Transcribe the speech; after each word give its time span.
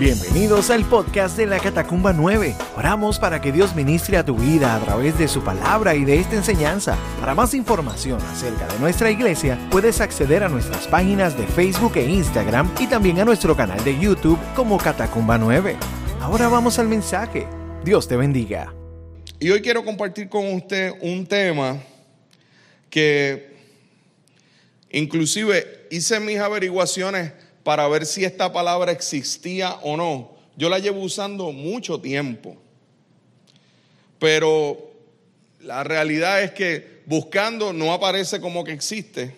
Bienvenidos 0.00 0.70
al 0.70 0.84
podcast 0.84 1.36
de 1.36 1.46
la 1.46 1.60
Catacumba 1.60 2.12
9. 2.12 2.56
Oramos 2.76 3.20
para 3.20 3.40
que 3.40 3.52
Dios 3.52 3.76
ministre 3.76 4.16
a 4.16 4.24
tu 4.24 4.34
vida 4.34 4.74
a 4.74 4.80
través 4.80 5.16
de 5.16 5.28
su 5.28 5.44
palabra 5.44 5.94
y 5.94 6.04
de 6.04 6.18
esta 6.18 6.34
enseñanza. 6.34 6.98
Para 7.20 7.36
más 7.36 7.54
información 7.54 8.20
acerca 8.22 8.66
de 8.66 8.80
nuestra 8.80 9.12
iglesia, 9.12 9.56
puedes 9.70 10.00
acceder 10.00 10.42
a 10.42 10.48
nuestras 10.48 10.88
páginas 10.88 11.38
de 11.38 11.46
Facebook 11.46 11.92
e 11.94 12.10
Instagram 12.10 12.74
y 12.80 12.88
también 12.88 13.20
a 13.20 13.24
nuestro 13.24 13.54
canal 13.56 13.84
de 13.84 13.96
YouTube 13.96 14.38
como 14.56 14.78
Catacumba 14.78 15.38
9. 15.38 15.76
Ahora 16.20 16.48
vamos 16.48 16.80
al 16.80 16.88
mensaje. 16.88 17.46
Dios 17.84 18.08
te 18.08 18.16
bendiga. 18.16 18.74
Y 19.38 19.52
hoy 19.52 19.62
quiero 19.62 19.84
compartir 19.84 20.28
con 20.28 20.54
usted 20.54 20.92
un 21.02 21.24
tema 21.24 21.78
que 22.90 23.54
inclusive 24.90 25.86
hice 25.92 26.18
mis 26.18 26.40
averiguaciones 26.40 27.43
para 27.64 27.88
ver 27.88 28.06
si 28.06 28.24
esta 28.24 28.52
palabra 28.52 28.92
existía 28.92 29.72
o 29.82 29.96
no. 29.96 30.30
Yo 30.56 30.68
la 30.68 30.78
llevo 30.78 31.00
usando 31.00 31.50
mucho 31.50 31.98
tiempo. 31.98 32.56
Pero 34.20 34.92
la 35.60 35.82
realidad 35.82 36.42
es 36.42 36.52
que 36.52 37.02
buscando 37.06 37.72
no 37.72 37.92
aparece 37.92 38.40
como 38.40 38.62
que 38.62 38.72
existe. 38.72 39.36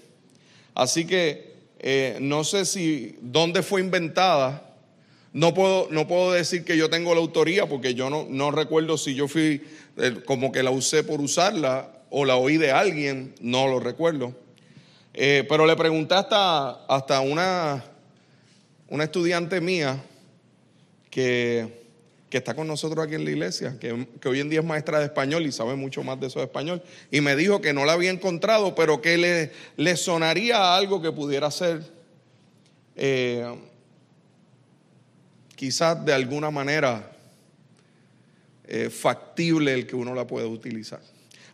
Así 0.74 1.06
que 1.06 1.54
eh, 1.78 2.18
no 2.20 2.44
sé 2.44 2.66
si 2.66 3.16
dónde 3.20 3.62
fue 3.62 3.80
inventada. 3.80 4.74
No 5.32 5.54
puedo, 5.54 5.88
no 5.90 6.08
puedo 6.08 6.32
decir 6.32 6.64
que 6.64 6.76
yo 6.76 6.90
tengo 6.90 7.14
la 7.14 7.20
autoría 7.20 7.66
porque 7.66 7.94
yo 7.94 8.10
no, 8.10 8.26
no 8.28 8.50
recuerdo 8.50 8.98
si 8.98 9.14
yo 9.14 9.28
fui 9.28 9.62
eh, 9.98 10.20
como 10.24 10.50
que 10.50 10.62
la 10.62 10.70
usé 10.70 11.04
por 11.04 11.20
usarla 11.20 11.92
o 12.10 12.24
la 12.24 12.36
oí 12.36 12.56
de 12.56 12.72
alguien, 12.72 13.34
no 13.40 13.68
lo 13.68 13.78
recuerdo. 13.78 14.34
Eh, 15.14 15.44
pero 15.48 15.66
le 15.66 15.76
pregunté 15.76 16.14
hasta, 16.14 16.86
hasta 16.86 17.20
una 17.20 17.84
una 18.88 19.04
estudiante 19.04 19.60
mía 19.60 20.02
que, 21.10 21.86
está 22.30 22.52
con 22.52 22.68
nosotros 22.68 23.02
aquí 23.02 23.14
en 23.14 23.24
la 23.24 23.30
iglesia, 23.30 23.78
que, 23.80 23.92
hoy 24.28 24.40
en 24.40 24.50
día 24.50 24.60
es 24.60 24.66
maestra 24.66 24.98
de 24.98 25.06
español 25.06 25.46
y 25.46 25.52
sabe 25.52 25.74
mucho 25.74 26.02
más 26.02 26.20
de 26.20 26.26
eso 26.26 26.38
de 26.38 26.44
español, 26.44 26.82
y 27.10 27.22
me 27.22 27.34
dijo 27.34 27.62
que 27.62 27.72
no 27.72 27.86
la 27.86 27.94
había 27.94 28.10
encontrado, 28.10 28.74
pero 28.74 29.00
que 29.00 29.16
le, 29.16 29.52
le 29.78 29.96
sonaría 29.96 30.76
algo 30.76 31.00
que 31.00 31.12
pudiera 31.12 31.50
ser 31.50 31.80
eh, 32.94 33.54
quizás 35.54 36.04
de 36.04 36.12
alguna 36.12 36.50
manera 36.50 37.10
eh, 38.66 38.90
factible 38.90 39.72
el 39.72 39.86
que 39.86 39.96
uno 39.96 40.14
la 40.14 40.26
pueda 40.26 40.46
utilizar. 40.46 41.00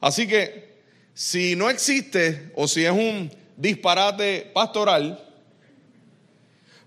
Así 0.01 0.27
que 0.27 0.73
si 1.15 1.55
no 1.57 1.71
existe 1.71 2.51
o 2.55 2.67
si 2.67 2.85
es 2.85 2.91
un 2.91 3.31
disparate 3.57 4.51
pastoral, 4.53 5.32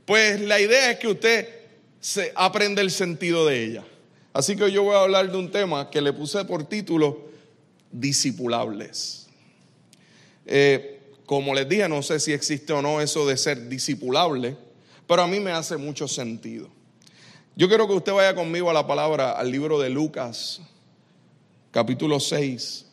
pues 0.06 0.40
la 0.42 0.60
idea 0.60 0.92
es 0.92 1.00
que 1.00 1.08
usted 1.08 1.50
se 2.00 2.32
aprenda 2.36 2.82
el 2.82 2.92
sentido 2.92 3.46
de 3.46 3.64
ella. 3.64 3.84
Así 4.34 4.56
que 4.56 4.72
yo 4.72 4.84
voy 4.84 4.96
a 4.96 5.02
hablar 5.02 5.32
de 5.32 5.38
un 5.38 5.50
tema 5.50 5.90
que 5.90 6.02
le 6.02 6.14
puse 6.14 6.44
por 6.46 6.64
título 6.66 7.30
discipulables. 7.92 9.28
Eh, 10.46 11.00
como 11.26 11.56
les 11.56 11.68
dije, 11.68 11.90
no 11.90 12.04
sé 12.04 12.20
si 12.20 12.34
existe 12.34 12.72
o 12.74 12.82
no 12.82 13.02
eso 13.02 13.26
de 13.26 13.38
ser 13.38 13.68
discipulable, 13.68 14.56
pero 15.08 15.24
a 15.24 15.28
mí 15.28 15.40
me 15.40 15.52
hace 15.52 15.78
mucho 15.78 16.08
sentido. 16.08 16.70
Yo 17.56 17.68
quiero 17.68 17.88
que 17.88 17.94
usted 17.94 18.12
vaya 18.12 18.36
conmigo 18.36 18.70
a 18.70 18.74
la 18.74 18.86
palabra, 18.86 19.32
al 19.32 19.50
libro 19.50 19.80
de 19.80 19.90
Lucas, 19.90 20.62
capítulo 21.72 22.20
6, 22.20 22.86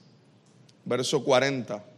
verso 0.85 1.23
40. 1.25 1.92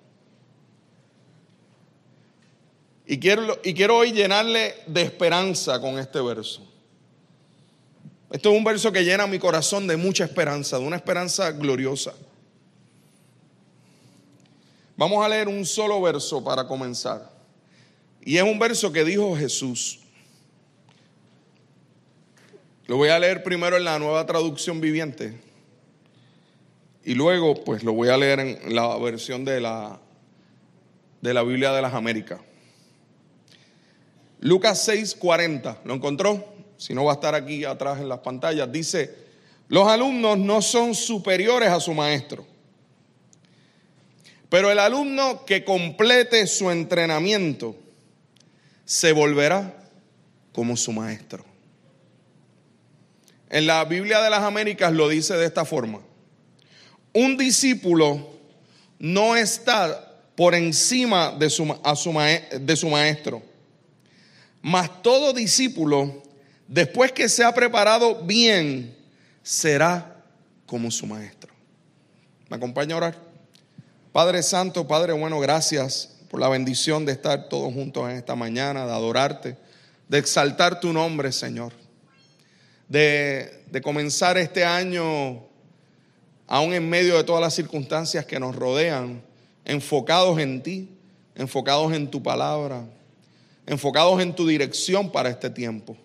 Y 3.07 3.19
quiero, 3.19 3.59
y 3.63 3.75
quiero 3.75 3.99
hoy 3.99 4.13
llenarle 4.13 4.75
de 4.87 5.03
esperanza 5.03 5.81
con 5.81 5.99
este 5.99 6.21
verso. 6.21 6.63
Esto 8.31 8.51
es 8.51 8.59
un 8.59 8.65
verso 8.65 8.91
que 8.91 9.05
llena 9.05 9.27
mi 9.27 9.39
corazón 9.39 9.87
de 9.87 9.97
mucha 9.97 10.25
esperanza, 10.25 10.79
de 10.79 10.85
una 10.85 10.97
esperanza 10.97 11.53
gloriosa. 11.53 12.15
Vamos 14.97 15.25
a 15.25 15.29
leer 15.29 15.49
un 15.49 15.65
solo 15.67 16.01
verso 16.01 16.43
para 16.43 16.67
comenzar. 16.67 17.31
Y 18.23 18.39
es 18.39 18.43
un 18.43 18.59
verso 18.59 18.91
que 18.91 19.05
dijo 19.05 19.37
Jesús. 19.37 20.01
Lo 22.87 22.97
voy 22.97 23.11
a 23.11 23.19
leer 23.19 23.43
primero 23.43 23.77
en 23.77 23.85
la 23.85 23.99
nueva 23.99 24.25
traducción 24.25 24.81
viviente. 24.81 25.39
Y 27.05 27.15
luego, 27.15 27.63
pues 27.65 27.83
lo 27.83 27.93
voy 27.93 28.09
a 28.09 28.17
leer 28.17 28.41
en 28.41 28.75
la 28.75 28.97
versión 28.97 29.45
de 29.45 29.61
la, 29.61 30.01
de 31.21 31.35
la 31.35 31.43
Biblia 31.43 31.73
de 31.73 31.83
las 31.83 31.93
Américas. 31.93 32.41
Lucas 34.45 34.87
6:40, 34.87 35.79
¿lo 35.85 35.95
encontró? 35.95 36.45
Si 36.77 36.93
no 36.93 37.05
va 37.05 37.13
a 37.13 37.15
estar 37.15 37.35
aquí 37.35 37.65
atrás 37.65 37.99
en 37.99 38.11
las 38.11 38.19
pantallas. 38.19 38.71
Dice, 38.71 39.11
los 39.69 39.89
alumnos 39.89 40.37
no 40.37 40.61
son 40.61 40.95
superiores 40.95 41.71
a 41.71 41.81
su 41.81 41.95
maestro, 41.95 42.45
pero 44.51 44.71
el 44.71 44.79
alumno 44.79 45.47
que 45.47 45.65
complete 45.65 46.47
su 46.47 46.71
entrenamiento 46.71 47.75
se 48.85 49.13
volverá 49.13 49.75
como 50.53 50.77
su 50.77 50.93
maestro. 50.93 51.43
En 53.49 53.67
la 53.67 53.83
Biblia 53.87 54.21
de 54.21 54.29
las 54.29 54.43
Américas 54.43 54.93
lo 54.93 55.09
dice 55.09 55.39
de 55.39 55.47
esta 55.47 55.65
forma. 55.65 56.03
Un 57.15 57.39
discípulo 57.39 58.29
no 58.99 59.37
está 59.37 60.21
por 60.37 60.55
encima 60.55 61.31
de 61.31 61.49
su, 61.49 61.75
de 62.61 62.77
su 62.77 62.91
maestro 62.91 63.54
mas 64.65 65.03
todo 65.03 65.35
discípulo, 65.35 66.23
después 66.67 67.13
que 67.13 67.29
se 67.29 67.45
ha 67.45 67.53
preparado 67.53 68.23
bien, 68.23 68.97
será 69.43 70.25
como 70.65 70.91
su 70.91 71.07
maestro. 71.07 71.53
¿Me 72.49 72.57
acompaña 72.57 72.95
a 72.95 72.97
orar? 72.97 73.19
Padre 74.11 74.43
Santo, 74.43 74.89
Padre 74.89 75.13
bueno, 75.13 75.39
gracias 75.39 76.17
por 76.31 76.41
la 76.41 76.49
bendición 76.49 77.05
de 77.05 77.13
estar 77.13 77.51
todos 77.51 77.75
juntos 77.75 78.09
en 78.09 78.17
esta 78.17 78.37
mañana, 78.37 78.87
de 78.87 78.93
adorarte, 78.93 79.59
de 80.09 80.17
exaltar 80.17 80.81
tu 80.81 80.95
nombre, 80.95 81.31
Señor. 81.31 81.75
De, 82.89 83.65
de 83.71 83.83
comenzar 83.83 84.39
este 84.39 84.65
año, 84.65 85.45
aún 86.47 86.73
en 86.73 86.89
medio 86.89 87.19
de 87.19 87.25
todas 87.25 87.43
las 87.43 87.53
circunstancias 87.53 88.25
que 88.25 88.41
nos 88.41 88.57
rodean, 88.57 89.23
enfocados 89.67 90.39
en 90.39 90.63
ti, 90.63 90.89
enfocados 91.35 91.93
en 91.93 92.11
tu 92.11 92.23
palabra 92.23 92.87
enfocados 93.67 94.21
en 94.21 94.35
tu 94.35 94.47
dirección 94.47 95.11
para 95.11 95.31
este 95.31 95.51
tiempo. 95.51 95.97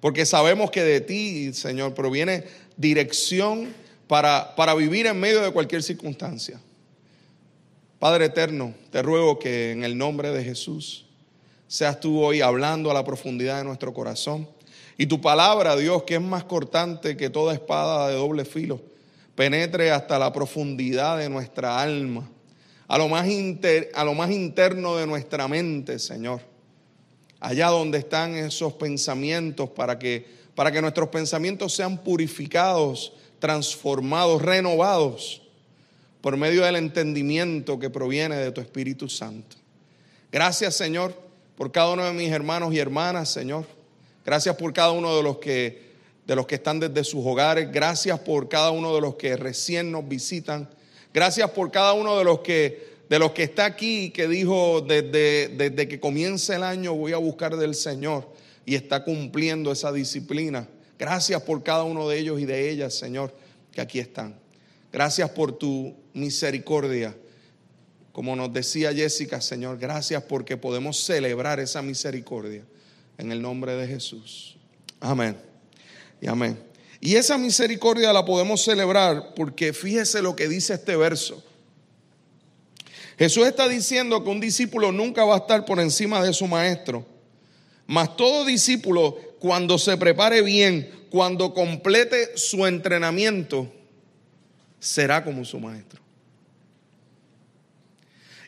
Porque 0.00 0.26
sabemos 0.26 0.70
que 0.70 0.82
de 0.82 1.00
ti, 1.00 1.52
Señor, 1.52 1.94
proviene 1.94 2.44
dirección 2.76 3.74
para, 4.06 4.54
para 4.54 4.74
vivir 4.74 5.06
en 5.06 5.18
medio 5.18 5.42
de 5.42 5.50
cualquier 5.50 5.82
circunstancia. 5.82 6.60
Padre 7.98 8.26
eterno, 8.26 8.74
te 8.90 9.02
ruego 9.02 9.38
que 9.38 9.72
en 9.72 9.82
el 9.82 9.98
nombre 9.98 10.30
de 10.30 10.44
Jesús 10.44 11.06
seas 11.66 11.98
tú 11.98 12.22
hoy 12.22 12.40
hablando 12.40 12.90
a 12.90 12.94
la 12.94 13.04
profundidad 13.04 13.58
de 13.58 13.64
nuestro 13.64 13.92
corazón. 13.92 14.48
Y 14.96 15.06
tu 15.06 15.20
palabra, 15.20 15.76
Dios, 15.76 16.04
que 16.04 16.14
es 16.14 16.20
más 16.20 16.44
cortante 16.44 17.16
que 17.16 17.30
toda 17.30 17.54
espada 17.54 18.08
de 18.08 18.14
doble 18.14 18.44
filo, 18.44 18.80
penetre 19.34 19.90
hasta 19.90 20.18
la 20.18 20.32
profundidad 20.32 21.18
de 21.18 21.28
nuestra 21.28 21.80
alma, 21.80 22.28
a 22.86 22.98
lo 22.98 23.08
más, 23.08 23.26
a 23.94 24.04
lo 24.04 24.14
más 24.14 24.30
interno 24.30 24.96
de 24.96 25.06
nuestra 25.06 25.46
mente, 25.46 25.98
Señor 25.98 26.47
allá 27.40 27.68
donde 27.68 27.98
están 27.98 28.34
esos 28.34 28.72
pensamientos, 28.74 29.70
para 29.70 29.98
que, 29.98 30.26
para 30.54 30.72
que 30.72 30.80
nuestros 30.80 31.08
pensamientos 31.08 31.74
sean 31.74 31.98
purificados, 31.98 33.12
transformados, 33.38 34.42
renovados 34.42 35.42
por 36.20 36.36
medio 36.36 36.64
del 36.64 36.76
entendimiento 36.76 37.78
que 37.78 37.90
proviene 37.90 38.36
de 38.36 38.50
tu 38.50 38.60
Espíritu 38.60 39.08
Santo. 39.08 39.56
Gracias, 40.32 40.74
Señor, 40.74 41.14
por 41.56 41.70
cada 41.70 41.92
uno 41.92 42.04
de 42.04 42.12
mis 42.12 42.30
hermanos 42.30 42.74
y 42.74 42.78
hermanas, 42.78 43.30
Señor. 43.30 43.64
Gracias 44.24 44.56
por 44.56 44.72
cada 44.72 44.90
uno 44.90 45.16
de 45.16 45.22
los 45.22 45.38
que 45.38 45.88
de 46.28 46.36
los 46.36 46.46
que 46.46 46.56
están 46.56 46.78
desde 46.78 47.04
sus 47.04 47.24
hogares. 47.24 47.72
Gracias 47.72 48.20
por 48.20 48.50
cada 48.50 48.70
uno 48.70 48.94
de 48.94 49.00
los 49.00 49.14
que 49.14 49.34
recién 49.34 49.90
nos 49.90 50.06
visitan. 50.06 50.68
Gracias 51.14 51.50
por 51.52 51.70
cada 51.70 51.94
uno 51.94 52.18
de 52.18 52.24
los 52.24 52.40
que 52.40 52.87
de 53.08 53.18
los 53.18 53.32
que 53.32 53.42
está 53.42 53.64
aquí 53.64 54.10
que 54.10 54.28
dijo 54.28 54.82
desde, 54.82 55.48
desde 55.48 55.88
que 55.88 55.98
comienza 55.98 56.54
el 56.54 56.62
año 56.62 56.94
voy 56.94 57.12
a 57.12 57.16
buscar 57.16 57.56
del 57.56 57.74
Señor 57.74 58.30
y 58.66 58.74
está 58.74 59.02
cumpliendo 59.02 59.72
esa 59.72 59.92
disciplina. 59.92 60.68
Gracias 60.98 61.40
por 61.42 61.62
cada 61.62 61.84
uno 61.84 62.08
de 62.08 62.18
ellos 62.18 62.40
y 62.40 62.44
de 62.44 62.70
ellas, 62.70 62.94
Señor, 62.94 63.34
que 63.72 63.80
aquí 63.80 63.98
están. 63.98 64.38
Gracias 64.92 65.30
por 65.30 65.56
tu 65.56 65.94
misericordia. 66.12 67.16
Como 68.12 68.34
nos 68.34 68.52
decía 68.52 68.92
Jessica, 68.92 69.40
Señor, 69.40 69.78
gracias 69.78 70.22
porque 70.24 70.56
podemos 70.56 71.02
celebrar 71.02 71.60
esa 71.60 71.82
misericordia 71.82 72.64
en 73.16 73.32
el 73.32 73.40
nombre 73.40 73.74
de 73.74 73.86
Jesús. 73.86 74.58
Amén. 75.00 75.36
Y 76.20 76.26
amén. 76.26 76.58
Y 77.00 77.14
esa 77.14 77.38
misericordia 77.38 78.12
la 78.12 78.24
podemos 78.24 78.62
celebrar 78.62 79.34
porque 79.36 79.72
fíjese 79.72 80.20
lo 80.20 80.34
que 80.34 80.48
dice 80.48 80.74
este 80.74 80.96
verso. 80.96 81.44
Jesús 83.18 83.46
está 83.46 83.68
diciendo 83.68 84.22
que 84.22 84.30
un 84.30 84.38
discípulo 84.38 84.92
nunca 84.92 85.24
va 85.24 85.34
a 85.34 85.38
estar 85.38 85.64
por 85.64 85.80
encima 85.80 86.22
de 86.22 86.32
su 86.32 86.46
maestro, 86.46 87.04
mas 87.86 88.16
todo 88.16 88.44
discípulo 88.44 89.16
cuando 89.40 89.76
se 89.76 89.96
prepare 89.96 90.40
bien, 90.42 90.88
cuando 91.10 91.52
complete 91.52 92.36
su 92.36 92.64
entrenamiento, 92.64 93.72
será 94.78 95.24
como 95.24 95.44
su 95.44 95.58
maestro. 95.58 96.00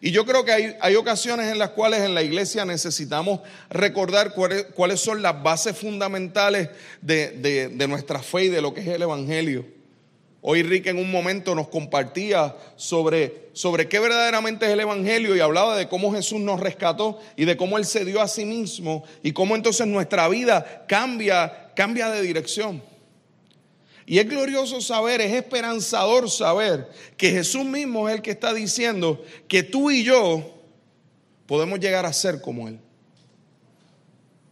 Y 0.00 0.12
yo 0.12 0.24
creo 0.24 0.44
que 0.44 0.76
hay, 0.80 0.94
ocasiones 0.94 1.50
en 1.50 1.58
las 1.58 1.70
cuales 1.70 2.00
en 2.00 2.14
la 2.14 2.22
iglesia 2.22 2.64
necesitamos 2.64 3.40
recordar 3.68 4.32
cuáles, 4.34 5.00
son 5.00 5.20
las 5.20 5.42
bases 5.42 5.76
fundamentales 5.76 6.70
de, 7.02 7.68
de 7.68 7.88
nuestra 7.88 8.20
fe 8.20 8.44
y 8.44 8.48
de 8.48 8.62
lo 8.62 8.72
que 8.72 8.80
es 8.80 8.88
el 8.88 9.02
Evangelio. 9.02 9.79
Hoy 10.42 10.62
Rick 10.62 10.86
en 10.86 10.98
un 10.98 11.10
momento 11.10 11.54
nos 11.54 11.68
compartía 11.68 12.56
sobre, 12.76 13.50
sobre 13.52 13.88
qué 13.88 13.98
verdaderamente 13.98 14.64
es 14.64 14.72
el 14.72 14.80
Evangelio 14.80 15.36
y 15.36 15.40
hablaba 15.40 15.76
de 15.76 15.86
cómo 15.86 16.12
Jesús 16.12 16.40
nos 16.40 16.60
rescató 16.60 17.20
y 17.36 17.44
de 17.44 17.58
cómo 17.58 17.76
Él 17.76 17.84
se 17.84 18.06
dio 18.06 18.22
a 18.22 18.28
sí 18.28 18.46
mismo 18.46 19.04
y 19.22 19.32
cómo 19.32 19.54
entonces 19.54 19.86
nuestra 19.86 20.28
vida 20.28 20.86
cambia, 20.88 21.72
cambia 21.76 22.08
de 22.08 22.22
dirección. 22.22 22.82
Y 24.06 24.18
es 24.18 24.28
glorioso 24.28 24.80
saber, 24.80 25.20
es 25.20 25.32
esperanzador 25.34 26.30
saber 26.30 26.88
que 27.18 27.30
Jesús 27.30 27.64
mismo 27.66 28.08
es 28.08 28.16
el 28.16 28.22
que 28.22 28.30
está 28.30 28.54
diciendo 28.54 29.22
que 29.46 29.62
tú 29.62 29.90
y 29.90 30.02
yo 30.04 30.54
podemos 31.44 31.78
llegar 31.80 32.06
a 32.06 32.12
ser 32.14 32.40
como 32.40 32.66
Él. 32.66 32.80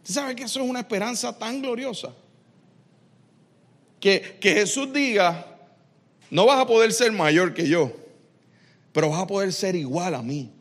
¿Usted 0.03 0.13
sabe 0.13 0.35
que 0.35 0.43
eso 0.43 0.61
es 0.61 0.69
una 0.69 0.81
esperanza 0.81 1.35
tan 1.37 1.63
gloriosa? 1.63 2.13
Que, 3.99 4.37
que 4.39 4.53
Jesús 4.53 4.93
diga, 4.93 5.48
no 6.29 6.45
vas 6.45 6.59
a 6.59 6.67
poder 6.67 6.93
ser 6.93 7.11
mayor 7.11 7.53
que 7.53 7.67
yo, 7.67 7.91
pero 8.91 9.09
vas 9.09 9.21
a 9.21 9.27
poder 9.27 9.51
ser 9.53 9.75
igual 9.75 10.15
a 10.15 10.21
mí. 10.21 10.51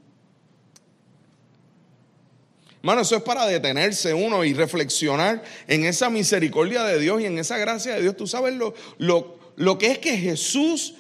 Hermano, 2.81 3.03
eso 3.03 3.17
es 3.17 3.23
para 3.23 3.45
detenerse 3.47 4.15
uno 4.15 4.45
y 4.45 4.55
reflexionar 4.55 5.43
en 5.67 5.85
esa 5.85 6.11
misericordia 6.11 6.85
de 6.85 7.01
Dios 7.01 7.21
y 7.21 7.27
en 7.27 7.39
esa 7.39 7.59
gracia 7.59 7.95
de 7.95 8.03
Dios. 8.03 8.17
Tú 8.17 8.27
sabes 8.27 8.55
lo, 8.55 8.75
lo, 8.99 9.79
que 9.79 9.89
es 9.89 9.99
que 9.99 10.17
Jesús, 10.17 10.95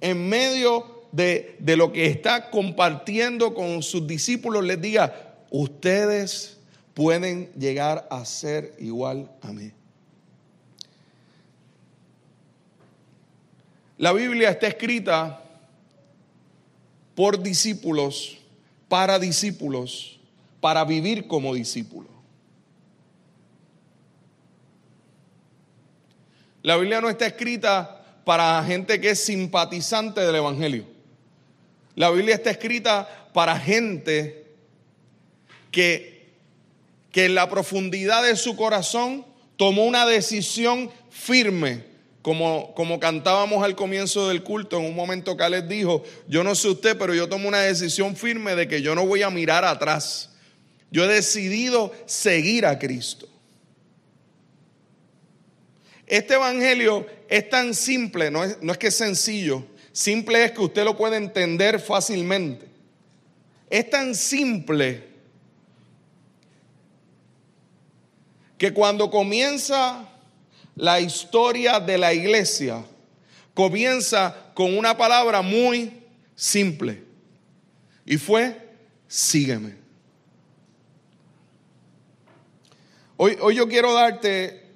en 0.00 0.28
medio 0.28 1.06
de, 1.12 1.56
de 1.58 1.76
lo 1.76 1.92
que 1.92 2.06
está 2.06 2.50
compartiendo 2.50 3.54
con 3.54 3.82
sus 3.82 4.06
discípulos, 4.06 4.62
les 4.62 4.80
diga, 4.80 5.38
ustedes 5.50 6.58
pueden 6.94 7.50
llegar 7.54 8.06
a 8.10 8.24
ser 8.26 8.74
igual 8.78 9.30
a 9.40 9.52
mí. 9.52 9.72
La 14.00 14.14
Biblia 14.14 14.48
está 14.48 14.66
escrita 14.66 15.44
por 17.14 17.42
discípulos, 17.42 18.38
para 18.88 19.18
discípulos, 19.18 20.18
para 20.58 20.86
vivir 20.86 21.26
como 21.26 21.52
discípulos. 21.52 22.10
La 26.62 26.78
Biblia 26.78 27.02
no 27.02 27.10
está 27.10 27.26
escrita 27.26 28.22
para 28.24 28.64
gente 28.64 29.02
que 29.02 29.10
es 29.10 29.22
simpatizante 29.22 30.22
del 30.22 30.36
Evangelio. 30.36 30.86
La 31.94 32.08
Biblia 32.08 32.36
está 32.36 32.52
escrita 32.52 33.28
para 33.34 33.58
gente 33.58 34.46
que, 35.70 36.32
que 37.12 37.26
en 37.26 37.34
la 37.34 37.50
profundidad 37.50 38.22
de 38.22 38.36
su 38.36 38.56
corazón 38.56 39.26
tomó 39.56 39.84
una 39.84 40.06
decisión 40.06 40.90
firme 41.10 41.89
como, 42.22 42.74
como 42.74 43.00
cantábamos 43.00 43.64
al 43.64 43.74
comienzo 43.74 44.28
del 44.28 44.42
culto, 44.42 44.78
en 44.78 44.84
un 44.84 44.94
momento 44.94 45.36
que 45.36 45.48
les 45.48 45.66
dijo, 45.68 46.04
yo 46.28 46.44
no 46.44 46.54
sé 46.54 46.68
usted, 46.68 46.98
pero 46.98 47.14
yo 47.14 47.28
tomo 47.28 47.48
una 47.48 47.60
decisión 47.60 48.14
firme 48.14 48.54
de 48.54 48.68
que 48.68 48.82
yo 48.82 48.94
no 48.94 49.06
voy 49.06 49.22
a 49.22 49.30
mirar 49.30 49.64
atrás. 49.64 50.30
Yo 50.90 51.04
he 51.04 51.08
decidido 51.08 51.92
seguir 52.04 52.66
a 52.66 52.78
Cristo. 52.78 53.26
Este 56.06 56.34
evangelio 56.34 57.06
es 57.28 57.48
tan 57.48 57.72
simple, 57.72 58.30
no 58.30 58.44
es, 58.44 58.58
no 58.60 58.72
es 58.72 58.78
que 58.78 58.88
es 58.88 58.96
sencillo, 58.96 59.64
simple 59.92 60.44
es 60.44 60.50
que 60.52 60.60
usted 60.60 60.84
lo 60.84 60.96
puede 60.96 61.16
entender 61.16 61.78
fácilmente. 61.78 62.66
Es 63.70 63.88
tan 63.88 64.16
simple 64.16 65.08
que 68.58 68.74
cuando 68.74 69.08
comienza 69.08 70.09
la 70.76 71.00
historia 71.00 71.80
de 71.80 71.98
la 71.98 72.12
iglesia 72.12 72.84
comienza 73.54 74.52
con 74.54 74.76
una 74.76 74.96
palabra 74.96 75.42
muy 75.42 76.02
simple. 76.34 77.04
Y 78.04 78.16
fue, 78.16 78.56
sígueme. 79.06 79.76
Hoy, 83.16 83.36
hoy 83.40 83.56
yo 83.56 83.68
quiero 83.68 83.92
darte 83.92 84.70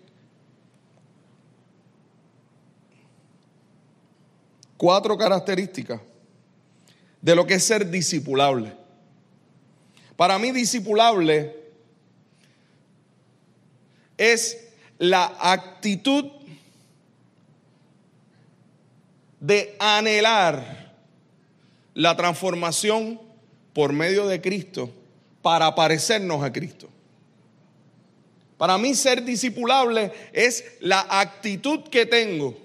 cuatro 4.77 5.17
características 5.17 6.01
de 7.23 7.35
lo 7.35 7.47
que 7.47 7.55
es 7.55 7.65
ser 7.65 7.91
discipulable. 7.91 8.71
Para 10.15 10.39
mí 10.39 10.53
discipulable 10.53 11.57
es 14.19 14.64
la 14.99 15.37
actitud 15.41 16.27
de 19.41 19.77
anhelar 19.79 20.95
la 21.95 22.17
transformación 22.17 23.21
por 23.73 23.93
medio 23.93 24.27
de 24.27 24.41
Cristo 24.41 24.91
para 25.43 25.75
parecernos 25.75 26.43
a 26.43 26.53
Cristo. 26.53 26.89
Para 28.57 28.79
mí 28.79 28.95
ser 28.95 29.25
discipulable 29.25 30.13
es 30.33 30.65
la 30.81 31.07
actitud 31.09 31.81
que 31.91 32.07
tengo 32.07 32.57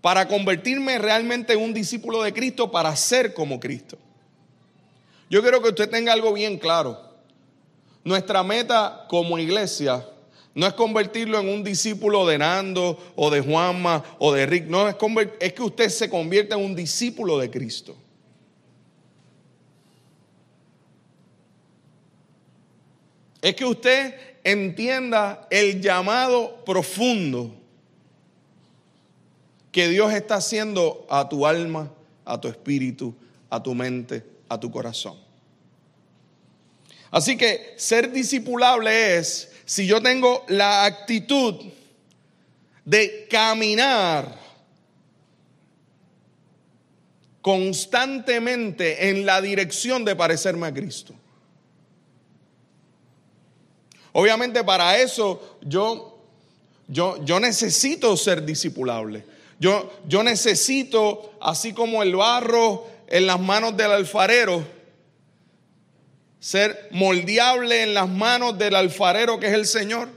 para 0.00 0.26
convertirme 0.26 0.98
realmente 0.98 1.52
en 1.52 1.60
un 1.60 1.74
discípulo 1.74 2.22
de 2.22 2.32
Cristo, 2.32 2.70
para 2.70 2.94
ser 2.96 3.34
como 3.34 3.60
Cristo. 3.60 3.98
Yo 5.28 5.42
quiero 5.42 5.60
que 5.62 5.68
usted 5.68 5.90
tenga 5.90 6.12
algo 6.12 6.32
bien 6.32 6.58
claro. 6.58 7.00
Nuestra 8.04 8.42
meta 8.42 9.04
como 9.08 9.38
iglesia 9.38 10.06
no 10.56 10.66
es 10.66 10.72
convertirlo 10.72 11.38
en 11.38 11.50
un 11.50 11.62
discípulo 11.62 12.26
de 12.26 12.38
Nando 12.38 12.98
o 13.14 13.30
de 13.30 13.42
Juanma 13.42 14.02
o 14.18 14.32
de 14.32 14.46
Rick. 14.46 14.64
No, 14.68 14.88
es, 14.88 14.96
es 15.38 15.52
que 15.52 15.62
usted 15.62 15.90
se 15.90 16.08
convierta 16.08 16.56
en 16.56 16.64
un 16.64 16.74
discípulo 16.74 17.38
de 17.38 17.50
Cristo. 17.50 17.94
Es 23.42 23.54
que 23.54 23.66
usted 23.66 24.14
entienda 24.44 25.46
el 25.50 25.82
llamado 25.82 26.64
profundo 26.64 27.54
que 29.70 29.88
Dios 29.88 30.10
está 30.14 30.36
haciendo 30.36 31.06
a 31.10 31.28
tu 31.28 31.46
alma, 31.46 31.92
a 32.24 32.40
tu 32.40 32.48
espíritu, 32.48 33.14
a 33.50 33.62
tu 33.62 33.74
mente, 33.74 34.24
a 34.48 34.58
tu 34.58 34.70
corazón. 34.70 35.18
Así 37.10 37.36
que 37.36 37.74
ser 37.76 38.10
discipulable 38.10 39.18
es 39.18 39.52
si 39.66 39.86
yo 39.86 40.00
tengo 40.00 40.44
la 40.48 40.84
actitud 40.84 41.56
de 42.84 43.26
caminar 43.28 44.38
constantemente 47.42 49.08
en 49.08 49.26
la 49.26 49.42
dirección 49.42 50.04
de 50.04 50.16
parecerme 50.16 50.68
a 50.68 50.72
Cristo. 50.72 51.14
Obviamente 54.12 54.64
para 54.64 54.98
eso 54.98 55.58
yo, 55.62 56.16
yo, 56.86 57.22
yo 57.24 57.40
necesito 57.40 58.16
ser 58.16 58.44
discipulable. 58.44 59.24
Yo, 59.58 59.92
yo 60.06 60.22
necesito, 60.22 61.32
así 61.40 61.72
como 61.72 62.02
el 62.02 62.14
barro 62.14 62.86
en 63.08 63.26
las 63.26 63.40
manos 63.40 63.76
del 63.76 63.90
alfarero, 63.90 64.75
ser 66.46 66.88
moldeable 66.92 67.82
en 67.82 67.92
las 67.92 68.08
manos 68.08 68.56
del 68.56 68.76
alfarero 68.76 69.40
que 69.40 69.48
es 69.48 69.52
el 69.52 69.66
Señor 69.66 70.08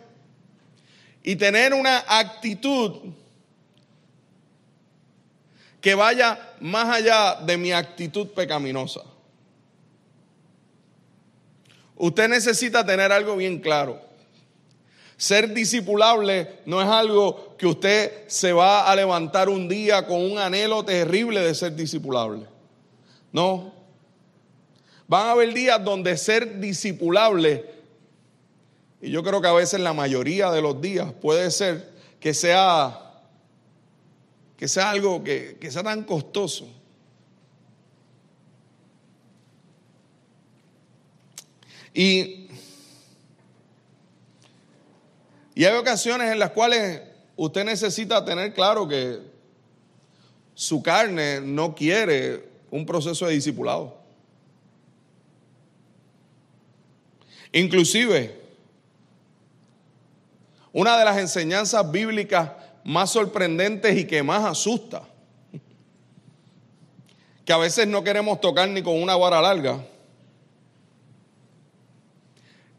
y 1.24 1.38
tener 1.38 1.74
una 1.74 2.06
actitud 2.08 2.98
que 5.82 5.96
vaya 5.96 6.40
más 6.60 6.98
allá 6.98 7.40
de 7.44 7.58
mi 7.58 7.72
actitud 7.72 8.28
pecaminosa. 8.28 9.02
Usted 11.96 12.30
necesita 12.30 12.86
tener 12.86 13.12
algo 13.12 13.36
bien 13.36 13.58
claro. 13.58 14.00
Ser 15.18 15.52
discipulable 15.52 16.60
no 16.68 16.80
es 16.80 16.88
algo 16.88 17.56
que 17.58 17.66
usted 17.66 18.28
se 18.28 18.54
va 18.54 18.88
a 18.88 18.96
levantar 18.96 19.50
un 19.50 19.68
día 19.68 20.06
con 20.06 20.22
un 20.22 20.38
anhelo 20.38 20.86
terrible 20.86 21.40
de 21.40 21.56
ser 21.56 21.76
discipulable. 21.76 22.46
No, 23.32 23.79
Van 25.10 25.28
a 25.28 25.32
haber 25.32 25.54
días 25.54 25.84
donde 25.84 26.16
ser 26.16 26.62
discipulable, 26.62 27.66
y 29.02 29.12
yo 29.12 29.22
creo 29.24 29.42
que 29.42 29.50
a 29.50 29.54
veces 29.54 29.82
la 29.82 29.92
mayoría 29.92 30.52
de 30.52 30.62
los 30.62 30.80
días 30.80 31.12
puede 31.12 31.52
ser 31.52 31.90
que 32.22 32.34
sea, 32.34 33.22
que 34.56 34.70
sea 34.70 34.92
algo 34.92 35.22
que, 35.22 35.58
que 35.60 35.70
sea 35.70 35.84
tan 35.84 36.04
costoso. 36.04 36.66
Y 41.94 42.40
Y 45.60 45.66
hay 45.66 45.76
ocasiones 45.76 46.32
en 46.32 46.40
las 46.40 46.52
cuales 46.52 47.02
usted 47.36 47.66
necesita 47.66 48.24
tener 48.24 48.54
claro 48.54 48.88
que 48.88 49.20
su 50.54 50.82
carne 50.82 51.42
no 51.42 51.76
quiere 51.76 52.48
un 52.72 52.86
proceso 52.86 53.28
de 53.28 53.34
discipulado. 53.34 53.99
Inclusive, 57.52 58.40
una 60.72 60.98
de 60.98 61.06
las 61.06 61.18
enseñanzas 61.18 61.90
bíblicas 61.92 62.52
más 62.84 63.12
sorprendentes 63.12 63.98
y 63.98 64.06
que 64.06 64.22
más 64.22 64.46
asusta, 64.46 65.04
que 67.44 67.54
a 67.54 67.58
veces 67.58 67.88
no 67.88 68.04
queremos 68.04 68.40
tocar 68.40 68.70
ni 68.70 68.84
con 68.84 69.02
una 69.02 69.16
vara 69.16 69.42
larga, 69.42 69.84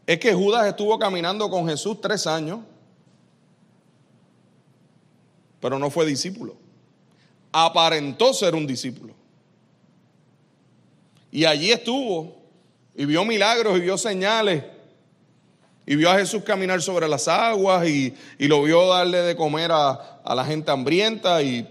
es 0.07 0.19
que 0.19 0.33
Judas 0.33 0.65
estuvo 0.67 0.97
caminando 0.97 1.49
con 1.49 1.67
Jesús 1.67 1.99
tres 2.01 2.25
años, 2.25 2.59
pero 5.59 5.77
no 5.77 5.89
fue 5.89 6.05
discípulo. 6.05 6.55
Aparentó 7.51 8.33
ser 8.33 8.55
un 8.55 8.65
discípulo. 8.65 9.13
Y 11.31 11.45
allí 11.45 11.71
estuvo 11.71 12.40
y 12.95 13.05
vio 13.05 13.25
milagros 13.25 13.77
y 13.77 13.81
vio 13.81 13.97
señales. 13.97 14.63
Y 15.85 15.95
vio 15.95 16.11
a 16.11 16.17
Jesús 16.17 16.43
caminar 16.43 16.81
sobre 16.81 17.07
las 17.07 17.27
aguas 17.27 17.87
y, 17.87 18.15
lo 18.39 18.63
vio 18.63 18.87
darle 18.87 19.19
de 19.19 19.35
comer 19.35 19.71
a, 19.71 19.91
a 20.23 20.35
la 20.35 20.45
gente 20.45 20.71
hambrienta 20.71 21.41
y, 21.41 21.67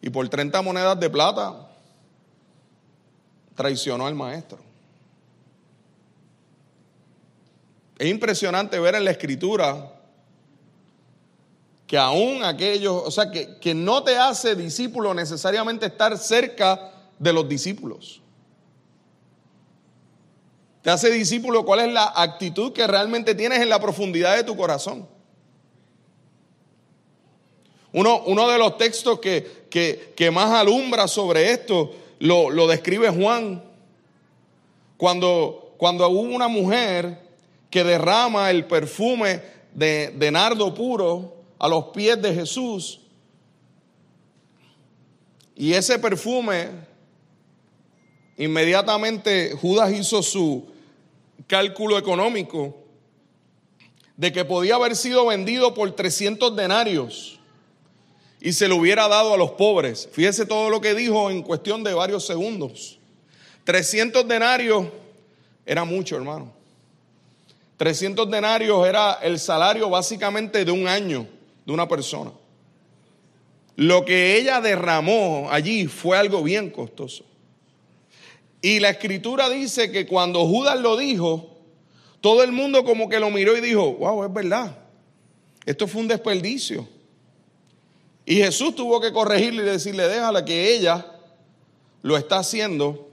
y 0.00 0.10
por 0.10 0.28
30 0.28 0.60
monedas 0.62 0.98
de 1.00 1.10
plata 1.10 1.68
traicionó 3.54 4.06
al 4.06 4.14
maestro. 4.14 4.58
Es 7.98 8.08
impresionante 8.08 8.78
ver 8.78 8.94
en 8.94 9.04
la 9.04 9.10
escritura 9.10 9.92
que 11.88 11.98
aún 11.98 12.44
aquellos, 12.44 13.02
o 13.04 13.10
sea, 13.10 13.30
que, 13.30 13.58
que 13.58 13.74
no 13.74 14.04
te 14.04 14.16
hace 14.16 14.54
discípulo 14.54 15.14
necesariamente 15.14 15.86
estar 15.86 16.16
cerca 16.18 16.92
de 17.18 17.32
los 17.32 17.48
discípulos. 17.48 18.20
Te 20.82 20.90
hace 20.90 21.10
discípulo 21.10 21.64
cuál 21.64 21.80
es 21.80 21.92
la 21.92 22.12
actitud 22.14 22.72
que 22.72 22.86
realmente 22.86 23.34
tienes 23.34 23.60
en 23.60 23.68
la 23.68 23.80
profundidad 23.80 24.36
de 24.36 24.44
tu 24.44 24.56
corazón. 24.56 25.08
Uno, 27.92 28.22
uno 28.26 28.48
de 28.48 28.58
los 28.58 28.76
textos 28.76 29.18
que, 29.18 29.66
que, 29.70 30.30
más 30.30 30.52
alumbra 30.52 31.08
sobre 31.08 31.52
esto 31.52 31.90
lo, 32.18 32.50
lo 32.50 32.66
describe 32.66 33.10
Juan. 33.10 33.62
Cuando, 34.96 35.74
cuando 35.78 36.08
hubo 36.08 36.34
una 36.34 36.48
mujer 36.48 37.18
que 37.70 37.84
derrama 37.84 38.50
el 38.50 38.66
perfume 38.66 39.42
de, 39.74 40.12
de 40.16 40.30
nardo 40.30 40.74
puro 40.74 41.34
a 41.58 41.68
los 41.68 41.86
pies 41.86 42.20
de 42.20 42.34
Jesús. 42.34 43.00
Y 45.54 45.72
ese 45.72 45.98
perfume, 45.98 46.68
inmediatamente 48.38 49.52
Judas 49.60 49.92
hizo 49.92 50.22
su 50.22 50.66
cálculo 51.46 51.98
económico 51.98 52.76
de 54.16 54.32
que 54.32 54.44
podía 54.44 54.76
haber 54.76 54.96
sido 54.96 55.26
vendido 55.26 55.74
por 55.74 55.90
300 55.92 56.56
denarios 56.56 57.38
y 58.40 58.52
se 58.52 58.68
lo 58.68 58.76
hubiera 58.76 59.08
dado 59.08 59.34
a 59.34 59.36
los 59.36 59.52
pobres. 59.52 60.08
Fíjese 60.12 60.46
todo 60.46 60.70
lo 60.70 60.80
que 60.80 60.94
dijo 60.94 61.30
en 61.30 61.42
cuestión 61.42 61.84
de 61.84 61.94
varios 61.94 62.24
segundos. 62.26 62.98
300 63.64 64.26
denarios 64.26 64.86
era 65.66 65.84
mucho, 65.84 66.16
hermano. 66.16 66.52
300 67.76 68.30
denarios 68.30 68.86
era 68.86 69.14
el 69.22 69.38
salario 69.38 69.88
básicamente 69.90 70.64
de 70.64 70.72
un 70.72 70.88
año 70.88 71.26
de 71.64 71.72
una 71.72 71.86
persona. 71.86 72.32
Lo 73.76 74.04
que 74.04 74.36
ella 74.36 74.60
derramó 74.60 75.48
allí 75.50 75.86
fue 75.86 76.16
algo 76.18 76.42
bien 76.42 76.70
costoso. 76.70 77.24
Y 78.60 78.80
la 78.80 78.90
escritura 78.90 79.48
dice 79.48 79.92
que 79.92 80.06
cuando 80.06 80.46
Judas 80.46 80.80
lo 80.80 80.96
dijo, 80.96 81.56
todo 82.20 82.42
el 82.42 82.52
mundo 82.52 82.84
como 82.84 83.08
que 83.08 83.20
lo 83.20 83.30
miró 83.30 83.56
y 83.56 83.60
dijo, 83.60 83.92
wow, 83.94 84.24
es 84.24 84.32
verdad, 84.32 84.76
esto 85.64 85.86
fue 85.86 86.02
un 86.02 86.08
desperdicio. 86.08 86.88
Y 88.26 88.36
Jesús 88.36 88.74
tuvo 88.74 89.00
que 89.00 89.12
corregirle 89.12 89.62
y 89.62 89.66
decirle, 89.66 90.08
déjala 90.08 90.44
que 90.44 90.74
ella 90.74 91.06
lo 92.02 92.16
está 92.16 92.38
haciendo 92.38 93.08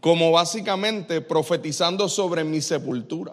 como 0.00 0.32
básicamente 0.32 1.20
profetizando 1.20 2.08
sobre 2.08 2.44
mi 2.44 2.60
sepultura. 2.60 3.32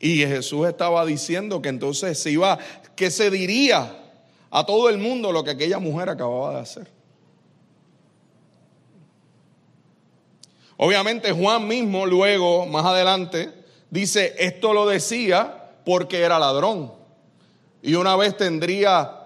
Y 0.00 0.18
Jesús 0.18 0.66
estaba 0.68 1.04
diciendo 1.06 1.62
que 1.62 1.68
entonces 1.70 2.18
se 2.18 2.30
iba, 2.30 2.58
que 2.94 3.10
se 3.10 3.30
diría 3.30 3.96
a 4.50 4.66
todo 4.66 4.88
el 4.88 4.98
mundo 4.98 5.32
lo 5.32 5.44
que 5.44 5.50
aquella 5.50 5.78
mujer 5.78 6.08
acababa 6.08 6.54
de 6.54 6.60
hacer. 6.60 6.97
Obviamente 10.78 11.32
Juan 11.32 11.66
mismo 11.66 12.06
luego, 12.06 12.64
más 12.64 12.86
adelante, 12.86 13.50
dice, 13.90 14.34
esto 14.38 14.72
lo 14.72 14.86
decía 14.86 15.70
porque 15.84 16.20
era 16.20 16.38
ladrón. 16.38 16.92
Y 17.82 17.94
una 17.94 18.14
vez 18.14 18.36
tendría 18.36 19.18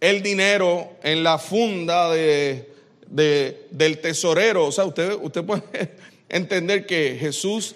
el 0.00 0.22
dinero 0.22 0.92
en 1.02 1.22
la 1.22 1.36
funda 1.38 2.10
de, 2.10 2.72
del 3.08 4.00
tesorero. 4.00 4.66
O 4.66 4.72
sea, 4.72 4.86
usted, 4.86 5.18
usted 5.20 5.44
puede 5.44 5.96
entender 6.30 6.86
que 6.86 7.16
Jesús 7.20 7.74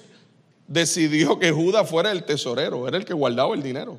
decidió 0.66 1.38
que 1.38 1.52
Judas 1.52 1.88
fuera 1.88 2.10
el 2.10 2.24
tesorero, 2.24 2.88
era 2.88 2.96
el 2.96 3.04
que 3.04 3.12
guardaba 3.12 3.54
el 3.54 3.62
dinero. 3.62 3.98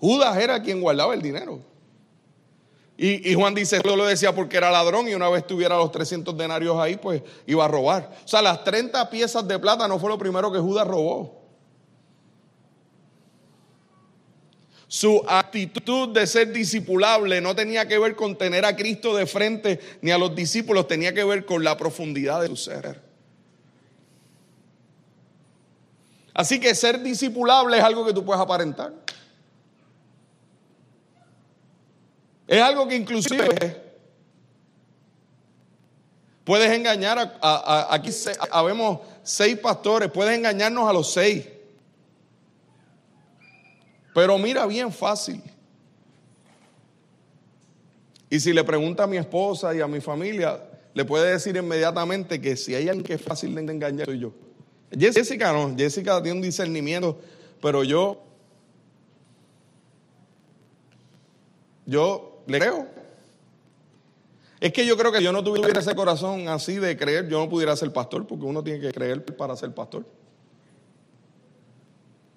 Judas 0.00 0.38
era 0.38 0.62
quien 0.62 0.80
guardaba 0.80 1.12
el 1.12 1.20
dinero. 1.20 1.60
Y, 3.00 3.32
Juan 3.34 3.54
dice, 3.54 3.76
esto 3.76 3.94
lo 3.94 4.04
decía 4.04 4.34
porque 4.34 4.56
era 4.56 4.72
ladrón 4.72 5.06
y 5.06 5.14
una 5.14 5.28
vez 5.28 5.46
tuviera 5.46 5.76
los 5.76 5.92
300 5.92 6.36
denarios 6.36 6.76
ahí, 6.80 6.96
pues 6.96 7.22
iba 7.46 7.64
a 7.64 7.68
robar. 7.68 8.10
O 8.24 8.26
sea, 8.26 8.42
las 8.42 8.64
30 8.64 9.08
piezas 9.08 9.46
de 9.46 9.56
plata 9.60 9.86
no 9.86 10.00
fue 10.00 10.10
lo 10.10 10.18
primero 10.18 10.50
que 10.50 10.58
Judas 10.58 10.84
robó. 10.84 11.46
Su 14.88 15.22
actitud 15.28 16.08
de 16.08 16.26
ser 16.26 16.52
discipulable 16.52 17.40
no 17.40 17.54
tenía 17.54 17.86
que 17.86 18.00
ver 18.00 18.16
con 18.16 18.36
tener 18.36 18.64
a 18.64 18.74
Cristo 18.74 19.14
de 19.14 19.26
frente 19.26 19.78
ni 20.02 20.10
a 20.10 20.18
los 20.18 20.34
discípulos, 20.34 20.88
tenía 20.88 21.14
que 21.14 21.22
ver 21.22 21.44
con 21.44 21.62
la 21.62 21.76
profundidad 21.76 22.40
de 22.40 22.48
su 22.48 22.56
ser. 22.56 23.00
Así 26.34 26.58
que 26.58 26.74
ser 26.74 27.00
discipulable 27.00 27.78
es 27.78 27.84
algo 27.84 28.04
que 28.04 28.12
tú 28.12 28.24
puedes 28.24 28.42
aparentar. 28.42 28.92
Es 32.48 32.62
algo 32.62 32.88
que 32.88 32.96
inclusive 32.96 33.76
puedes 36.44 36.72
engañar 36.72 37.38
a, 37.42 37.94
aquí 37.94 38.10
habemos 38.50 39.00
seis 39.22 39.58
pastores, 39.58 40.10
puedes 40.10 40.36
engañarnos 40.36 40.88
a 40.88 40.92
los 40.94 41.12
seis. 41.12 41.46
Pero 44.14 44.38
mira, 44.38 44.64
bien 44.64 44.90
fácil. 44.90 45.42
Y 48.30 48.40
si 48.40 48.54
le 48.54 48.64
pregunta 48.64 49.04
a 49.04 49.06
mi 49.06 49.18
esposa 49.18 49.74
y 49.74 49.82
a 49.82 49.86
mi 49.86 50.00
familia, 50.00 50.58
le 50.94 51.04
puede 51.04 51.30
decir 51.32 51.54
inmediatamente 51.54 52.40
que 52.40 52.56
si 52.56 52.74
hay 52.74 52.88
alguien 52.88 53.04
que 53.04 53.14
es 53.14 53.22
fácil 53.22 53.54
de 53.54 53.60
engañar, 53.60 54.06
soy 54.06 54.20
yo. 54.20 54.32
Jessica 54.90 55.52
no, 55.52 55.76
Jessica 55.76 56.22
tiene 56.22 56.38
un 56.38 56.42
discernimiento, 56.42 57.20
pero 57.60 57.84
yo, 57.84 58.22
yo 61.84 62.27
le 62.48 62.58
creo. 62.58 62.86
Es 64.60 64.72
que 64.72 64.84
yo 64.84 64.96
creo 64.96 65.12
que 65.12 65.22
yo 65.22 65.32
no 65.32 65.44
tuviera 65.44 65.78
ese 65.78 65.94
corazón 65.94 66.48
así 66.48 66.76
de 66.76 66.96
creer, 66.96 67.28
yo 67.28 67.38
no 67.38 67.48
pudiera 67.48 67.76
ser 67.76 67.92
pastor, 67.92 68.26
porque 68.26 68.44
uno 68.44 68.62
tiene 68.64 68.80
que 68.80 68.90
creer 68.90 69.24
para 69.36 69.54
ser 69.54 69.72
pastor. 69.72 70.04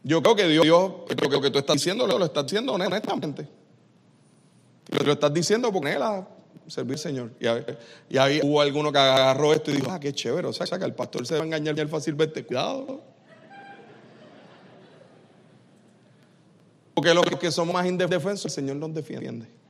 Yo 0.03 0.21
creo 0.21 0.35
que 0.35 0.47
Dios, 0.47 0.65
lo 0.67 1.41
que 1.41 1.51
tú 1.51 1.59
estás 1.59 1.75
diciendo, 1.75 2.05
lo 2.05 2.23
estás 2.23 2.45
diciendo 2.45 2.73
honestamente. 2.73 3.47
Lo 5.03 5.11
estás 5.11 5.33
diciendo 5.33 5.71
porque 5.71 5.93
él 5.93 6.01
a 6.01 6.27
servir 6.67 6.93
al 6.93 6.99
Señor. 6.99 7.31
Y, 8.09 8.17
ahí 8.17 8.39
hubo 8.43 8.61
alguno 8.61 8.91
que 8.91 8.97
agarró 8.97 9.53
esto 9.53 9.71
y 9.71 9.75
dijo, 9.75 9.91
ah, 9.91 9.99
qué 9.99 10.13
chévere. 10.13 10.47
O 10.47 10.53
sea, 10.53 10.65
que 10.77 10.85
el 10.85 10.93
pastor 10.93 11.25
se 11.25 11.35
va 11.35 11.41
a 11.41 11.45
engañar 11.45 11.87
fácilmente. 11.87 12.45
Cuidado. 12.45 13.01
Porque 16.93 17.13
los 17.13 17.25
que 17.25 17.51
son 17.51 17.71
más 17.71 17.85
indefensos, 17.85 18.45
el 18.45 18.51
Señor 18.51 18.75
nos 18.75 18.93
defiende. 18.93 19.60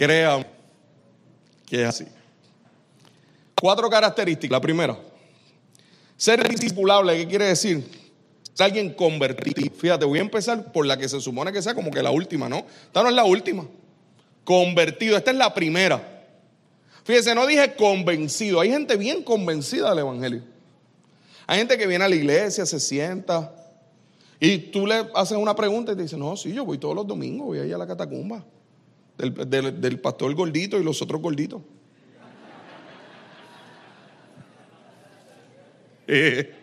Crean 0.00 0.46
que 1.66 1.82
es 1.82 1.86
así. 1.86 2.06
Cuatro 3.60 3.90
características. 3.90 4.50
La 4.50 4.58
primera, 4.58 4.98
ser 6.16 6.48
discipulable, 6.48 7.18
¿qué 7.18 7.28
quiere 7.28 7.44
decir? 7.48 7.84
Ser 8.54 8.64
alguien 8.64 8.94
convertido. 8.94 9.70
Fíjate, 9.76 10.06
voy 10.06 10.20
a 10.20 10.22
empezar 10.22 10.72
por 10.72 10.86
la 10.86 10.96
que 10.96 11.06
se 11.06 11.20
supone 11.20 11.52
que 11.52 11.60
sea 11.60 11.74
como 11.74 11.90
que 11.90 12.02
la 12.02 12.12
última, 12.12 12.48
¿no? 12.48 12.64
Esta 12.86 13.02
no 13.02 13.10
es 13.10 13.14
la 13.14 13.24
última. 13.24 13.66
Convertido, 14.42 15.18
esta 15.18 15.32
es 15.32 15.36
la 15.36 15.52
primera. 15.52 16.24
Fíjese, 17.04 17.34
no 17.34 17.46
dije 17.46 17.74
convencido. 17.74 18.60
Hay 18.60 18.70
gente 18.70 18.96
bien 18.96 19.22
convencida 19.22 19.90
del 19.90 19.98
Evangelio. 19.98 20.42
Hay 21.46 21.58
gente 21.58 21.76
que 21.76 21.86
viene 21.86 22.06
a 22.06 22.08
la 22.08 22.16
iglesia, 22.16 22.64
se 22.64 22.80
sienta 22.80 23.54
y 24.40 24.56
tú 24.56 24.86
le 24.86 25.10
haces 25.14 25.36
una 25.36 25.54
pregunta 25.54 25.92
y 25.92 25.96
te 25.96 26.02
dice, 26.04 26.16
no, 26.16 26.38
sí, 26.38 26.54
yo 26.54 26.64
voy 26.64 26.78
todos 26.78 26.94
los 26.94 27.06
domingos, 27.06 27.48
voy 27.48 27.58
ahí 27.58 27.72
a 27.72 27.76
la 27.76 27.86
catacumba 27.86 28.42
del, 29.20 30.00
pastor 30.00 30.34
gordito 30.34 30.78
y 30.78 30.84
los 30.84 31.00
otros 31.02 31.20
gorditos. 31.20 31.62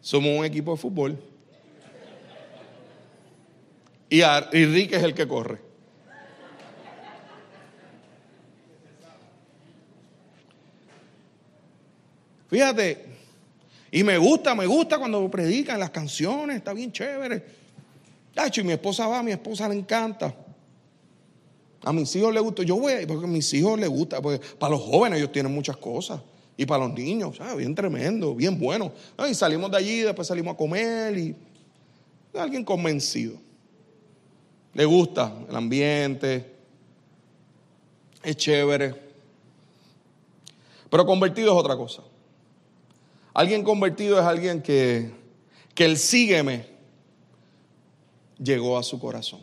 Somos 0.00 0.38
un 0.38 0.44
equipo 0.44 0.72
de 0.72 0.78
fútbol. 0.78 1.18
Y, 4.08 4.22
y 4.22 4.64
Rick 4.64 4.94
es 4.94 5.02
el 5.02 5.12
que 5.12 5.28
corre. 5.28 5.58
Fíjate, 12.48 13.17
y 13.90 14.04
me 14.04 14.18
gusta, 14.18 14.54
me 14.54 14.66
gusta 14.66 14.98
cuando 14.98 15.30
predican 15.30 15.80
las 15.80 15.90
canciones, 15.90 16.56
está 16.56 16.72
bien 16.72 16.92
chévere. 16.92 17.42
y 18.54 18.62
mi 18.62 18.72
esposa 18.72 19.06
va, 19.06 19.20
a 19.20 19.22
mi 19.22 19.32
esposa 19.32 19.68
le 19.68 19.76
encanta. 19.76 20.34
A 21.82 21.92
mis 21.92 22.14
hijos 22.16 22.34
les 22.34 22.42
gusta, 22.42 22.62
yo 22.64 22.76
voy, 22.76 23.06
porque 23.06 23.24
a 23.24 23.28
mis 23.28 23.52
hijos 23.54 23.78
les 23.78 23.88
gusta, 23.88 24.20
porque 24.20 24.44
para 24.58 24.72
los 24.72 24.82
jóvenes 24.82 25.18
ellos 25.20 25.32
tienen 25.32 25.54
muchas 25.54 25.76
cosas. 25.76 26.20
Y 26.56 26.66
para 26.66 26.84
los 26.84 26.94
niños, 26.94 27.38
bien 27.56 27.74
tremendo, 27.74 28.34
bien 28.34 28.58
bueno. 28.58 28.92
Y 29.30 29.32
salimos 29.32 29.70
de 29.70 29.76
allí, 29.76 30.00
después 30.00 30.26
salimos 30.26 30.54
a 30.54 30.56
comer 30.56 31.16
y 31.16 31.36
alguien 32.34 32.64
convencido. 32.64 33.38
Le 34.74 34.84
gusta 34.84 35.32
el 35.48 35.54
ambiente, 35.54 36.52
es 38.22 38.36
chévere. 38.36 38.94
Pero 40.90 41.06
convertido 41.06 41.52
es 41.52 41.58
otra 41.58 41.76
cosa. 41.76 42.02
Alguien 43.38 43.62
convertido 43.62 44.18
es 44.18 44.24
alguien 44.24 44.60
que, 44.60 45.12
que 45.72 45.84
el 45.84 45.96
sígueme 45.96 46.66
llegó 48.42 48.76
a 48.76 48.82
su 48.82 48.98
corazón. 48.98 49.38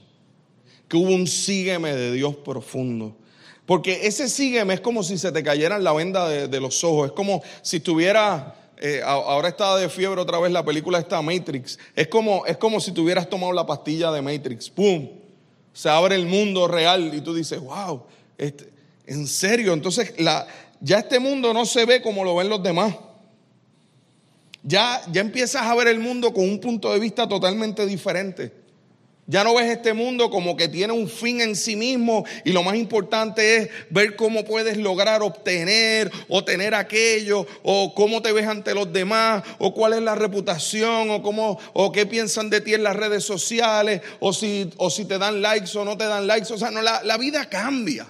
Que 0.90 0.98
hubo 0.98 1.12
un 1.12 1.28
sígueme 1.28 1.96
de 1.96 2.12
Dios 2.12 2.36
profundo. 2.36 3.16
Porque 3.66 4.06
ese 4.06 4.28
sígueme 4.28 4.74
es 4.74 4.82
como 4.82 5.02
si 5.02 5.18
se 5.18 5.32
te 5.32 5.42
cayera 5.44 5.80
la 5.80 5.94
venda 5.94 6.28
de, 6.28 6.60
los 6.60 6.84
ojos. 6.84 7.08
Es 7.08 7.12
como 7.14 7.42
si 7.62 7.80
tuviera, 7.80 8.70
eh, 8.82 9.00
ahora 9.06 9.48
está 9.48 9.78
de 9.78 9.88
fiebre 9.88 10.20
otra 10.20 10.40
vez 10.40 10.52
la 10.52 10.66
película 10.66 11.00
esta 11.00 11.22
Matrix. 11.22 11.80
Es 11.96 12.10
como, 12.10 12.46
es 12.46 12.58
como 12.58 12.82
si 12.82 12.92
tuvieras 12.92 13.30
tomado 13.30 13.54
la 13.54 13.66
pastilla 13.66 14.12
de 14.12 14.22
Matrix. 14.22 14.70
¡Pum! 14.70 15.08
Se 15.72 15.88
abre 15.88 16.16
el 16.16 16.26
mundo 16.26 16.68
real 16.68 17.14
y 17.14 17.22
tú 17.22 17.34
dices, 17.34 17.62
wow, 17.62 18.04
este, 18.38 18.70
en 19.08 19.26
serio. 19.26 19.72
Entonces 19.72 20.20
la, 20.20 20.46
ya 20.82 21.00
este 21.00 21.18
mundo 21.18 21.54
no 21.54 21.66
se 21.66 21.86
ve 21.86 22.02
como 22.02 22.26
lo 22.26 22.36
ven 22.36 22.50
los 22.50 22.62
demás. 22.62 22.94
Ya, 24.68 25.00
ya 25.12 25.22
empiezas 25.22 25.62
a 25.62 25.76
ver 25.76 25.88
el 25.88 26.00
mundo 26.00 26.34
con 26.34 26.44
un 26.44 26.60
punto 26.60 26.92
de 26.92 27.00
vista 27.00 27.30
totalmente 27.30 27.86
diferente. 27.86 28.52
Ya 29.28 29.44
no 29.44 29.54
ves 29.54 29.70
este 29.70 29.94
mundo 29.94 30.32
como 30.32 30.58
que 30.58 30.68
tiene 30.68 30.92
un 30.92 31.08
fin 31.08 31.40
en 31.40 31.56
sí 31.56 31.76
mismo 31.76 32.26
y 32.44 32.52
lo 32.52 32.64
más 32.64 32.76
importante 32.76 33.58
es 33.58 33.70
ver 33.92 34.16
cómo 34.16 34.44
puedes 34.44 34.78
lograr 34.78 35.22
obtener 35.22 36.12
o 36.30 36.44
tener 36.44 36.74
aquello 36.74 37.46
o 37.62 37.94
cómo 37.94 38.24
te 38.24 38.32
ves 38.32 38.48
ante 38.48 38.74
los 38.74 38.92
demás 38.92 39.44
o 39.60 39.72
cuál 39.74 39.94
es 39.94 40.02
la 40.02 40.16
reputación 40.16 41.12
o 41.12 41.22
cómo 41.22 41.60
o 41.74 41.92
qué 41.92 42.08
piensan 42.08 42.50
de 42.50 42.62
ti 42.62 42.74
en 42.74 42.84
las 42.84 42.96
redes 42.96 43.24
sociales 43.24 44.02
o 44.20 44.34
si, 44.34 44.72
o 44.78 44.90
si 44.90 45.06
te 45.06 45.20
dan 45.20 45.44
likes 45.44 45.78
o 45.78 45.86
no 45.86 45.96
te 45.96 46.06
dan 46.06 46.26
likes. 46.26 46.52
O 46.52 46.58
sea, 46.58 46.72
no, 46.72 46.82
la, 46.82 47.18
vida 47.18 47.50
cambia. 47.50 48.08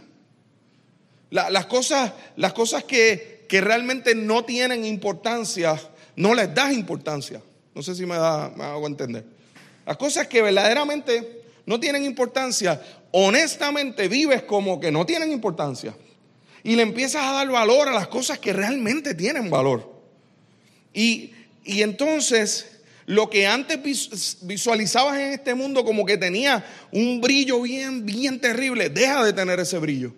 las, 1.32 1.66
cosas, 1.66 2.14
las 2.38 2.53
cosas 2.53 2.86
que, 2.86 3.46
que 3.50 3.60
realmente 3.60 4.16
no 4.16 4.46
tienen 4.46 4.86
importancia 4.86 5.79
no 6.16 6.34
les 6.34 6.54
das 6.54 6.74
importancia. 6.74 7.42
No 7.74 7.84
sé 7.84 7.96
si 7.96 8.06
me, 8.06 8.16
da, 8.16 8.51
me 8.56 8.64
hago 8.64 8.88
entender. 8.88 9.25
Las 9.86 9.98
cosas 9.98 10.28
que 10.28 10.42
verdaderamente 10.42 11.44
no 11.66 11.80
tienen 11.80 12.06
importancia, 12.06 12.82
honestamente 13.12 14.08
vives 14.08 14.44
como 14.44 14.80
que 14.80 14.92
no 14.92 15.06
tienen 15.06 15.32
importancia. 15.32 15.96
Y 16.64 16.75
le 16.75 16.84
empiezas 16.84 17.24
a 17.24 17.32
dar 17.34 17.50
valor 17.50 17.90
a 17.90 17.94
las 17.94 18.08
cosas 18.08 18.40
que 18.40 18.54
realmente 18.54 19.14
tienen 19.14 19.50
valor. 19.50 19.94
Y, 20.94 21.32
y 21.64 21.82
entonces 21.84 22.75
lo 23.06 23.30
que 23.30 23.46
antes 23.46 23.80
visualizabas 24.42 25.18
en 25.20 25.34
este 25.34 25.54
mundo 25.54 25.86
como 25.86 26.06
que 26.06 26.18
tenía 26.18 26.66
un 26.92 27.22
brillo 27.22 27.62
bien, 27.62 28.06
bien 28.06 28.40
terrible, 28.40 28.90
deja 28.90 29.24
de 29.24 29.34
tener 29.34 29.60
ese 29.60 29.78
brillo. 29.78 30.14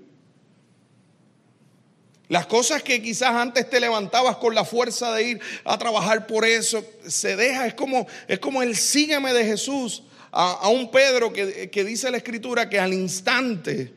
Las 2.30 2.46
cosas 2.46 2.84
que 2.84 3.02
quizás 3.02 3.32
antes 3.32 3.70
te 3.70 3.80
levantabas 3.80 4.38
con 4.38 4.54
la 4.54 4.66
fuerza 4.66 5.14
de 5.14 5.24
ir 5.24 5.42
a 5.64 5.78
trabajar 5.78 6.28
por 6.28 6.46
eso, 6.46 6.84
se 7.06 7.36
deja, 7.38 7.66
es 7.68 7.74
como, 7.74 8.06
es 8.28 8.40
como 8.40 8.62
el 8.62 8.76
sígueme 8.76 9.34
de 9.34 9.46
Jesús 9.46 10.04
a, 10.32 10.68
un 10.68 10.92
Pedro 10.92 11.32
que, 11.32 11.70
que 11.70 11.84
dice 11.86 12.12
la 12.12 12.18
escritura 12.18 12.70
que 12.70 12.80
al 12.80 12.94
instante 12.94 13.94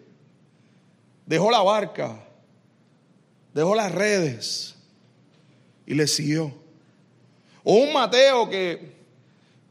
dejó 1.26 1.50
la 1.50 1.60
barca, 1.60 2.24
dejó 3.52 3.74
las 3.74 3.90
redes 3.90 4.76
y 5.86 5.94
le 5.94 6.06
siguió. 6.06 6.54
O 7.64 7.74
un 7.74 7.92
Mateo 7.92 8.48
que, 8.48 8.92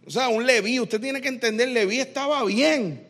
o 0.05 0.11
sea, 0.11 0.27
un 0.27 0.45
Leví, 0.45 0.81
usted 0.81 0.99
tiene 0.99 1.21
que 1.21 1.29
entender, 1.29 1.69
Leví 1.69 1.99
estaba 1.99 2.43
bien. 2.43 3.08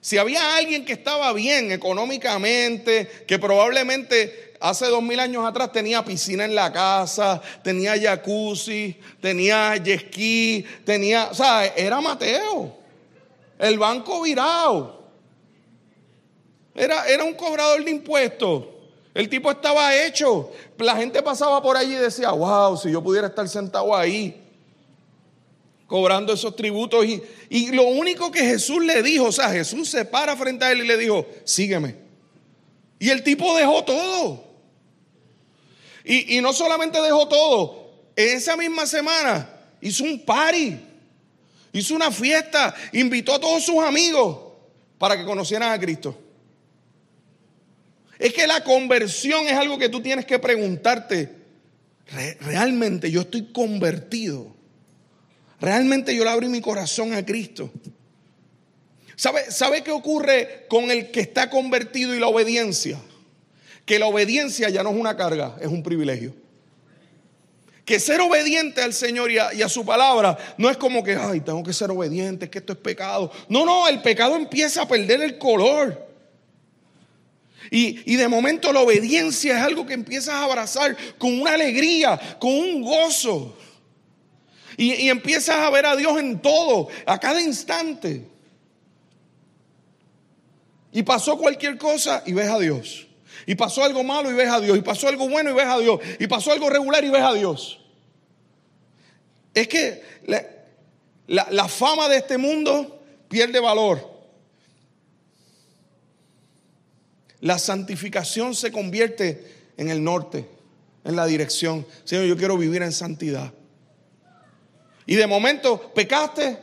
Si 0.00 0.16
había 0.16 0.56
alguien 0.56 0.84
que 0.84 0.92
estaba 0.92 1.32
bien 1.32 1.72
económicamente, 1.72 3.24
que 3.26 3.38
probablemente 3.38 4.54
hace 4.60 4.86
dos 4.86 5.02
mil 5.02 5.18
años 5.20 5.44
atrás 5.44 5.72
tenía 5.72 6.04
piscina 6.04 6.44
en 6.44 6.54
la 6.54 6.72
casa, 6.72 7.40
tenía 7.62 8.00
jacuzzi, 8.00 8.98
tenía 9.20 9.76
jet 9.76 10.14
tenía, 10.84 11.28
o 11.30 11.34
sea, 11.34 11.66
era 11.66 12.00
Mateo. 12.00 12.76
El 13.58 13.78
banco 13.78 14.22
virado. 14.22 14.98
Era, 16.74 17.06
era 17.08 17.24
un 17.24 17.34
cobrador 17.34 17.84
de 17.84 17.90
impuestos. 17.90 18.64
El 19.14 19.28
tipo 19.28 19.50
estaba 19.50 19.96
hecho. 19.96 20.52
La 20.78 20.94
gente 20.94 21.20
pasaba 21.24 21.60
por 21.60 21.76
allí 21.76 21.94
y 21.94 21.98
decía, 21.98 22.30
wow, 22.30 22.76
si 22.76 22.92
yo 22.92 23.02
pudiera 23.02 23.26
estar 23.26 23.48
sentado 23.48 23.96
ahí 23.96 24.47
cobrando 25.88 26.34
esos 26.34 26.54
tributos. 26.54 27.04
Y, 27.04 27.20
y 27.48 27.72
lo 27.72 27.82
único 27.84 28.30
que 28.30 28.40
Jesús 28.40 28.84
le 28.84 29.02
dijo, 29.02 29.24
o 29.24 29.32
sea, 29.32 29.48
Jesús 29.50 29.88
se 29.88 30.04
para 30.04 30.36
frente 30.36 30.64
a 30.64 30.70
él 30.70 30.84
y 30.84 30.86
le 30.86 30.96
dijo, 30.96 31.26
sígueme. 31.42 31.96
Y 33.00 33.08
el 33.08 33.24
tipo 33.24 33.56
dejó 33.56 33.82
todo. 33.82 34.44
Y, 36.04 36.36
y 36.36 36.40
no 36.40 36.52
solamente 36.52 37.02
dejó 37.02 37.26
todo, 37.26 37.90
en 38.14 38.36
esa 38.36 38.56
misma 38.56 38.86
semana 38.86 39.48
hizo 39.80 40.04
un 40.04 40.24
party, 40.24 40.78
hizo 41.72 41.94
una 41.94 42.12
fiesta, 42.12 42.74
invitó 42.92 43.34
a 43.34 43.40
todos 43.40 43.64
sus 43.64 43.82
amigos 43.82 44.38
para 44.98 45.16
que 45.16 45.24
conocieran 45.24 45.72
a 45.72 45.80
Cristo. 45.80 46.16
Es 48.18 48.32
que 48.34 48.46
la 48.46 48.64
conversión 48.64 49.46
es 49.46 49.54
algo 49.54 49.78
que 49.78 49.88
tú 49.88 50.00
tienes 50.00 50.26
que 50.26 50.38
preguntarte. 50.38 51.30
¿Realmente 52.40 53.10
yo 53.10 53.20
estoy 53.20 53.52
convertido? 53.52 54.57
Realmente 55.60 56.14
yo 56.14 56.24
le 56.24 56.30
abrí 56.30 56.48
mi 56.48 56.60
corazón 56.60 57.12
a 57.12 57.24
Cristo. 57.24 57.70
¿Sabe, 59.16 59.50
¿Sabe 59.50 59.82
qué 59.82 59.90
ocurre 59.90 60.66
con 60.68 60.90
el 60.90 61.10
que 61.10 61.20
está 61.20 61.50
convertido 61.50 62.14
y 62.14 62.20
la 62.20 62.28
obediencia? 62.28 63.00
Que 63.84 63.98
la 63.98 64.06
obediencia 64.06 64.68
ya 64.68 64.84
no 64.84 64.90
es 64.90 64.96
una 64.96 65.16
carga, 65.16 65.56
es 65.60 65.66
un 65.66 65.82
privilegio. 65.82 66.34
Que 67.84 67.98
ser 67.98 68.20
obediente 68.20 68.82
al 68.82 68.92
Señor 68.92 69.32
y 69.32 69.38
a, 69.38 69.68
su 69.68 69.84
palabra 69.84 70.36
no 70.58 70.70
es 70.70 70.76
como 70.76 71.02
que, 71.02 71.16
ay, 71.16 71.40
tengo 71.40 71.64
que 71.64 71.72
ser 71.72 71.90
obediente, 71.90 72.44
es 72.44 72.50
que 72.50 72.58
esto 72.58 72.74
es 72.74 72.78
pecado. 72.78 73.32
No, 73.48 73.64
no, 73.64 73.88
el 73.88 74.02
pecado 74.02 74.36
empieza 74.36 74.82
a 74.82 74.88
perder 74.88 75.22
el 75.22 75.38
color. 75.38 76.06
Y, 77.70 78.12
y, 78.12 78.16
de 78.16 78.28
momento 78.28 78.72
la 78.72 78.80
obediencia 78.80 79.56
es 79.56 79.62
algo 79.62 79.84
que 79.84 79.94
empiezas 79.94 80.34
a 80.34 80.44
abrazar 80.44 80.96
con 81.18 81.40
una 81.40 81.54
alegría, 81.54 82.18
con 82.38 82.52
un 82.52 82.82
gozo. 82.82 83.56
Y, 84.78 85.08
empiezas 85.08 85.56
a 85.56 85.70
ver 85.70 85.84
a 85.86 85.96
Dios 85.96 86.20
en 86.20 86.40
todo, 86.40 86.86
a 87.04 87.18
cada 87.18 87.42
instante. 87.42 88.24
Y 90.92 91.02
pasó 91.02 91.36
cualquier 91.36 91.76
cosa 91.76 92.22
y 92.24 92.32
ves 92.32 92.48
a 92.48 92.60
Dios. 92.60 93.08
Y 93.44 93.56
pasó 93.56 93.82
algo 93.82 94.04
malo 94.04 94.30
y 94.30 94.34
ves 94.34 94.48
a 94.48 94.60
Dios. 94.60 94.78
Y 94.78 94.82
pasó 94.82 95.08
algo 95.08 95.28
bueno 95.28 95.50
y 95.50 95.54
ves 95.54 95.66
a 95.66 95.78
Dios. 95.80 96.00
Y 96.20 96.28
pasó 96.28 96.52
algo 96.52 96.70
regular 96.70 97.04
y 97.04 97.10
ves 97.10 97.22
a 97.22 97.34
Dios. 97.34 97.80
Es 99.52 99.66
que 99.66 100.00
la, 100.26 101.48
la 101.50 101.66
fama 101.66 102.08
de 102.08 102.18
este 102.18 102.38
mundo 102.38 103.02
pierde 103.28 103.58
valor. 103.58 104.08
La 107.40 107.58
santificación 107.58 108.54
se 108.54 108.70
convierte 108.70 109.72
en 109.76 109.90
el 109.90 110.04
norte, 110.04 110.48
en 111.02 111.16
la 111.16 111.26
dirección. 111.26 111.84
Señor, 112.04 112.26
yo 112.26 112.36
quiero 112.36 112.56
vivir 112.56 112.82
en 112.82 112.92
santidad. 112.92 113.52
Y 115.08 115.16
de 115.16 115.26
momento, 115.26 115.90
pecaste, 115.94 116.58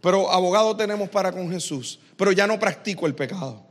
pero 0.00 0.28
abogado 0.28 0.76
tenemos 0.76 1.08
para 1.08 1.30
con 1.30 1.48
Jesús, 1.48 2.00
pero 2.16 2.32
ya 2.32 2.48
no 2.48 2.58
practico 2.58 3.06
el 3.06 3.14
pecado. 3.14 3.64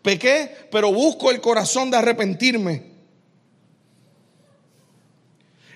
Pequé, 0.00 0.50
pero 0.72 0.90
busco 0.90 1.30
el 1.30 1.42
corazón 1.42 1.90
de 1.90 1.98
arrepentirme. 1.98 2.84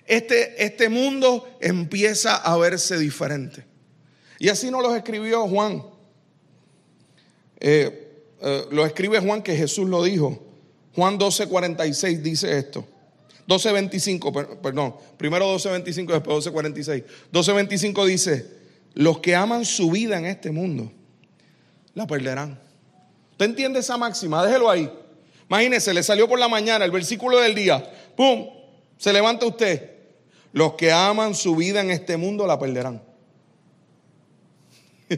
Este, 0.07 0.65
este 0.65 0.89
mundo 0.89 1.47
empieza 1.61 2.37
a 2.37 2.57
verse 2.57 2.97
diferente. 2.97 3.67
Y 4.39 4.49
así 4.49 4.71
nos 4.71 4.83
lo 4.83 4.97
escribió 4.97 5.47
Juan. 5.47 5.85
Eh, 7.61 8.25
eh, 8.41 8.65
lo 8.71 8.87
escribe 8.87 9.21
Juan 9.21 9.43
que 9.43 9.55
Jesús 9.55 9.87
lo 9.87 10.03
dijo. 10.03 10.43
Juan 10.95 11.19
12:46 11.19 12.23
dice 12.23 12.57
esto. 12.57 12.87
12.25, 13.51 14.61
perdón, 14.61 14.95
primero 15.17 15.53
12.25, 15.57 16.13
después 16.13 16.47
12.46. 16.47 17.05
12.25 17.33 18.07
dice, 18.07 18.47
los 18.95 19.19
que 19.19 19.35
aman 19.35 19.65
su 19.65 19.91
vida 19.91 20.19
en 20.19 20.27
este 20.27 20.53
mundo, 20.53 20.93
la 21.95 22.07
perderán. 22.07 22.61
¿Usted 23.33 23.47
entiende 23.47 23.81
esa 23.81 23.97
máxima? 23.97 24.47
Déjelo 24.47 24.71
ahí. 24.71 24.89
Imagínese, 25.49 25.93
le 25.93 26.05
salió 26.05 26.29
por 26.29 26.39
la 26.39 26.47
mañana 26.47 26.85
el 26.85 26.93
versículo 26.93 27.41
del 27.41 27.57
día. 27.57 27.83
¡Pum! 28.17 28.51
Se 28.97 29.13
levanta 29.13 29.47
usted. 29.47 29.97
Los 30.53 30.75
que 30.75 30.93
aman 30.93 31.35
su 31.35 31.57
vida 31.57 31.81
en 31.81 31.91
este 31.91 32.17
mundo 32.17 32.47
la 32.47 32.57
perderán. 32.57 33.03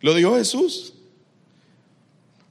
Lo 0.00 0.14
dijo 0.14 0.34
Jesús. 0.36 0.94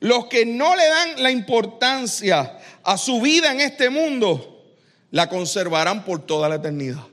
Los 0.02 0.28
que 0.28 0.46
no 0.46 0.76
le 0.76 0.88
dan 0.88 1.24
la 1.24 1.32
importancia 1.32 2.59
a 2.90 2.98
su 2.98 3.22
vida 3.22 3.52
en 3.52 3.62
este 3.62 3.92
mundo, 3.92 4.64
la 5.12 5.30
conservarán 5.30 6.04
por 6.04 6.26
toda 6.26 6.50
la 6.50 6.56
eternidad. 6.56 7.06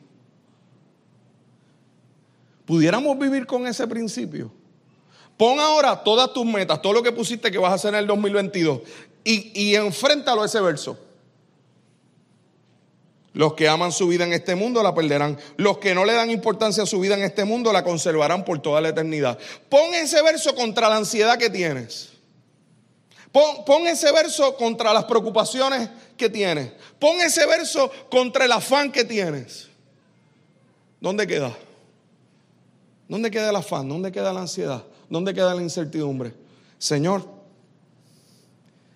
¿Pudiéramos 2.65 3.19
vivir 3.19 3.45
con 3.45 3.67
ese 3.67 3.87
principio? 3.87 4.51
Pon 5.37 5.61
ahora 5.61 6.03
todas 6.03 6.33
tus 6.33 6.47
metas, 6.47 6.81
todo 6.81 6.95
lo 6.95 7.03
que 7.03 7.13
pusiste 7.13 7.51
que 7.51 7.59
vas 7.59 7.73
a 7.73 7.75
hacer 7.75 7.93
en 7.93 8.01
el 8.01 8.07
2022 8.07 8.81
y, 9.23 9.53
y 9.55 9.75
enfréntalo 9.75 10.41
a 10.41 10.47
ese 10.47 10.63
verso. 10.63 10.99
Los 13.35 13.53
que 13.53 13.69
aman 13.69 13.93
su 13.93 14.09
vida 14.09 14.25
en 14.25 14.33
este 14.33 14.55
mundo 14.55 14.83
la 14.83 14.95
perderán. 14.95 15.39
Los 15.59 15.77
que 15.77 15.95
no 15.95 16.07
le 16.07 16.15
dan 16.15 16.31
importancia 16.31 16.85
a 16.85 16.87
su 16.87 17.01
vida 17.01 17.17
en 17.17 17.23
este 17.23 17.45
mundo 17.45 17.71
la 17.71 17.85
conservarán 17.85 18.47
por 18.47 18.63
toda 18.63 18.81
la 18.81 18.89
eternidad. 18.89 19.39
Pon 19.69 19.93
ese 19.93 20.23
verso 20.23 20.55
contra 20.55 20.89
la 20.89 20.97
ansiedad 20.97 21.37
que 21.37 21.51
tienes. 21.51 22.16
Pon, 23.67 23.87
ese 23.87 24.11
verso 24.13 24.57
contra 24.57 24.95
las 24.95 25.05
preocupaciones 25.05 25.91
que 26.17 26.31
tienes. 26.31 26.73
Pon 26.99 27.21
ese 27.21 27.45
verso 27.47 27.91
contra 28.11 28.47
el 28.47 28.53
afán 28.53 28.91
que 28.91 29.05
tienes. 29.05 29.69
¿Dónde 31.03 31.27
queda? 31.27 31.55
¿Dónde 33.07 33.31
queda 33.31 33.51
el 33.51 33.57
afán? 33.57 33.91
¿Dónde 33.91 34.11
queda 34.11 34.33
la 34.33 34.41
ansiedad? 34.41 34.83
¿Dónde 35.11 35.35
queda 35.35 35.55
la 35.55 35.61
incertidumbre? 35.61 36.33
Señor, 36.79 37.29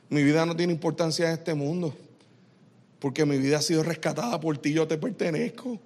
mi 0.08 0.22
vida 0.22 0.46
no 0.46 0.56
tiene 0.56 0.72
importancia 0.72 1.26
en 1.26 1.34
este 1.34 1.52
mundo, 1.52 1.94
porque 2.98 3.26
mi 3.26 3.36
vida 3.36 3.58
ha 3.58 3.62
sido 3.62 3.82
rescatada 3.82 4.40
por 4.40 4.56
ti, 4.56 4.72
yo 4.72 4.88
te 4.88 4.96
pertenezco. 4.96 5.78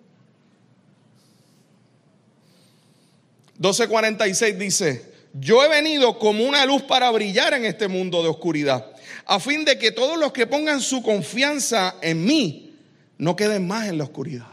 12:46 3.58 4.56
dice, 4.56 5.13
yo 5.34 5.64
he 5.64 5.68
venido 5.68 6.18
como 6.18 6.44
una 6.44 6.64
luz 6.64 6.82
para 6.82 7.10
brillar 7.10 7.54
en 7.54 7.64
este 7.64 7.88
mundo 7.88 8.22
de 8.22 8.28
oscuridad, 8.28 8.86
a 9.26 9.40
fin 9.40 9.64
de 9.64 9.78
que 9.78 9.90
todos 9.90 10.16
los 10.18 10.32
que 10.32 10.46
pongan 10.46 10.80
su 10.80 11.02
confianza 11.02 11.96
en 12.00 12.24
mí 12.24 12.72
no 13.18 13.34
queden 13.34 13.66
más 13.66 13.88
en 13.88 13.98
la 13.98 14.04
oscuridad. 14.04 14.46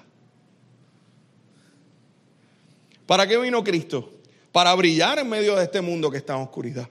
¿Para 3.06 3.28
qué 3.28 3.38
vino 3.38 3.63
Cristo? 3.63 4.12
Para 4.52 4.74
brillar 4.74 5.20
en 5.20 5.30
medio 5.30 5.56
de 5.56 5.65
este 5.65 5.82
mundo 5.82 6.10
que 6.10 6.17
está 6.17 6.34
en 6.34 6.41
oscuridad. 6.41 6.89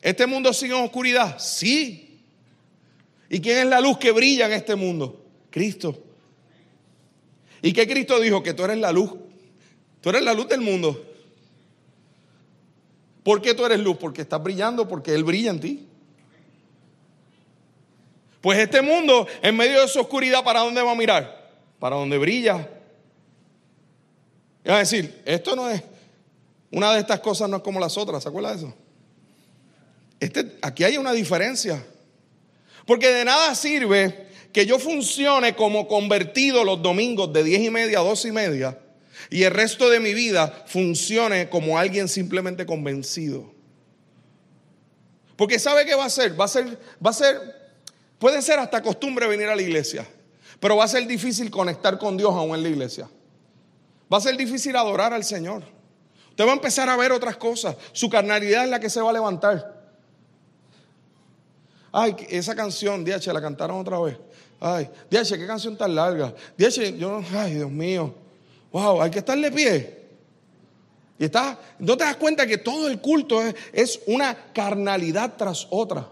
¿Este 0.00 0.26
mundo 0.26 0.52
sigue 0.52 0.76
en 0.76 0.84
oscuridad? 0.84 1.38
Sí. 1.38 2.20
¿Y 3.28 3.40
quién 3.40 3.58
es 3.58 3.66
la 3.66 3.80
luz 3.80 3.98
que 3.98 4.12
brilla 4.12 4.46
en 4.46 4.52
este 4.52 4.76
mundo? 4.76 5.24
Cristo. 5.50 6.02
¿Y 7.60 7.72
qué 7.72 7.86
Cristo 7.86 8.18
dijo? 8.18 8.42
Que 8.42 8.54
tú 8.54 8.64
eres 8.64 8.78
la 8.78 8.92
luz. 8.92 9.12
Tú 10.00 10.08
eres 10.08 10.22
la 10.22 10.32
luz 10.32 10.48
del 10.48 10.62
mundo. 10.62 11.09
¿Por 13.22 13.42
qué 13.42 13.54
tú 13.54 13.64
eres 13.64 13.80
luz? 13.80 13.96
Porque 13.98 14.22
estás 14.22 14.42
brillando, 14.42 14.88
porque 14.88 15.14
Él 15.14 15.24
brilla 15.24 15.50
en 15.50 15.60
ti. 15.60 15.88
Pues 18.40 18.58
este 18.58 18.80
mundo, 18.80 19.26
en 19.42 19.56
medio 19.56 19.82
de 19.82 19.88
su 19.88 20.00
oscuridad, 20.00 20.42
¿para 20.42 20.60
dónde 20.60 20.80
va 20.82 20.92
a 20.92 20.94
mirar? 20.94 21.50
Para 21.78 21.96
donde 21.96 22.16
brilla. 22.16 22.68
Y 24.64 24.68
va 24.68 24.76
a 24.76 24.78
decir, 24.80 25.22
esto 25.26 25.54
no 25.54 25.68
es, 25.68 25.82
una 26.70 26.94
de 26.94 27.00
estas 27.00 27.20
cosas 27.20 27.50
no 27.50 27.58
es 27.58 27.62
como 27.62 27.80
las 27.80 27.98
otras, 27.98 28.22
¿se 28.22 28.28
acuerda 28.28 28.50
de 28.50 28.56
eso? 28.56 28.74
Este, 30.18 30.58
aquí 30.62 30.84
hay 30.84 30.96
una 30.96 31.12
diferencia. 31.12 31.84
Porque 32.86 33.08
de 33.08 33.24
nada 33.24 33.54
sirve 33.54 34.28
que 34.52 34.64
yo 34.64 34.78
funcione 34.78 35.54
como 35.54 35.86
convertido 35.86 36.64
los 36.64 36.80
domingos 36.82 37.32
de 37.32 37.44
diez 37.44 37.60
y 37.62 37.70
media 37.70 37.98
a 37.98 38.02
dos 38.02 38.24
y 38.24 38.32
media 38.32 38.78
y 39.30 39.44
el 39.44 39.52
resto 39.52 39.88
de 39.88 40.00
mi 40.00 40.12
vida 40.12 40.64
funcione 40.66 41.48
como 41.48 41.78
alguien 41.78 42.08
simplemente 42.08 42.66
convencido. 42.66 43.52
Porque 45.36 45.58
sabe 45.58 45.86
qué 45.86 45.94
va 45.94 46.04
a 46.04 46.10
ser, 46.10 46.38
va 46.38 46.44
a 46.44 46.48
ser, 46.48 46.78
va 47.04 47.10
a 47.10 47.14
ser, 47.14 47.38
puede 48.18 48.42
ser 48.42 48.58
hasta 48.58 48.82
costumbre 48.82 49.28
venir 49.28 49.46
a 49.46 49.54
la 49.54 49.62
iglesia, 49.62 50.06
pero 50.58 50.76
va 50.76 50.84
a 50.84 50.88
ser 50.88 51.06
difícil 51.06 51.50
conectar 51.50 51.96
con 51.96 52.16
Dios 52.16 52.34
aún 52.34 52.54
en 52.56 52.62
la 52.62 52.68
iglesia. 52.68 53.08
Va 54.12 54.18
a 54.18 54.20
ser 54.20 54.36
difícil 54.36 54.74
adorar 54.74 55.14
al 55.14 55.22
Señor. 55.22 55.62
Usted 56.30 56.44
va 56.44 56.50
a 56.50 56.54
empezar 56.54 56.88
a 56.88 56.96
ver 56.96 57.12
otras 57.12 57.36
cosas. 57.36 57.76
Su 57.92 58.10
carnalidad 58.10 58.64
es 58.64 58.70
la 58.70 58.80
que 58.80 58.90
se 58.90 59.00
va 59.00 59.10
a 59.10 59.12
levantar. 59.12 59.80
Ay, 61.92 62.16
esa 62.28 62.54
canción, 62.54 63.04
DH, 63.04 63.32
la 63.32 63.40
cantaron 63.40 63.78
otra 63.78 64.00
vez. 64.00 64.16
Ay, 64.58 64.90
DH, 65.10 65.38
qué 65.38 65.46
canción 65.46 65.76
tan 65.76 65.94
larga. 65.94 66.34
DH, 66.58 66.98
yo, 66.98 67.22
ay, 67.32 67.54
Dios 67.54 67.70
mío. 67.70 68.14
Wow, 68.72 69.02
hay 69.02 69.10
que 69.10 69.18
estarle 69.18 69.50
pie. 69.50 70.00
Y 71.18 71.24
está, 71.24 71.58
no 71.78 71.96
te 71.98 72.04
das 72.04 72.16
cuenta 72.16 72.46
que 72.46 72.56
todo 72.56 72.88
el 72.88 72.98
culto 73.00 73.42
es, 73.72 74.00
una 74.06 74.34
carnalidad 74.54 75.34
tras 75.36 75.66
otra. 75.68 76.08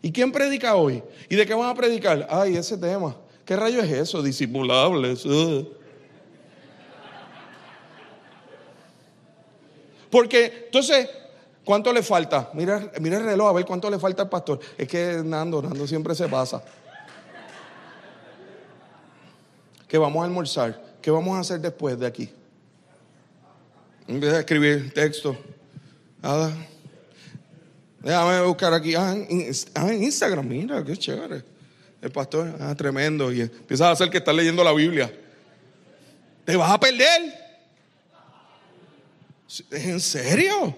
¿Y 0.00 0.10
quién 0.10 0.32
predica 0.32 0.74
hoy? 0.74 1.02
¿Y 1.28 1.36
de 1.36 1.46
qué 1.46 1.52
van 1.52 1.68
a 1.68 1.74
predicar? 1.74 2.26
Ay, 2.30 2.56
ese 2.56 2.78
tema. 2.78 3.14
¿Qué 3.44 3.56
rayo 3.56 3.82
es 3.82 3.90
eso? 3.90 4.22
Disimulables. 4.22 5.26
Porque 10.10 10.64
entonces, 10.64 11.10
¿cuánto 11.62 11.92
le 11.92 12.02
falta? 12.02 12.50
Mira, 12.54 12.90
mira 13.00 13.18
el 13.18 13.24
reloj 13.24 13.48
a 13.48 13.52
ver 13.52 13.66
cuánto 13.66 13.90
le 13.90 13.98
falta 13.98 14.22
al 14.22 14.28
pastor. 14.30 14.60
Es 14.78 14.88
que 14.88 15.20
Nando, 15.22 15.60
Nando 15.60 15.86
siempre 15.86 16.14
se 16.14 16.26
pasa. 16.26 16.64
Que 19.86 19.98
vamos 19.98 20.22
a 20.22 20.24
almorzar. 20.24 20.91
¿Qué 21.02 21.10
vamos 21.10 21.36
a 21.36 21.40
hacer 21.40 21.60
después 21.60 21.98
de 21.98 22.06
aquí? 22.06 22.30
Empieza 24.06 24.36
a 24.36 24.40
escribir 24.40 24.94
texto. 24.94 25.36
Nada. 26.22 26.52
Déjame 27.98 28.40
buscar 28.42 28.72
aquí. 28.72 28.94
Ah, 28.94 29.16
ah, 29.74 29.90
en, 29.90 30.02
Instagram, 30.04 30.46
mira, 30.46 30.84
qué 30.84 30.96
chévere. 30.96 31.42
El 32.00 32.12
pastor, 32.12 32.56
ah, 32.60 32.74
tremendo. 32.76 33.32
Y 33.32 33.40
empiezas 33.40 33.88
a 33.88 33.90
hacer 33.90 34.10
que 34.10 34.18
estás 34.18 34.34
leyendo 34.34 34.62
la 34.62 34.72
Biblia. 34.72 35.12
¿Te 36.44 36.54
vas 36.54 36.70
a 36.70 36.78
perder? 36.78 37.34
¿Es 39.48 39.84
en 39.84 40.00
serio? 40.00 40.74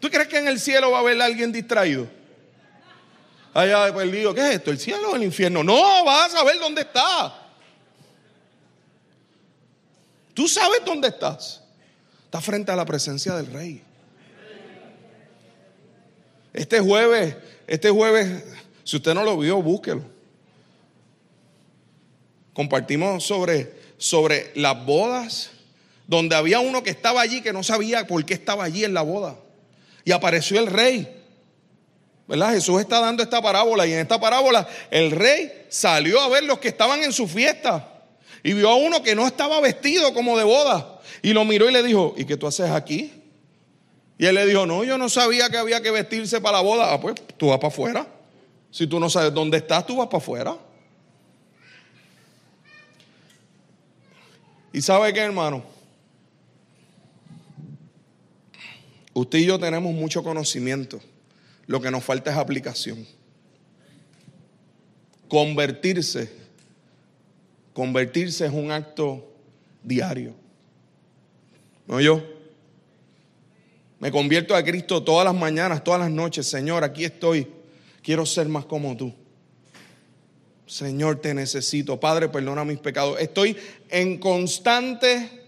¿Tú 0.00 0.08
crees 0.08 0.28
que 0.28 0.38
en 0.38 0.48
el 0.48 0.58
cielo 0.58 0.90
va 0.90 0.98
a 0.98 1.00
haber 1.00 1.20
alguien 1.20 1.52
distraído? 1.52 2.06
Allá 3.52 3.94
perdido. 3.94 4.34
¿Qué 4.34 4.40
es 4.40 4.54
esto? 4.56 4.70
¿El 4.70 4.78
cielo 4.78 5.10
o 5.10 5.16
el 5.16 5.24
infierno? 5.24 5.62
No, 5.62 6.04
vas 6.06 6.32
a 6.32 6.38
saber 6.38 6.58
dónde 6.58 6.80
está. 6.80 7.43
Tú 10.34 10.48
sabes 10.48 10.80
dónde 10.84 11.08
estás. 11.08 11.62
Estás 12.24 12.44
frente 12.44 12.72
a 12.72 12.76
la 12.76 12.84
presencia 12.84 13.36
del 13.36 13.46
rey. 13.46 13.80
Este 16.52 16.80
jueves, 16.80 17.36
este 17.66 17.90
jueves, 17.90 18.42
si 18.82 18.96
usted 18.96 19.14
no 19.14 19.22
lo 19.22 19.38
vio, 19.38 19.62
búsquelo. 19.62 20.02
Compartimos 22.52 23.24
sobre, 23.24 23.72
sobre 23.96 24.52
las 24.56 24.84
bodas, 24.84 25.50
donde 26.06 26.36
había 26.36 26.60
uno 26.60 26.82
que 26.82 26.90
estaba 26.90 27.20
allí 27.20 27.40
que 27.40 27.52
no 27.52 27.62
sabía 27.62 28.06
por 28.06 28.24
qué 28.24 28.34
estaba 28.34 28.64
allí 28.64 28.84
en 28.84 28.94
la 28.94 29.02
boda. 29.02 29.36
Y 30.04 30.12
apareció 30.12 30.58
el 30.60 30.66
rey. 30.66 31.22
¿Verdad? 32.26 32.54
Jesús 32.54 32.80
está 32.80 33.00
dando 33.00 33.22
esta 33.22 33.40
parábola 33.40 33.86
y 33.86 33.92
en 33.92 34.00
esta 34.00 34.18
parábola 34.18 34.66
el 34.90 35.10
rey 35.10 35.66
salió 35.68 36.20
a 36.20 36.28
ver 36.28 36.44
los 36.44 36.58
que 36.58 36.68
estaban 36.68 37.02
en 37.02 37.12
su 37.12 37.28
fiesta 37.28 37.93
y 38.44 38.52
vio 38.52 38.68
a 38.68 38.76
uno 38.76 39.02
que 39.02 39.14
no 39.14 39.26
estaba 39.26 39.58
vestido 39.60 40.12
como 40.12 40.36
de 40.36 40.44
boda. 40.44 41.00
Y 41.22 41.32
lo 41.32 41.46
miró 41.46 41.70
y 41.70 41.72
le 41.72 41.82
dijo, 41.82 42.14
¿y 42.18 42.26
qué 42.26 42.36
tú 42.36 42.46
haces 42.46 42.70
aquí? 42.70 43.10
Y 44.18 44.26
él 44.26 44.34
le 44.34 44.46
dijo, 44.46 44.66
no, 44.66 44.84
yo 44.84 44.98
no 44.98 45.08
sabía 45.08 45.48
que 45.48 45.56
había 45.56 45.80
que 45.80 45.90
vestirse 45.90 46.42
para 46.42 46.58
la 46.58 46.62
boda. 46.62 46.92
Ah, 46.92 47.00
pues 47.00 47.14
tú 47.38 47.48
vas 47.48 47.56
para 47.56 47.68
afuera. 47.68 48.06
Si 48.70 48.86
tú 48.86 49.00
no 49.00 49.08
sabes 49.08 49.32
dónde 49.32 49.56
estás, 49.56 49.86
tú 49.86 49.96
vas 49.96 50.08
para 50.08 50.18
afuera. 50.18 50.58
¿Y 54.74 54.82
sabe 54.82 55.14
qué, 55.14 55.20
hermano? 55.20 55.64
Usted 59.14 59.38
y 59.38 59.46
yo 59.46 59.58
tenemos 59.58 59.94
mucho 59.94 60.22
conocimiento. 60.22 61.00
Lo 61.66 61.80
que 61.80 61.90
nos 61.90 62.04
falta 62.04 62.30
es 62.30 62.36
aplicación. 62.36 63.06
Convertirse 65.28 66.43
Convertirse 67.74 68.46
es 68.46 68.52
un 68.52 68.70
acto 68.70 69.30
diario. 69.82 70.34
¿No 71.86 72.00
yo? 72.00 72.22
Me 73.98 74.10
convierto 74.10 74.54
a 74.54 74.62
Cristo 74.62 75.02
todas 75.02 75.24
las 75.24 75.34
mañanas, 75.34 75.84
todas 75.84 76.00
las 76.00 76.10
noches. 76.10 76.46
Señor, 76.46 76.84
aquí 76.84 77.04
estoy. 77.04 77.46
Quiero 78.00 78.24
ser 78.24 78.48
más 78.48 78.64
como 78.64 78.96
tú. 78.96 79.12
Señor, 80.66 81.20
te 81.20 81.34
necesito. 81.34 81.98
Padre, 81.98 82.28
perdona 82.28 82.64
mis 82.64 82.78
pecados. 82.78 83.18
Estoy 83.20 83.56
en 83.90 84.18
constante 84.18 85.42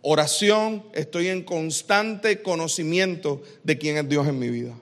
oración, 0.00 0.84
estoy 0.92 1.28
en 1.28 1.42
constante 1.42 2.42
conocimiento 2.42 3.42
de 3.62 3.78
quién 3.78 3.96
es 3.96 4.08
Dios 4.08 4.26
en 4.26 4.38
mi 4.38 4.48
vida. 4.48 4.74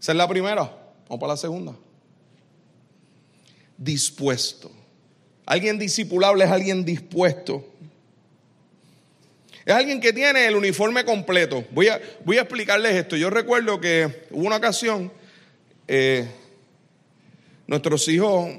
Esa 0.00 0.12
es 0.12 0.18
la 0.18 0.28
primera. 0.28 0.62
Vamos 1.08 1.20
para 1.20 1.34
la 1.34 1.36
segunda. 1.36 1.74
Dispuesto. 3.82 4.70
Alguien 5.44 5.78
discipulable 5.78 6.44
es 6.44 6.50
alguien 6.50 6.84
dispuesto. 6.84 7.66
Es 9.64 9.74
alguien 9.74 10.00
que 10.00 10.12
tiene 10.12 10.46
el 10.46 10.56
uniforme 10.56 11.04
completo. 11.04 11.64
Voy 11.72 11.88
a, 11.88 12.00
voy 12.24 12.38
a 12.38 12.42
explicarles 12.42 12.94
esto. 12.94 13.16
Yo 13.16 13.30
recuerdo 13.30 13.80
que 13.80 14.26
hubo 14.30 14.46
una 14.46 14.56
ocasión, 14.56 15.12
eh, 15.86 16.28
nuestros 17.66 18.06
hijos 18.08 18.50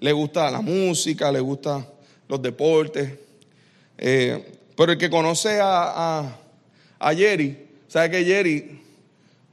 les 0.00 0.14
gusta 0.14 0.50
la 0.50 0.60
música, 0.60 1.30
les 1.30 1.42
gusta 1.42 1.86
los 2.28 2.42
deportes. 2.42 3.12
Eh, 3.98 4.52
pero 4.76 4.92
el 4.92 4.98
que 4.98 5.10
conoce 5.10 5.58
a, 5.60 6.38
a, 6.98 7.14
Jerry, 7.14 7.66
sabe 7.88 8.10
que 8.10 8.24
Jerry 8.24 8.80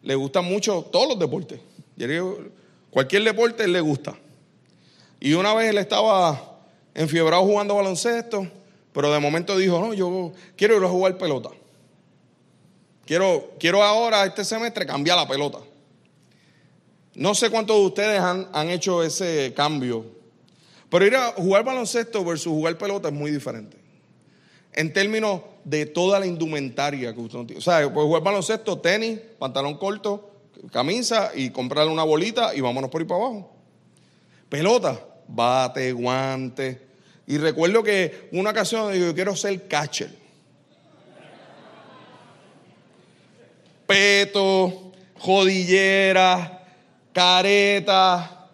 le 0.01 0.15
gusta 0.15 0.41
mucho 0.41 0.83
todos 0.91 1.07
los 1.07 1.19
deportes. 1.19 1.59
cualquier 2.89 3.23
deporte 3.23 3.67
le 3.67 3.79
gusta. 3.79 4.15
Y 5.23 5.35
una 5.35 5.53
vez 5.53 5.69
él 5.69 5.77
estaba 5.77 6.59
enfiebrado 6.93 7.43
jugando 7.43 7.75
baloncesto, 7.75 8.45
pero 8.91 9.09
de 9.09 9.19
momento 9.19 9.57
dijo, 9.57 9.79
no, 9.79 9.93
yo 9.93 10.33
quiero 10.57 10.75
ir 10.75 10.83
a 10.83 10.89
jugar 10.89 11.17
pelota. 11.17 11.49
Quiero, 13.05 13.51
quiero 13.57 13.81
ahora, 13.81 14.25
este 14.25 14.43
semestre, 14.43 14.85
cambiar 14.85 15.17
la 15.17 15.25
pelota. 15.25 15.59
No 17.15 17.33
sé 17.33 17.49
cuántos 17.49 17.77
de 17.77 17.85
ustedes 17.85 18.19
han, 18.19 18.49
han 18.51 18.69
hecho 18.69 19.01
ese 19.01 19.53
cambio 19.55 20.05
pero 20.93 21.07
ir 21.07 21.15
a 21.15 21.31
jugar 21.31 21.63
baloncesto 21.63 22.23
versus 22.23 22.53
jugar 22.53 22.77
pelota 22.77 23.07
es 23.07 23.13
muy 23.15 23.31
diferente. 23.31 23.77
En 24.73 24.93
términos 24.93 25.41
de 25.63 25.87
toda 25.87 26.19
la 26.19 26.27
indumentaria 26.27 27.11
que 27.15 27.19
usted 27.19 27.39
no 27.39 27.47
tiene. 27.47 27.57
O 27.57 27.61
sea, 27.63 27.91
puede 27.91 28.05
jugar 28.05 28.21
baloncesto, 28.21 28.77
tenis, 28.77 29.19
pantalón 29.39 29.79
corto, 29.79 30.29
camisa 30.71 31.31
y 31.33 31.49
comprarle 31.49 31.91
una 31.91 32.03
bolita 32.03 32.53
y 32.53 32.61
vámonos 32.61 32.91
por 32.91 33.01
ahí 33.01 33.07
para 33.07 33.21
abajo. 33.21 33.51
Pelota, 34.49 35.03
bate, 35.33 35.91
guante. 35.91 36.79
Y 37.25 37.37
recuerdo 37.37 37.83
que 37.83 38.29
una 38.31 38.51
ocasión 38.51 38.93
yo 38.93 39.13
quiero 39.13 39.35
ser 39.35 39.67
catcher. 39.67 40.09
Peto, 43.87 44.91
jodillera, 45.17 46.63
careta, 47.11 48.49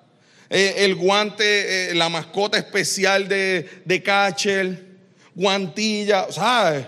eh, 0.50 0.76
el 0.78 0.96
guante, 0.96 1.92
eh, 1.92 1.96
la 1.96 2.10
mascota 2.10 2.58
especial 2.58 3.28
de, 3.28 3.82
de 3.86 4.04
catcher, 4.04 4.86
guantilla, 5.36 6.32
¿sabes? 6.32 6.88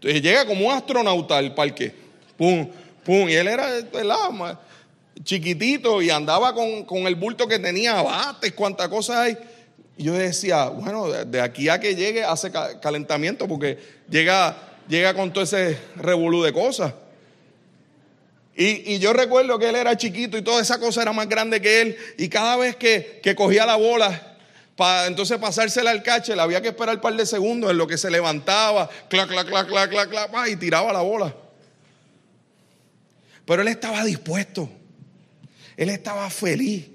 Llega 0.00 0.44
como 0.44 0.66
un 0.66 0.72
astronauta 0.72 1.38
al 1.38 1.54
parque. 1.54 1.92
Pum, 2.36 2.68
pum. 3.02 3.28
Y 3.28 3.34
él 3.34 3.48
era 3.48 3.76
el 3.76 4.10
chiquitito 5.22 6.02
y 6.02 6.10
andaba 6.10 6.54
con, 6.54 7.06
el 7.06 7.14
bulto 7.14 7.48
que 7.48 7.58
tenía, 7.58 8.02
bates, 8.02 8.52
cuántas 8.52 8.88
cosas 8.88 9.16
hay. 9.16 9.38
Y 9.96 10.04
yo 10.04 10.12
decía, 10.12 10.68
bueno, 10.68 11.08
de 11.08 11.40
aquí 11.40 11.68
a 11.68 11.80
que 11.80 11.94
llegue 11.94 12.22
hace 12.24 12.52
calentamiento 12.82 13.48
porque 13.48 13.78
llega, 14.10 14.56
llega 14.88 15.14
con 15.14 15.32
todo 15.32 15.44
ese 15.44 15.78
revolú 15.96 16.42
de 16.42 16.52
cosas. 16.52 16.92
Y, 18.58 18.98
yo 18.98 19.12
recuerdo 19.12 19.58
que 19.58 19.68
él 19.68 19.76
era 19.76 19.96
chiquito 19.96 20.38
y 20.38 20.42
toda 20.42 20.62
esa 20.62 20.78
cosa 20.78 21.02
era 21.02 21.12
más 21.12 21.28
grande 21.28 21.60
que 21.60 21.82
él. 21.82 21.96
Y 22.16 22.28
cada 22.28 22.56
vez 22.56 22.76
que, 22.76 23.20
cogía 23.36 23.66
la 23.66 23.76
bola, 23.76 24.38
para 24.76 25.06
entonces 25.06 25.38
pasársela 25.38 25.90
al 25.90 26.02
cache, 26.02 26.34
le 26.34 26.40
había 26.40 26.62
que 26.62 26.68
esperar 26.68 26.96
un 26.96 27.00
par 27.02 27.14
de 27.14 27.26
segundos 27.26 27.70
en 27.70 27.76
lo 27.76 27.86
que 27.86 27.98
se 27.98 28.10
levantaba, 28.10 28.88
clac, 29.08 29.28
clac, 29.28 29.46
clac, 29.46 29.68
clac, 29.68 29.90
clac, 29.90 30.10
clac, 30.10 30.48
y 30.48 30.56
tiraba 30.56 30.90
la 30.92 31.02
bola. 31.02 31.34
Pero 33.44 33.60
él 33.60 33.68
estaba 33.68 34.02
dispuesto. 34.04 34.70
Él 35.76 35.90
estaba 35.90 36.28
feliz. 36.30 36.86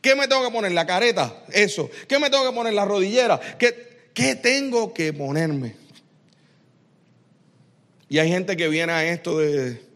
¿Qué 0.00 0.14
me 0.14 0.26
tengo 0.28 0.44
que 0.44 0.52
poner? 0.52 0.72
La 0.72 0.86
careta, 0.86 1.44
eso. 1.52 1.90
¿Qué 2.08 2.18
me 2.18 2.30
tengo 2.30 2.48
que 2.48 2.54
poner? 2.54 2.72
La 2.72 2.84
rodillera. 2.84 3.38
¿Qué, 3.58 4.10
qué 4.14 4.34
tengo 4.34 4.94
que 4.94 5.12
ponerme? 5.12 5.76
Y 8.08 8.18
hay 8.18 8.28
gente 8.28 8.56
que 8.56 8.68
viene 8.68 8.92
a 8.92 9.04
esto 9.04 9.38
de 9.38 9.90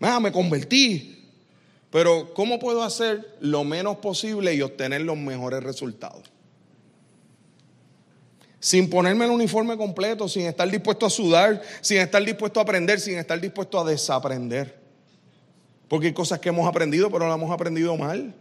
Ah, 0.00 0.20
me 0.20 0.32
convertí. 0.32 1.12
Pero 1.90 2.32
¿cómo 2.34 2.58
puedo 2.58 2.82
hacer 2.82 3.36
lo 3.40 3.64
menos 3.64 3.96
posible 3.98 4.54
y 4.54 4.60
obtener 4.60 5.02
los 5.02 5.16
mejores 5.16 5.62
resultados? 5.62 6.22
Sin 8.60 8.90
ponerme 8.90 9.24
el 9.24 9.30
uniforme 9.30 9.76
completo, 9.76 10.28
sin 10.28 10.46
estar 10.46 10.68
dispuesto 10.68 11.06
a 11.06 11.10
sudar, 11.10 11.62
sin 11.80 11.98
estar 11.98 12.22
dispuesto 12.24 12.60
a 12.60 12.64
aprender, 12.64 13.00
sin 13.00 13.16
estar 13.16 13.40
dispuesto 13.40 13.78
a 13.78 13.84
desaprender. 13.88 14.85
Porque 15.88 16.08
hay 16.08 16.12
cosas 16.12 16.40
que 16.40 16.48
hemos 16.48 16.68
aprendido, 16.68 17.10
pero 17.10 17.28
las 17.28 17.36
hemos 17.36 17.50
aprendido 17.50 17.96
mal. 17.96 18.34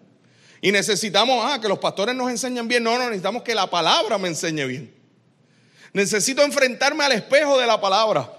Y 0.62 0.72
necesitamos, 0.72 1.44
ah, 1.44 1.60
que 1.62 1.68
los 1.68 1.80
pastores 1.80 2.16
nos 2.16 2.30
enseñen 2.30 2.68
bien. 2.68 2.84
No, 2.84 2.98
no, 2.98 3.06
necesitamos 3.06 3.44
que 3.44 3.54
la 3.54 3.70
palabra 3.70 4.18
me 4.18 4.30
enseñe 4.30 4.66
bien. 4.66 4.94
Necesito 5.94 6.42
enfrentarme 6.42 7.04
al 7.04 7.12
espejo 7.12 7.58
de 7.60 7.68
la 7.68 7.80
palabra. 7.80 8.32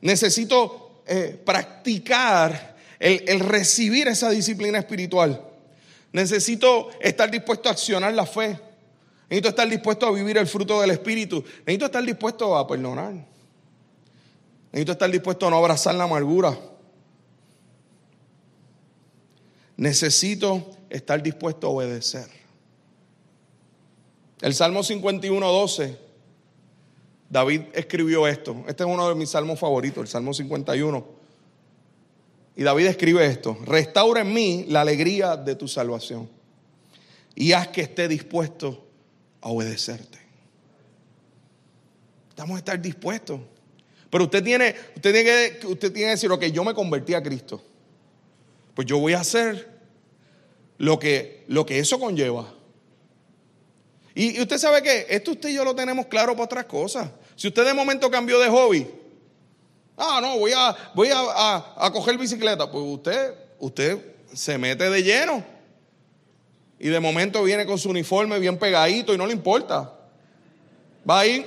Necesito 0.00 1.02
eh, 1.06 1.40
practicar 1.44 2.76
el, 2.98 3.40
recibir 3.40 4.08
esa 4.08 4.30
disciplina 4.30 4.78
espiritual. 4.78 5.40
Necesito 6.12 6.90
estar 7.00 7.30
dispuesto 7.30 7.68
a 7.68 7.72
accionar 7.72 8.14
la 8.14 8.26
fe. 8.26 8.58
Necesito 9.28 9.48
estar 9.50 9.68
dispuesto 9.68 10.06
a 10.06 10.12
vivir 10.12 10.38
el 10.38 10.46
fruto 10.46 10.80
del 10.80 10.90
Espíritu. 10.90 11.44
Necesito 11.60 11.86
estar 11.86 12.02
dispuesto 12.02 12.56
a 12.56 12.66
perdonar. 12.66 13.12
Necesito 14.72 14.92
estar 14.92 15.10
dispuesto 15.10 15.46
a 15.46 15.50
no 15.50 15.58
abrazar 15.58 15.94
la 15.94 16.04
amargura. 16.04 16.58
Necesito 19.78 20.70
estar 20.90 21.22
dispuesto 21.22 21.68
a 21.68 21.70
obedecer. 21.70 22.28
El 24.42 24.54
Salmo 24.54 24.82
51, 24.82 25.46
12 25.50 26.08
David 27.30 27.62
escribió 27.74 28.26
esto. 28.26 28.64
Este 28.66 28.84
es 28.84 28.88
uno 28.88 29.08
de 29.08 29.14
mis 29.14 29.30
salmos 29.30 29.58
favoritos, 29.58 30.02
el 30.02 30.08
Salmo 30.08 30.32
51. 30.32 31.18
Y 32.56 32.62
David 32.62 32.86
escribe 32.86 33.24
esto, 33.26 33.56
restaura 33.64 34.22
en 34.22 34.32
mí 34.32 34.64
la 34.68 34.80
alegría 34.80 35.36
de 35.36 35.54
tu 35.54 35.68
salvación 35.68 36.28
y 37.36 37.52
haz 37.52 37.68
que 37.68 37.82
esté 37.82 38.08
dispuesto 38.08 38.84
a 39.40 39.50
obedecerte. 39.50 40.18
Estamos 42.30 42.56
a 42.56 42.58
estar 42.58 42.80
dispuestos. 42.80 43.40
Pero 44.10 44.24
usted 44.24 44.42
tiene, 44.42 44.74
usted 44.96 45.12
tiene, 45.12 45.24
que, 45.24 45.66
usted 45.66 45.92
tiene 45.92 46.06
que 46.06 46.12
decir, 46.12 46.32
ok, 46.32 46.44
yo 46.46 46.64
me 46.64 46.74
convertí 46.74 47.14
a 47.14 47.22
Cristo. 47.22 47.62
Pues 48.78 48.86
yo 48.86 49.00
voy 49.00 49.14
a 49.14 49.18
hacer 49.18 49.68
lo 50.76 51.00
que, 51.00 51.42
lo 51.48 51.66
que 51.66 51.80
eso 51.80 51.98
conlleva. 51.98 52.54
Y, 54.14 54.40
usted 54.40 54.56
sabe 54.56 54.84
que 54.84 55.04
esto 55.08 55.32
usted 55.32 55.48
y 55.48 55.54
yo 55.54 55.64
lo 55.64 55.74
tenemos 55.74 56.06
claro 56.06 56.34
para 56.34 56.44
otras 56.44 56.64
cosas. 56.66 57.10
Si 57.34 57.48
usted 57.48 57.64
de 57.64 57.74
momento 57.74 58.08
cambió 58.08 58.38
de 58.38 58.48
hobby, 58.48 58.86
ah, 59.96 60.20
no, 60.22 60.38
voy 60.38 60.52
a, 60.54 60.76
voy 60.94 61.08
a, 61.12 61.90
coger 61.92 62.16
bicicleta, 62.16 62.70
pues 62.70 62.84
usted, 62.86 63.34
usted 63.58 63.98
se 64.32 64.56
mete 64.56 64.88
de 64.88 65.02
lleno. 65.02 65.44
Y 66.78 66.86
de 66.86 67.00
momento 67.00 67.42
viene 67.42 67.66
con 67.66 67.80
su 67.80 67.90
uniforme 67.90 68.38
bien 68.38 68.58
pegadito 68.58 69.12
y 69.12 69.18
no 69.18 69.26
le 69.26 69.32
importa. 69.32 69.92
Va 71.10 71.18
a 71.18 71.26
ir. 71.26 71.46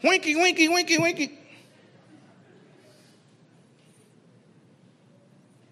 Winky, 0.00 0.36
winky, 0.36 0.68
winky, 0.68 1.38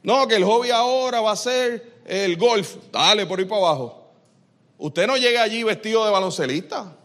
No, 0.02 0.26
que 0.26 0.36
el 0.36 0.44
hobby 0.44 0.70
ahora 0.70 1.20
va 1.20 1.32
a 1.32 1.36
ser 1.36 2.00
el 2.04 2.36
golf, 2.36 2.76
dale 2.90 3.26
por 3.26 3.38
ahí 3.38 3.44
para 3.44 3.60
abajo. 3.60 4.02
Usted 4.78 5.06
no 5.06 5.16
llega 5.16 5.42
allí 5.42 5.62
vestido 5.62 6.04
de 6.04 6.10
baloncelista. 6.10 6.96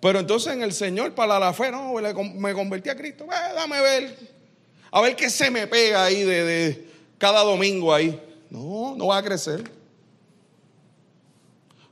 Pero 0.00 0.20
entonces 0.20 0.52
en 0.52 0.62
el 0.62 0.72
Señor, 0.72 1.14
para 1.14 1.38
la 1.38 1.52
fe, 1.52 1.70
no, 1.70 1.94
me 1.94 2.54
convertí 2.54 2.88
a 2.88 2.96
Cristo. 2.96 3.26
dame 3.26 3.80
ver. 3.80 4.36
A 4.90 5.00
ver 5.00 5.16
qué 5.16 5.28
se 5.28 5.50
me 5.50 5.66
pega 5.66 6.04
ahí 6.04 6.22
de, 6.22 6.88
cada 7.18 7.42
domingo 7.42 7.92
ahí. 7.92 8.18
No, 8.48 8.94
no 8.96 9.08
va 9.08 9.18
a 9.18 9.22
crecer. 9.22 9.70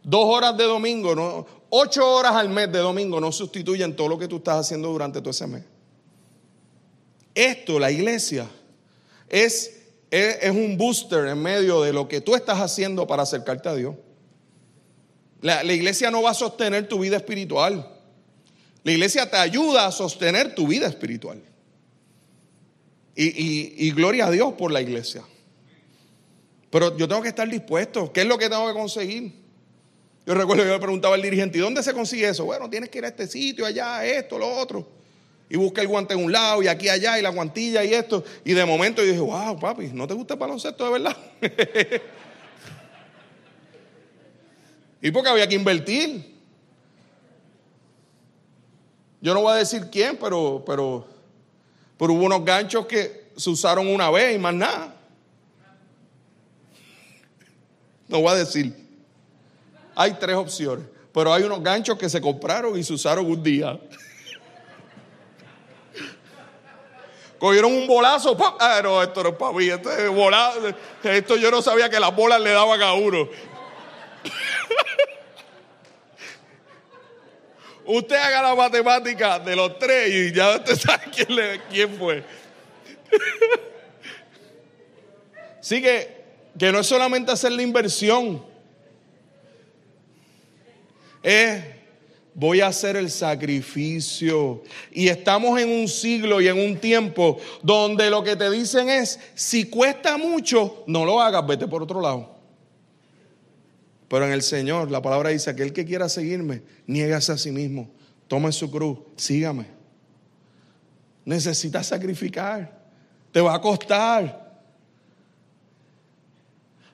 Dos 0.03 0.25
horas 0.25 0.57
de 0.57 0.65
domingo, 0.65 1.15
no, 1.15 1.47
ocho 1.71 2.09
horas 2.09 2.35
al 2.35 2.51
mes 2.51 2.71
de 2.71 2.79
domingo 2.79 3.21
no 3.21 3.33
sustituyen 3.33 3.97
todo 3.97 4.09
lo 4.09 4.19
que 4.19 4.29
tú 4.29 4.37
estás 4.37 4.59
haciendo 4.59 4.89
durante 4.89 5.21
todo 5.21 5.31
ese 5.31 5.47
mes. 5.47 5.65
Esto, 7.35 7.79
la 7.79 7.91
iglesia, 7.91 8.49
es, 9.35 9.73
es, 10.13 10.51
un 10.53 10.77
booster 10.77 11.27
en 11.27 11.43
medio 11.43 11.83
de 11.83 11.93
lo 11.93 12.07
que 12.07 12.21
tú 12.21 12.37
estás 12.37 12.61
haciendo 12.61 13.05
para 13.09 13.25
acercarte 13.25 13.69
a 13.69 13.75
Dios. 13.75 13.97
La, 15.41 15.65
la 15.65 15.73
iglesia 15.73 16.13
no 16.13 16.23
va 16.23 16.31
a 16.31 16.35
sostener 16.35 16.87
tu 16.89 17.01
vida 17.01 17.17
espiritual. 17.17 17.91
La 18.85 18.93
iglesia 18.93 19.29
te 19.29 19.37
ayuda 19.37 19.87
a 19.87 19.93
sostener 19.93 20.55
tu 20.55 20.69
vida 20.69 20.87
espiritual. 20.87 21.43
Y, 23.17 23.91
gloria 23.93 24.27
a 24.27 24.31
Dios 24.31 24.55
por 24.55 24.71
la 24.71 24.81
iglesia. 24.81 25.25
Pero 26.71 26.97
yo 26.97 27.09
tengo 27.09 27.23
que 27.23 27.29
estar 27.29 27.49
dispuesto. 27.49 28.13
¿Qué 28.13 28.21
es 28.21 28.27
lo 28.27 28.39
que 28.39 28.49
tengo 28.49 28.69
que 28.69 28.75
conseguir? 28.75 29.33
Yo 30.27 30.35
recuerdo 30.35 30.63
que 30.63 30.69
yo 30.69 30.75
le 30.75 30.81
preguntaba 30.81 31.17
al 31.17 31.23
dirigente, 31.23 31.59
¿y 31.59 31.61
dónde 31.61 31.83
se 31.83 31.93
consigue 31.93 32.29
eso? 32.29 32.45
Bueno, 32.45 32.71
tienes 32.71 32.89
que 32.89 32.99
ir 32.99 33.05
a 33.05 33.09
este 33.09 33.27
sitio, 33.27 33.67
allá, 33.67 34.05
esto, 34.05 34.39
lo 34.39 34.49
otro. 34.49 35.04
Y 35.49 35.57
busca 35.57 35.83
el 35.83 35.89
guante 35.89 36.15
en 36.15 36.25
un 36.25 36.33
lado 36.33 36.63
y 36.63 36.69
aquí, 36.69 36.89
allá, 36.89 37.19
y 37.19 37.23
la 37.23 37.29
guantilla 37.29 37.85
y 37.85 37.93
esto. 37.93 38.25
Y 38.45 38.55
de 38.55 38.65
momento 38.65 39.03
yo 39.03 39.09
dije, 39.09 39.21
wow, 39.21 39.59
papi, 39.59 39.91
¿no 39.93 40.07
te 40.07 40.15
gusta 40.15 40.35
el 40.35 40.41
baloncesto 40.41 40.85
de 40.85 40.91
verdad? 40.91 41.17
y 45.03 45.11
porque 45.11 45.29
había 45.31 45.49
que 45.49 45.55
invertir. 45.55 46.35
Yo 49.21 49.33
no 49.35 49.43
voy 49.43 49.53
a 49.53 49.57
decir 49.57 49.89
quién, 49.91 50.17
pero, 50.19 50.63
pero, 50.67 51.07
pero 51.99 52.13
hubo 52.13 52.25
unos 52.25 52.45
ganchos 52.45 52.87
que 52.87 53.25
se 53.37 53.51
usaron 53.51 53.87
una 53.87 54.11
vez 54.11 54.37
y 54.37 54.39
más 54.39 54.55
nada. 54.55 54.95
No 58.09 58.21
voy 58.21 58.33
a 58.33 58.35
decir. 58.37 58.75
Hay 59.95 60.15
tres 60.15 60.37
opciones, 60.37 60.87
pero 61.13 61.33
hay 61.33 61.45
unos 61.45 61.63
ganchos 61.63 61.97
que 61.97 62.09
se 62.09 62.21
compraron 62.21 62.79
y 62.79 62.83
se 62.83 62.93
usaron 62.93 63.27
un 63.27 63.43
día. 63.43 63.79
Cogieron 67.45 67.75
un 67.75 67.87
bolazo, 67.87 68.35
ah, 68.59 68.81
no, 68.83 69.03
esto 69.03 69.23
no 69.23 69.29
es 69.29 69.35
para 69.35 69.53
mí, 69.53 69.69
esto, 69.69 69.93
es 69.93 70.11
esto 71.03 71.37
yo 71.37 71.51
no 71.51 71.61
sabía 71.61 71.91
que 71.91 72.01
las 72.01 72.17
bolas 72.17 72.41
le 72.41 72.53
daban 72.53 72.81
a 72.81 72.95
uno. 72.95 73.29
Usted 77.85 78.17
haga 78.17 78.41
la 78.41 78.55
matemática 78.55 79.39
de 79.41 79.57
los 79.57 79.79
tres 79.79 80.09
y 80.09 80.33
ya 80.33 80.57
usted 80.57 80.75
sabe 80.79 81.03
quién, 81.15 81.61
quién 81.71 81.99
fue. 81.99 82.25
Así 85.61 85.83
que, 85.83 86.25
que 86.59 86.73
no 86.73 86.79
es 86.79 86.87
solamente 86.87 87.31
hacer 87.31 87.53
la 87.53 87.61
inversión, 87.61 88.43
es 91.23 91.74
voy 92.35 92.61
a 92.61 92.67
hacer 92.67 92.97
el 92.97 93.11
sacrificio. 93.11 94.63
Y 94.93 95.09
estamos 95.09 95.61
en 95.61 95.71
un 95.71 95.89
siglo 95.89 96.41
y 96.41 96.49
en 96.49 96.59
un 96.59 96.77
tiempo 96.79 97.39
donde 97.63 98.11
lo 98.11 98.23
que 98.23 98.37
te 98.37 98.51
dicen 98.51 98.89
es, 98.89 99.19
si 99.35 99.67
cuesta 99.67 100.19
mucho, 100.19 100.85
no 100.87 101.05
lo 101.05 101.21
hagas, 101.21 101.47
vete 101.47 101.67
por 101.67 101.83
otro 101.83 102.01
lado. 102.01 102.35
Pero 104.09 104.27
en 104.27 104.33
el 104.33 104.43
Señor, 104.43 104.91
la 104.91 105.01
palabra 105.01 105.31
dice, 105.31 105.51
aquel 105.51 105.73
que 105.73 105.85
quiera 105.85 106.09
seguirme, 106.09 106.63
niégase 106.87 107.33
a 107.33 107.39
sí 107.39 107.51
mismo, 107.51 107.91
tome 108.29 108.53
su 108.53 108.71
cruz, 108.71 108.99
sígame. 109.17 109.67
Necesitas 111.25 111.87
sacrificar, 111.87 112.85
te 113.33 113.41
va 113.41 113.55
a 113.55 113.61
costar. 113.61 114.44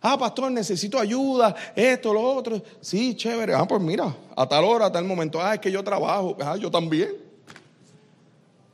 Ah, 0.02 0.16
pastor, 0.18 0.50
necesito 0.50 0.98
ayuda, 0.98 1.54
esto, 1.76 2.14
lo 2.14 2.22
otro. 2.22 2.62
Sí, 2.80 3.14
chévere. 3.14 3.54
Ah, 3.54 3.66
pues 3.66 3.82
mira, 3.82 4.14
a 4.34 4.48
tal 4.48 4.64
hora, 4.64 4.86
a 4.86 4.92
tal 4.92 5.04
momento. 5.04 5.40
Ah, 5.40 5.54
es 5.54 5.60
que 5.60 5.70
yo 5.70 5.84
trabajo. 5.84 6.36
Ah, 6.40 6.56
yo 6.56 6.70
también. 6.70 7.14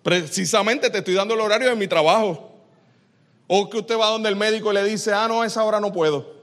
Precisamente 0.04 0.88
te 0.88 0.98
estoy 0.98 1.14
dando 1.14 1.34
el 1.34 1.40
horario 1.40 1.68
de 1.68 1.74
mi 1.74 1.88
trabajo. 1.88 2.52
O 3.48 3.68
que 3.68 3.78
usted 3.78 3.98
va 3.98 4.06
donde 4.06 4.28
el 4.28 4.36
médico 4.36 4.70
y 4.70 4.74
le 4.74 4.84
dice, 4.84 5.12
ah, 5.12 5.26
no, 5.26 5.42
a 5.42 5.46
esa 5.46 5.64
hora 5.64 5.80
no 5.80 5.92
puedo. 5.92 6.36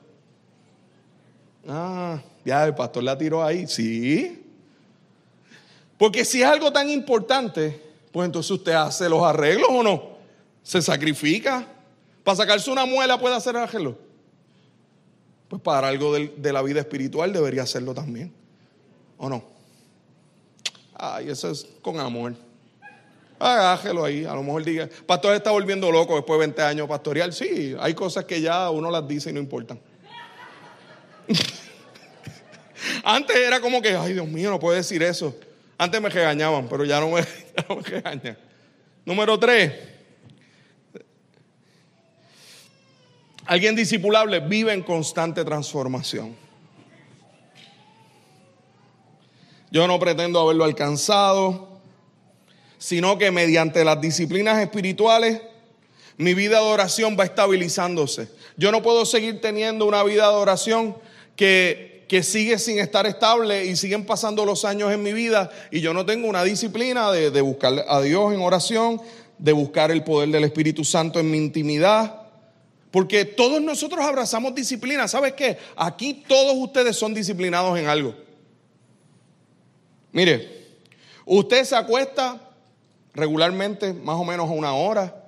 Ah, 1.68 2.22
ya 2.44 2.66
el 2.66 2.76
pastor 2.76 3.04
la 3.04 3.18
tiró 3.18 3.42
ahí. 3.42 3.66
Sí. 3.68 4.44
Porque 5.98 6.26
si 6.26 6.42
es 6.42 6.48
algo 6.48 6.74
tan 6.74 6.90
importante, 6.90 7.82
pues 8.12 8.26
entonces 8.26 8.52
usted 8.52 8.74
hace 8.74 9.08
los 9.08 9.24
arreglos 9.24 9.70
o 9.72 9.82
no. 9.82 10.04
Se 10.62 10.82
sacrifica. 10.82 11.66
Para 12.26 12.36
sacarse 12.36 12.70
una 12.70 12.86
muela 12.86 13.18
puede 13.18 13.36
hacer 13.36 13.56
arreglos. 13.56 13.96
Pues 15.54 15.62
para 15.62 15.88
algo 15.88 16.16
de, 16.16 16.52
la 16.52 16.64
vida 16.64 16.80
espiritual 16.80 17.32
debería 17.32 17.62
hacerlo 17.62 17.94
también. 17.94 18.34
¿O 19.20 19.30
no? 19.30 19.44
Ay, 20.96 21.30
eso 21.30 21.52
es 21.52 21.68
con 21.84 22.00
amor. 22.00 22.34
Hágelo 23.38 24.04
ahí. 24.04 24.26
A 24.26 24.34
lo 24.34 24.42
mejor 24.42 24.64
diga, 24.64 24.90
pastor 25.06 25.36
está 25.36 25.52
volviendo 25.52 25.92
loco 25.92 26.16
después 26.16 26.40
de 26.40 26.48
20 26.48 26.62
años 26.64 26.88
pastoreal. 26.88 27.34
Sí, 27.34 27.76
hay 27.80 27.94
cosas 27.94 28.26
que 28.26 28.42
ya 28.42 28.68
uno 28.72 28.90
las 28.90 29.08
dice 29.08 29.30
y 29.30 29.34
no 29.34 29.40
importan. 29.40 29.80
Antes 33.04 33.38
era 33.38 33.62
como 33.62 33.80
que, 33.80 33.90
ay 33.90 34.14
Dios 34.14 34.28
mío, 34.28 34.50
no 34.50 34.60
puedo 34.60 34.76
decir 34.76 35.04
eso. 35.04 35.36
Antes 35.78 36.02
me 36.02 36.10
regañaban, 36.10 36.68
pero 36.68 36.84
ya 36.84 37.00
no 37.00 37.12
me, 37.12 37.24
regañan. 37.84 38.40
Número 39.06 39.38
tres. 39.38 39.72
Alguien 43.46 43.76
discipulable 43.76 44.40
vive 44.40 44.74
en 44.74 44.84
constante 44.84 45.44
transformación. 45.44 46.36
Yo 49.70 49.88
no 49.88 50.00
pretendo 50.00 50.40
haberlo 50.40 50.64
alcanzado, 50.64 51.80
sino 52.78 53.18
que 53.18 53.32
mediante 53.32 53.84
las 53.84 54.00
disciplinas 54.00 54.62
espirituales, 54.62 55.42
mi 56.18 56.34
vida 56.34 56.60
de 56.60 56.66
oración 56.66 57.18
va 57.20 57.26
estabilizándose. 57.26 58.30
Yo 58.56 58.72
no 58.72 58.84
puedo 58.84 59.06
seguir 59.06 59.42
teniendo 59.42 59.86
una 59.86 60.04
vida 60.04 60.30
de 60.30 60.36
oración 60.36 60.96
que, 61.36 62.06
que 62.08 62.24
sigue 62.24 62.60
sin 62.60 62.78
estar 62.80 63.08
estable 63.08 63.66
y 63.66 63.76
siguen 63.76 64.06
pasando 64.06 64.46
los 64.46 64.64
años 64.64 64.94
en 64.94 65.02
mi 65.02 65.12
vida 65.12 65.50
y 65.72 65.82
yo 65.82 65.94
no 65.94 66.06
tengo 66.06 66.28
una 66.28 66.44
disciplina 66.44 67.12
de, 67.12 67.32
de 67.32 67.42
buscar 67.42 67.84
a 67.88 68.00
Dios 68.02 68.32
en 68.32 68.42
oración, 68.42 69.02
de 69.40 69.52
buscar 69.54 69.90
el 69.90 70.04
poder 70.04 70.30
del 70.30 70.44
Espíritu 70.44 70.84
Santo 70.84 71.20
en 71.20 71.32
mi 71.32 71.38
intimidad. 71.38 72.23
Porque 72.94 73.26
todos 73.26 73.60
nosotros 73.60 74.06
abrazamos 74.06 74.54
disciplina. 74.56 75.10
¿Sabes 75.10 75.34
qué? 75.34 75.58
Aquí 75.76 76.24
todos 76.28 76.54
ustedes 76.56 76.96
son 76.96 77.14
disciplinados 77.14 77.78
en 77.78 77.88
algo. 77.88 78.14
Mire, 80.12 80.68
usted 81.26 81.66
se 81.66 81.76
acuesta 81.76 82.40
regularmente 83.14 83.94
más 83.94 84.16
o 84.16 84.24
menos 84.24 84.48
a 84.48 84.54
una 84.54 84.74
hora, 84.74 85.26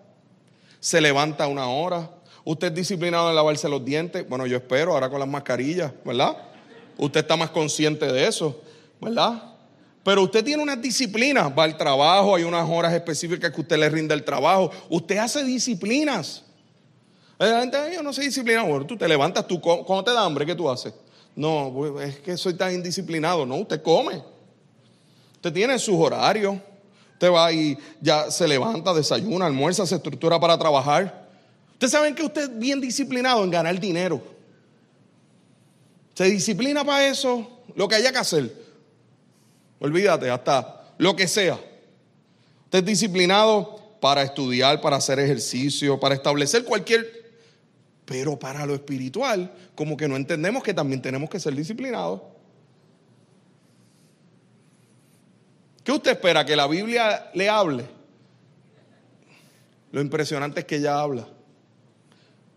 se 0.79 1.01
levanta 1.01 1.47
una 1.47 1.67
hora, 1.67 2.11
Usted 2.45 2.67
es 2.67 2.75
disciplinado 2.75 3.29
en 3.29 3.35
lavarse 3.35 3.67
los 3.67 3.83
dientes. 3.83 4.29
Bueno, 4.29 4.45
yo 4.45 4.57
espero, 4.57 4.93
ahora 4.93 5.09
con 5.09 5.19
las 5.19 5.27
mascarillas, 5.27 5.91
¿verdad? 6.05 6.37
Usted 6.95 7.21
está 7.21 7.35
más 7.35 7.49
consciente 7.49 8.05
de 8.05 8.27
eso, 8.27 8.61
¿verdad? 9.01 9.55
Pero 10.03 10.21
usted 10.21 10.43
tiene 10.43 10.61
unas 10.61 10.79
disciplinas. 10.79 11.51
Va 11.57 11.63
al 11.63 11.75
trabajo, 11.75 12.35
hay 12.35 12.43
unas 12.43 12.69
horas 12.69 12.93
específicas 12.93 13.51
que 13.51 13.61
usted 13.61 13.79
le 13.79 13.89
rinde 13.89 14.13
el 14.13 14.23
trabajo. 14.23 14.69
Usted 14.89 15.17
hace 15.17 15.43
disciplinas. 15.43 16.44
Yo 17.39 18.01
no 18.01 18.13
soy 18.13 18.25
disciplinado. 18.25 18.67
Bueno, 18.67 18.85
tú 18.85 18.97
te 18.97 19.07
levantas, 19.07 19.45
tú, 19.45 19.59
cuando 19.59 20.03
te 20.03 20.11
da 20.11 20.23
hambre, 20.23 20.45
¿qué 20.45 20.55
tú 20.55 20.69
haces? 20.69 20.93
No, 21.35 21.71
pues, 21.73 22.09
es 22.09 22.19
que 22.19 22.37
soy 22.37 22.53
tan 22.53 22.73
indisciplinado. 22.73 23.45
No, 23.45 23.55
usted 23.57 23.81
come. 23.81 24.23
Usted 25.35 25.51
tiene 25.51 25.77
sus 25.77 25.95
horarios. 25.95 26.55
Usted 27.13 27.31
va 27.31 27.51
y 27.51 27.77
ya 28.01 28.29
se 28.31 28.47
levanta, 28.47 28.93
desayuna, 28.93 29.45
almuerza, 29.45 29.85
se 29.85 29.95
estructura 29.95 30.39
para 30.39 30.57
trabajar. 30.57 31.25
Ustedes 31.73 31.91
saben 31.91 32.15
que 32.15 32.23
usted 32.23 32.43
es 32.43 32.59
bien 32.59 32.79
disciplinado 32.79 33.43
en 33.43 33.51
ganar 33.51 33.79
dinero. 33.79 34.21
Se 36.13 36.25
disciplina 36.25 36.85
para 36.85 37.07
eso, 37.07 37.61
lo 37.75 37.87
que 37.87 37.95
haya 37.95 38.11
que 38.11 38.17
hacer. 38.17 38.65
Olvídate, 39.79 40.29
hasta 40.29 40.85
lo 40.97 41.15
que 41.15 41.27
sea. 41.27 41.59
Usted 42.65 42.79
es 42.79 42.85
disciplinado 42.85 43.81
para 43.99 44.23
estudiar, 44.23 44.79
para 44.79 44.97
hacer 44.97 45.19
ejercicio, 45.19 45.99
para 45.99 46.15
establecer 46.15 46.63
cualquier... 46.63 47.24
Pero 48.05 48.37
para 48.37 48.65
lo 48.65 48.75
espiritual, 48.75 49.51
como 49.73 49.97
que 49.97 50.07
no 50.07 50.15
entendemos 50.15 50.63
que 50.63 50.73
también 50.73 51.01
tenemos 51.01 51.29
que 51.29 51.39
ser 51.39 51.55
disciplinados. 51.55 52.21
¿Qué 55.83 55.91
usted 55.91 56.11
espera? 56.11 56.45
¿Que 56.45 56.55
la 56.55 56.67
Biblia 56.67 57.29
le 57.33 57.49
hable? 57.49 57.85
Lo 59.91 60.01
impresionante 60.01 60.61
es 60.61 60.65
que 60.65 60.77
ella 60.77 60.99
habla. 60.99 61.27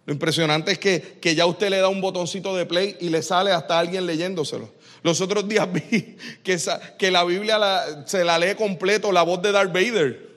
Lo 0.06 0.14
impresionante 0.14 0.72
es 0.72 0.78
que, 0.78 1.34
ya 1.34 1.44
usted 1.44 1.68
le 1.68 1.76
da 1.76 1.88
un 1.88 2.00
botoncito 2.00 2.56
de 2.56 2.64
play 2.64 2.96
y 2.98 3.10
le 3.10 3.22
sale 3.22 3.52
hasta 3.52 3.78
alguien 3.78 4.06
leyéndoselo. 4.06 4.72
Los 5.02 5.20
otros 5.20 5.46
días 5.46 5.70
vi 5.90 6.16
que, 6.42 6.58
que 6.98 7.10
la 7.10 7.24
Biblia 7.24 8.04
se 8.06 8.24
la 8.24 8.38
lee 8.38 8.54
completo 8.54 9.12
la 9.12 9.22
voz 9.22 9.42
de 9.42 9.52
Darth 9.52 9.72
Vader. 9.72 10.30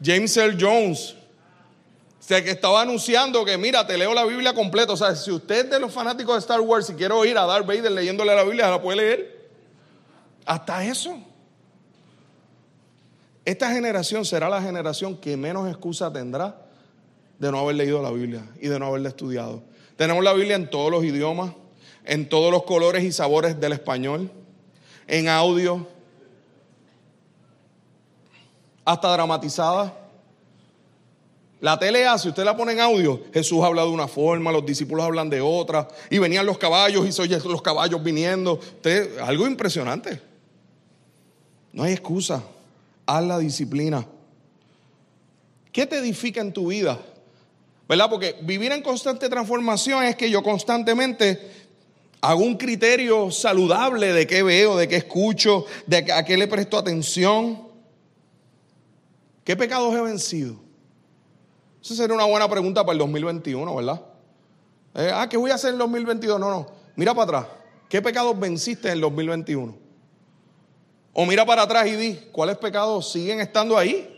James 0.00 0.36
Earl 0.36 0.56
Jones. 0.58 1.16
O 2.20 2.22
sea, 2.22 2.44
que 2.44 2.50
estaba 2.50 2.82
anunciando 2.82 3.44
que, 3.46 3.56
mira, 3.56 3.86
te 3.86 3.96
leo 3.96 4.12
la 4.12 4.24
Biblia 4.24 4.54
completa. 4.54 4.92
O 4.92 4.96
sea, 4.96 5.16
si 5.16 5.30
usted 5.30 5.64
es 5.64 5.70
de 5.70 5.80
los 5.80 5.92
fanáticos 5.92 6.34
de 6.34 6.40
Star 6.40 6.60
Wars 6.60 6.90
y 6.90 6.94
quiere 6.94 7.14
oír 7.14 7.36
a 7.38 7.46
Darth 7.46 7.66
Vader 7.66 7.90
leyéndole 7.90 8.34
la 8.34 8.44
Biblia, 8.44 8.68
la 8.68 8.80
puede 8.80 8.98
leer. 8.98 9.50
Hasta 10.44 10.84
eso. 10.84 11.18
Esta 13.44 13.72
generación 13.72 14.24
será 14.24 14.48
la 14.48 14.60
generación 14.60 15.16
que 15.16 15.36
menos 15.36 15.68
excusa 15.68 16.12
tendrá 16.12 16.56
de 17.38 17.50
no 17.50 17.58
haber 17.58 17.76
leído 17.76 18.02
la 18.02 18.10
Biblia 18.10 18.42
y 18.60 18.68
de 18.68 18.78
no 18.78 18.86
haberla 18.86 19.08
estudiado. 19.08 19.62
Tenemos 19.96 20.22
la 20.22 20.34
Biblia 20.34 20.56
en 20.56 20.68
todos 20.68 20.90
los 20.90 21.02
idiomas, 21.02 21.52
en 22.04 22.28
todos 22.28 22.52
los 22.52 22.64
colores 22.64 23.02
y 23.02 23.12
sabores 23.12 23.58
del 23.58 23.72
español, 23.72 24.30
en 25.06 25.28
audio, 25.28 25.86
hasta 28.84 29.12
dramatizada. 29.12 29.99
La 31.60 31.78
tele 31.78 32.06
si 32.18 32.28
usted 32.28 32.44
la 32.44 32.56
pone 32.56 32.72
en 32.72 32.80
audio, 32.80 33.22
Jesús 33.34 33.62
habla 33.62 33.82
de 33.82 33.88
una 33.88 34.08
forma, 34.08 34.50
los 34.50 34.64
discípulos 34.64 35.04
hablan 35.04 35.28
de 35.28 35.42
otra, 35.42 35.86
y 36.08 36.18
venían 36.18 36.46
los 36.46 36.56
caballos 36.56 37.06
y 37.06 37.12
se 37.12 37.20
oye 37.20 37.38
los 37.38 37.60
caballos 37.60 38.02
viniendo. 38.02 38.54
Usted, 38.54 39.18
algo 39.18 39.46
impresionante. 39.46 40.20
No 41.72 41.82
hay 41.82 41.92
excusa. 41.92 42.42
Haz 43.04 43.24
la 43.24 43.38
disciplina. 43.38 44.06
¿Qué 45.70 45.84
te 45.84 45.98
edifica 45.98 46.40
en 46.40 46.52
tu 46.52 46.68
vida? 46.68 46.98
¿Verdad? 47.86 48.08
Porque 48.08 48.36
vivir 48.40 48.72
en 48.72 48.82
constante 48.82 49.28
transformación 49.28 50.04
es 50.04 50.16
que 50.16 50.30
yo 50.30 50.42
constantemente 50.42 51.40
hago 52.22 52.42
un 52.42 52.56
criterio 52.56 53.30
saludable 53.30 54.12
de 54.12 54.26
qué 54.26 54.42
veo, 54.42 54.76
de 54.76 54.88
qué 54.88 54.96
escucho, 54.96 55.66
de 55.86 56.10
a 56.12 56.24
qué 56.24 56.36
le 56.36 56.46
presto 56.46 56.78
atención. 56.78 57.68
¿Qué 59.44 59.56
pecados 59.56 59.94
he 59.94 60.00
vencido? 60.00 60.69
Esa 61.82 61.94
sería 61.94 62.14
una 62.14 62.26
buena 62.26 62.48
pregunta 62.48 62.82
para 62.82 62.92
el 62.92 62.98
2021, 62.98 63.74
¿verdad? 63.74 64.00
Eh, 64.94 65.10
ah, 65.14 65.28
¿qué 65.28 65.36
voy 65.36 65.50
a 65.50 65.54
hacer 65.54 65.68
en 65.68 65.74
el 65.74 65.78
2022? 65.78 66.38
No, 66.38 66.50
no. 66.50 66.66
Mira 66.96 67.14
para 67.14 67.24
atrás. 67.24 67.46
¿Qué 67.88 68.02
pecados 68.02 68.38
venciste 68.38 68.88
en 68.88 68.94
el 68.94 69.00
2021? 69.00 69.76
O 71.12 71.26
mira 71.26 71.44
para 71.44 71.62
atrás 71.62 71.86
y 71.86 71.96
di, 71.96 72.14
¿cuáles 72.32 72.56
pecados 72.58 73.10
siguen 73.10 73.40
estando 73.40 73.76
ahí? 73.76 74.16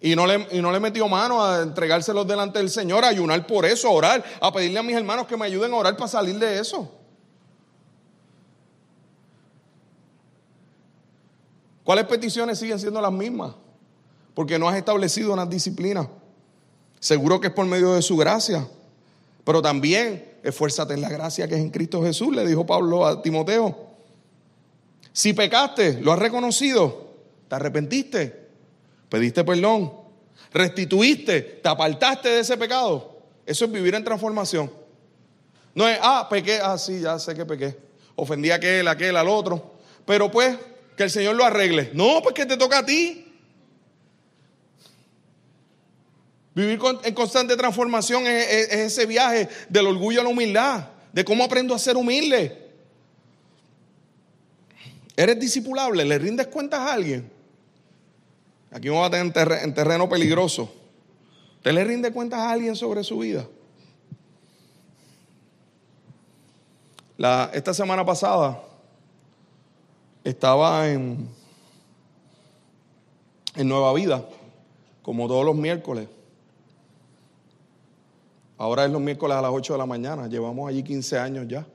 Y 0.00 0.14
no, 0.14 0.26
le, 0.26 0.46
y 0.52 0.62
no 0.62 0.72
le 0.72 0.80
metió 0.80 1.08
mano 1.08 1.44
a 1.44 1.62
entregárselos 1.62 2.26
delante 2.26 2.58
del 2.58 2.70
Señor, 2.70 3.04
a 3.04 3.08
ayunar 3.08 3.46
por 3.46 3.66
eso, 3.66 3.88
a 3.88 3.90
orar, 3.90 4.24
a 4.40 4.52
pedirle 4.52 4.78
a 4.78 4.82
mis 4.82 4.96
hermanos 4.96 5.26
que 5.26 5.36
me 5.36 5.46
ayuden 5.46 5.72
a 5.72 5.76
orar 5.76 5.96
para 5.96 6.08
salir 6.08 6.38
de 6.38 6.58
eso. 6.58 6.90
¿Cuáles 11.84 12.04
peticiones 12.04 12.58
siguen 12.58 12.78
siendo 12.78 13.00
las 13.00 13.12
mismas? 13.12 13.52
Porque 14.34 14.58
no 14.58 14.68
has 14.68 14.76
establecido 14.76 15.32
una 15.32 15.46
disciplina. 15.46 16.08
Seguro 16.98 17.40
que 17.40 17.48
es 17.48 17.52
por 17.52 17.66
medio 17.66 17.94
de 17.94 18.02
su 18.02 18.16
gracia. 18.16 18.66
Pero 19.44 19.62
también 19.62 20.38
esfuérzate 20.42 20.94
en 20.94 21.00
la 21.00 21.08
gracia 21.08 21.48
que 21.48 21.54
es 21.54 21.60
en 21.60 21.70
Cristo 21.70 22.02
Jesús, 22.02 22.34
le 22.34 22.46
dijo 22.46 22.66
Pablo 22.66 23.06
a 23.06 23.22
Timoteo. 23.22 23.90
Si 25.12 25.32
pecaste, 25.32 26.00
lo 26.00 26.12
has 26.12 26.18
reconocido, 26.18 27.08
te 27.48 27.56
arrepentiste, 27.56 28.48
pediste 29.08 29.44
perdón, 29.44 29.92
restituiste, 30.52 31.40
te 31.40 31.68
apartaste 31.68 32.28
de 32.28 32.40
ese 32.40 32.56
pecado. 32.56 33.18
Eso 33.44 33.64
es 33.64 33.72
vivir 33.72 33.94
en 33.94 34.04
transformación. 34.04 34.70
No 35.74 35.88
es, 35.88 35.98
ah, 36.02 36.28
pequé, 36.28 36.60
ah, 36.62 36.78
sí, 36.78 37.00
ya 37.00 37.18
sé 37.18 37.34
que 37.34 37.44
pequé. 37.44 37.76
Ofendí 38.16 38.50
a 38.50 38.56
aquel, 38.56 38.86
a 38.86 38.92
aquel, 38.92 39.16
al 39.16 39.28
otro. 39.28 39.72
Pero 40.04 40.30
pues, 40.30 40.56
que 40.96 41.04
el 41.04 41.10
Señor 41.10 41.36
lo 41.36 41.44
arregle. 41.44 41.90
No, 41.94 42.20
pues 42.22 42.34
que 42.34 42.46
te 42.46 42.56
toca 42.56 42.78
a 42.78 42.86
ti. 42.86 43.29
Vivir 46.54 46.80
en 47.04 47.14
constante 47.14 47.56
transformación 47.56 48.26
es, 48.26 48.70
ese 48.70 49.06
viaje 49.06 49.48
del 49.68 49.86
orgullo 49.86 50.20
a 50.20 50.24
la 50.24 50.30
humildad, 50.30 50.88
de 51.12 51.24
cómo 51.24 51.44
aprendo 51.44 51.74
a 51.74 51.78
ser 51.78 51.96
humilde. 51.96 52.70
¿Eres 55.16 55.38
discipulable? 55.38 56.04
¿Le 56.04 56.18
rindes 56.18 56.48
cuentas 56.48 56.80
a 56.80 56.92
alguien? 56.92 57.30
Aquí 58.72 58.88
vamos 58.88 59.06
a 59.06 59.10
tener 59.10 59.52
en 59.62 59.74
terreno 59.74 60.08
peligroso. 60.08 60.72
¿Te 61.62 61.72
le 61.72 61.84
rinde 61.84 62.12
cuentas 62.12 62.40
a 62.40 62.50
alguien 62.50 62.74
sobre 62.74 63.04
su 63.04 63.18
vida? 63.18 63.46
Esta 67.52 67.74
semana 67.74 68.04
pasada 68.04 68.62
estaba 70.24 70.88
en, 70.88 71.28
en 73.56 73.68
Nueva 73.68 73.92
Vida, 73.92 74.24
como 75.02 75.28
todos 75.28 75.44
los 75.44 75.54
miércoles. 75.54 76.08
Ahora 78.60 78.84
es 78.84 78.90
los 78.90 79.00
miércoles 79.00 79.34
a 79.34 79.40
las 79.40 79.50
8 79.50 79.72
de 79.72 79.78
la 79.78 79.86
mañana. 79.86 80.26
Llevamos 80.26 80.68
allí 80.68 80.82
15 80.82 81.18
años 81.18 81.46
ya, 81.48 81.66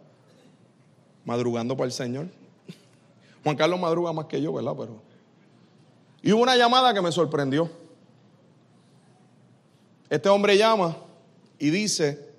madrugando 1.26 1.76
para 1.76 1.88
el 1.88 1.92
Señor. 1.92 2.28
Juan 3.44 3.56
Carlos 3.56 3.80
madruga 3.80 4.14
más 4.14 4.28
que 4.28 4.40
yo, 4.40 4.54
¿verdad? 4.54 4.74
Pero. 4.78 5.02
Y 6.22 6.32
hubo 6.32 6.44
una 6.44 6.56
llamada 6.56 6.94
que 6.94 7.02
me 7.02 7.12
sorprendió. 7.12 7.72
Este 10.12 10.30
hombre 10.30 10.60
llama 10.60 10.96
y 11.58 11.72
dice, 11.72 12.30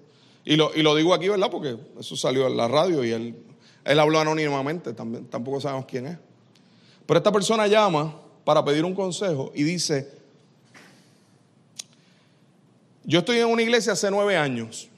y 0.45 0.55
lo, 0.55 0.73
y 0.77 0.83
lo 0.85 0.95
digo 0.95 1.13
aquí, 1.13 1.29
¿verdad? 1.29 1.51
Porque 1.51 1.77
eso 1.99 2.15
salió 2.15 2.47
en 2.47 2.57
la 2.57 2.69
radio 2.69 3.03
y 3.03 3.11
él, 3.11 3.37
él 3.85 3.99
habló 3.99 4.21
anónimamente, 4.21 4.93
también, 4.93 5.27
tampoco 5.27 5.61
sabemos 5.61 5.87
quién 5.87 6.07
es. 6.07 6.19
Pero 7.05 7.19
esta 7.19 7.33
persona 7.33 7.67
llama 7.67 8.15
para 8.45 8.65
pedir 8.65 8.85
un 8.85 8.95
consejo 8.95 9.51
y 9.57 9.65
dice, 9.65 10.16
yo 13.07 13.21
estoy 13.21 13.39
en 13.39 13.47
una 13.47 13.63
iglesia 13.63 13.93
hace 13.93 14.11
nueve 14.11 14.37
años 14.37 14.89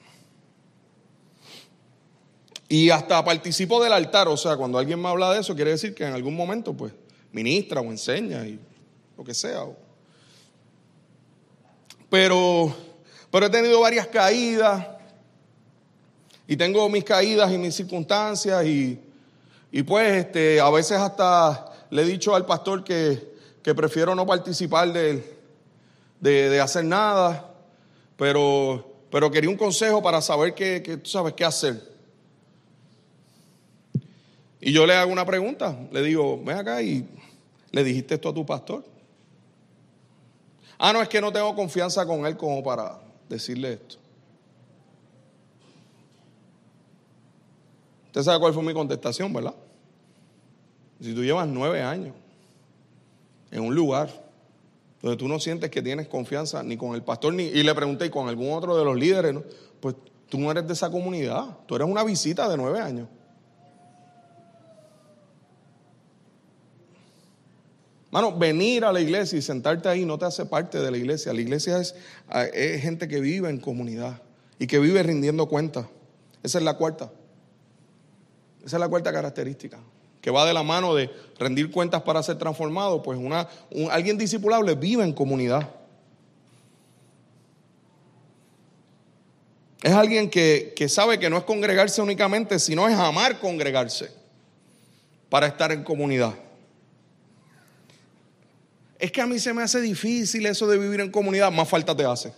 y 2.68 2.90
hasta 2.90 3.24
participo 3.24 3.82
del 3.82 3.92
altar, 3.92 4.28
o 4.28 4.36
sea, 4.36 4.56
cuando 4.56 4.78
alguien 4.78 5.00
me 5.00 5.09
habla 5.09 5.32
de 5.32 5.40
eso, 5.40 5.54
quiere 5.54 5.70
decir 5.70 5.94
que 5.94 6.04
en 6.04 6.12
algún 6.12 6.34
momento, 6.34 6.74
pues, 6.74 6.92
ministra 7.32 7.80
o 7.80 7.84
enseña 7.84 8.46
y 8.46 8.59
lo 9.16 9.24
que 9.24 9.32
sea. 9.32 9.64
Pero, 12.11 12.74
pero 13.30 13.46
he 13.46 13.50
tenido 13.50 13.80
varias 13.80 14.06
caídas 14.06 14.86
y 16.46 16.56
tengo 16.56 16.88
mis 16.88 17.04
caídas 17.04 17.52
y 17.52 17.59
mis 17.59 17.74
circunstancias 17.74 18.64
y, 18.64 18.98
y 19.70 19.82
pues 19.82 20.24
este, 20.24 20.61
a 20.61 20.70
veces 20.70 20.98
hasta 20.98 21.70
le 21.90 22.02
he 22.02 22.04
dicho 22.06 22.34
al 22.34 22.46
pastor 22.46 22.84
que, 22.84 23.34
que 23.62 23.74
prefiero 23.74 24.14
no 24.14 24.26
participar 24.26 24.92
de, 24.92 25.38
de, 26.20 26.48
de, 26.48 26.61
hacer 26.61 26.84
nada, 26.84 27.47
pero, 28.19 29.07
pero 29.11 29.31
quería 29.31 29.49
un 29.49 29.57
consejo 29.57 30.03
para 30.03 30.21
saber 30.21 30.53
qué, 30.53 30.81
tú 31.03 31.09
sabes 31.09 31.33
qué 31.35 31.45
hacer. 31.45 31.81
Y 34.61 34.73
yo 34.73 34.85
le 34.85 34.95
hago 34.95 35.12
una 35.12 35.25
pregunta, 35.25 35.79
le 35.93 36.03
digo, 36.03 36.43
ven 36.45 36.59
acá 36.59 36.83
y 36.83 37.09
le 37.71 37.85
dijiste 37.85 38.16
esto 38.16 38.29
a 38.29 38.35
tu 38.35 38.45
pastor. 38.45 38.85
Ah, 40.79 40.93
no, 40.93 41.01
es 41.01 41.09
que 41.09 41.21
no 41.21 41.33
tengo 41.33 41.55
confianza 41.55 42.05
con 42.05 42.27
él 42.27 42.37
como 42.37 42.62
para 42.62 42.99
decirle 43.29 43.75
esto. 43.75 43.97
Usted 48.07 48.23
sabe 48.23 48.41
cuál 48.41 48.53
fue 48.53 48.64
mi 48.64 48.75
contestación, 48.75 49.33
¿verdad? 49.33 49.55
Si 51.01 51.14
tú 51.14 51.23
llevas 51.23 51.47
nueve 51.47 51.83
años 51.83 52.16
en 53.53 53.62
un 53.62 53.77
lugar 53.77 54.28
donde 55.03 55.16
tú 55.16 55.28
no 55.28 55.38
sientes 55.38 55.70
que 55.70 55.82
tienes 55.82 56.09
confianza 56.09 56.62
ni 56.62 56.76
con 56.76 56.94
el 56.94 57.03
pastor, 57.03 57.34
ni, 57.34 57.44
y 57.44 57.62
le 57.62 57.74
pregunté, 57.74 58.07
y 58.07 58.11
con 58.11 58.28
algún 58.28 58.53
otro 58.53 58.76
de 58.76 58.84
los 58.84 58.96
líderes, 58.96 59.36
pues 59.80 59.94
tú 60.28 60.38
no 60.38 60.51
eres 60.51 60.66
de 60.66 60.72
esa 60.72 60.90
comunidad, 60.90 61.59
tú 61.66 61.76
eres 61.76 61.88
una 61.88 62.03
visita 62.05 62.49
de 62.49 62.57
nueve 62.57 62.80
años. 62.80 63.09
Mano, 68.11 68.36
venir 68.36 68.84
a 68.84 68.92
la 68.92 69.01
iglesia 69.01 69.38
y 69.38 69.42
sentarte 69.42 69.88
ahí 69.88 70.07
no 70.07 70.18
te 70.18 70.24
hace 70.24 70.46
parte 70.46 70.80
de 70.80 70.90
la 70.90 70.96
iglesia. 70.96 71.32
La 71.34 71.42
iglesia 71.42 71.78
es, 71.78 71.94
es 72.55 72.80
gente 72.80 73.07
que 73.07 73.20
vive 73.20 73.51
en 73.51 73.59
comunidad 73.61 74.22
y 74.59 74.66
que 74.66 74.78
vive 74.78 75.03
rindiendo 75.03 75.46
cuentas. 75.46 75.86
Esa 76.42 76.59
es 76.59 76.64
la 76.64 76.74
cuarta. 76.74 77.12
Esa 78.64 78.76
es 78.76 78.80
la 78.80 78.88
cuarta 78.88 79.12
característica. 79.12 79.78
Que 80.21 80.31
va 80.31 80.45
de 80.45 80.53
la 80.53 80.62
mano 80.62 80.95
de 80.95 81.11
rendir 81.39 81.71
cuentas 81.71 82.03
para 82.03 82.23
ser 82.23 82.39
transformado. 82.39 83.03
Pues 83.03 83.19
una, 83.19 83.49
alguien 83.91 84.19
discipulable 84.19 84.75
vive 84.75 85.05
en 85.05 85.12
comunidad. 85.12 85.69
Es 89.83 89.93
alguien 89.93 90.29
que, 90.29 90.73
que 90.77 90.89
sabe 90.89 91.19
que 91.19 91.31
no 91.31 91.37
es 91.37 91.45
congregarse 91.45 92.03
únicamente, 92.03 92.59
sino 92.59 92.89
es 92.89 92.97
amar 92.99 93.39
congregarse 93.39 94.11
para 95.29 95.47
estar 95.47 95.71
en 95.71 95.85
comunidad. 95.85 96.35
Es 98.99 99.12
que 99.12 99.21
a 99.21 99.27
mí 99.27 99.39
se 99.39 99.55
me 99.55 99.62
hace 99.62 99.81
difícil 99.81 100.45
eso 100.47 100.66
de 100.66 100.77
vivir 100.77 101.01
en 101.01 101.11
comunidad, 101.11 101.53
más 101.53 101.69
falta 101.69 101.97
te 101.97 102.05
hace. 102.05 102.33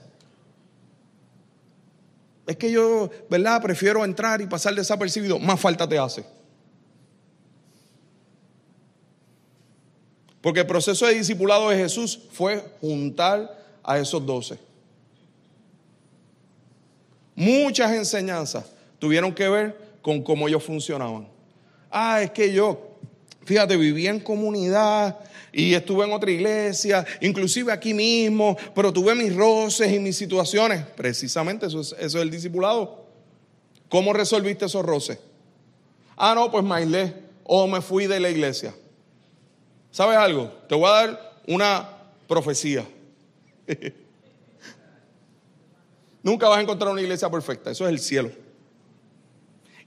Es 2.46 2.56
que 2.56 2.70
yo, 2.70 3.08
¿verdad? 3.30 3.62
Prefiero 3.62 4.04
entrar 4.04 4.40
y 4.40 4.46
pasar 4.46 4.74
desapercibido, 4.74 5.38
más 5.38 5.58
falta 5.58 5.88
te 5.88 5.98
hace. 5.98 6.24
Porque 10.40 10.60
el 10.60 10.66
proceso 10.66 11.06
de 11.06 11.14
discipulado 11.14 11.68
de 11.68 11.76
Jesús 11.76 12.18
fue 12.32 12.64
juntar 12.80 13.58
a 13.82 13.98
esos 13.98 14.24
doce. 14.24 14.58
Muchas 17.34 17.92
enseñanzas 17.92 18.64
tuvieron 18.98 19.34
que 19.34 19.48
ver 19.48 19.76
con 20.02 20.22
cómo 20.22 20.48
ellos 20.48 20.62
funcionaban. 20.62 21.28
Ah, 21.90 22.22
es 22.22 22.30
que 22.30 22.52
yo, 22.52 22.96
fíjate, 23.44 23.76
vivía 23.76 24.10
en 24.10 24.20
comunidad 24.20 25.18
y 25.52 25.74
estuve 25.74 26.04
en 26.04 26.12
otra 26.12 26.30
iglesia, 26.30 27.04
inclusive 27.20 27.72
aquí 27.72 27.92
mismo, 27.92 28.56
pero 28.74 28.92
tuve 28.92 29.14
mis 29.14 29.34
roces 29.34 29.92
y 29.92 29.98
mis 29.98 30.16
situaciones. 30.16 30.84
Precisamente 30.96 31.66
eso 31.66 31.80
es, 31.80 31.94
eso 31.98 32.18
es 32.18 32.22
el 32.22 32.30
discipulado. 32.30 33.06
¿Cómo 33.88 34.12
resolviste 34.12 34.66
esos 34.66 34.84
roces? 34.84 35.18
Ah, 36.16 36.34
no, 36.34 36.50
pues 36.50 36.62
mailé 36.62 37.14
o 37.44 37.66
me 37.66 37.80
fui 37.80 38.06
de 38.06 38.20
la 38.20 38.30
iglesia. 38.30 38.74
¿Sabes 39.90 40.16
algo? 40.16 40.52
Te 40.68 40.74
voy 40.74 40.88
a 40.88 40.92
dar 40.92 41.34
una 41.46 41.88
profecía. 42.28 42.86
Nunca 46.22 46.48
vas 46.48 46.58
a 46.58 46.62
encontrar 46.62 46.92
una 46.92 47.00
iglesia 47.00 47.30
perfecta, 47.30 47.70
eso 47.70 47.86
es 47.86 47.90
el 47.90 47.98
cielo. 47.98 48.30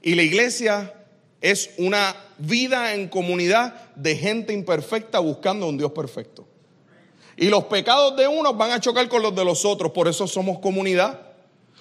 Y 0.02 0.14
la 0.14 0.22
iglesia 0.22 0.92
es 1.40 1.70
una 1.78 2.14
vida 2.38 2.94
en 2.94 3.08
comunidad 3.08 3.94
de 3.94 4.16
gente 4.16 4.52
imperfecta 4.52 5.18
buscando 5.20 5.68
un 5.68 5.78
Dios 5.78 5.92
perfecto. 5.92 6.46
Y 7.36 7.48
los 7.48 7.64
pecados 7.64 8.16
de 8.16 8.28
unos 8.28 8.56
van 8.56 8.72
a 8.72 8.80
chocar 8.80 9.08
con 9.08 9.22
los 9.22 9.34
de 9.34 9.44
los 9.44 9.64
otros, 9.64 9.92
por 9.92 10.08
eso 10.08 10.26
somos 10.26 10.58
comunidad. 10.58 11.23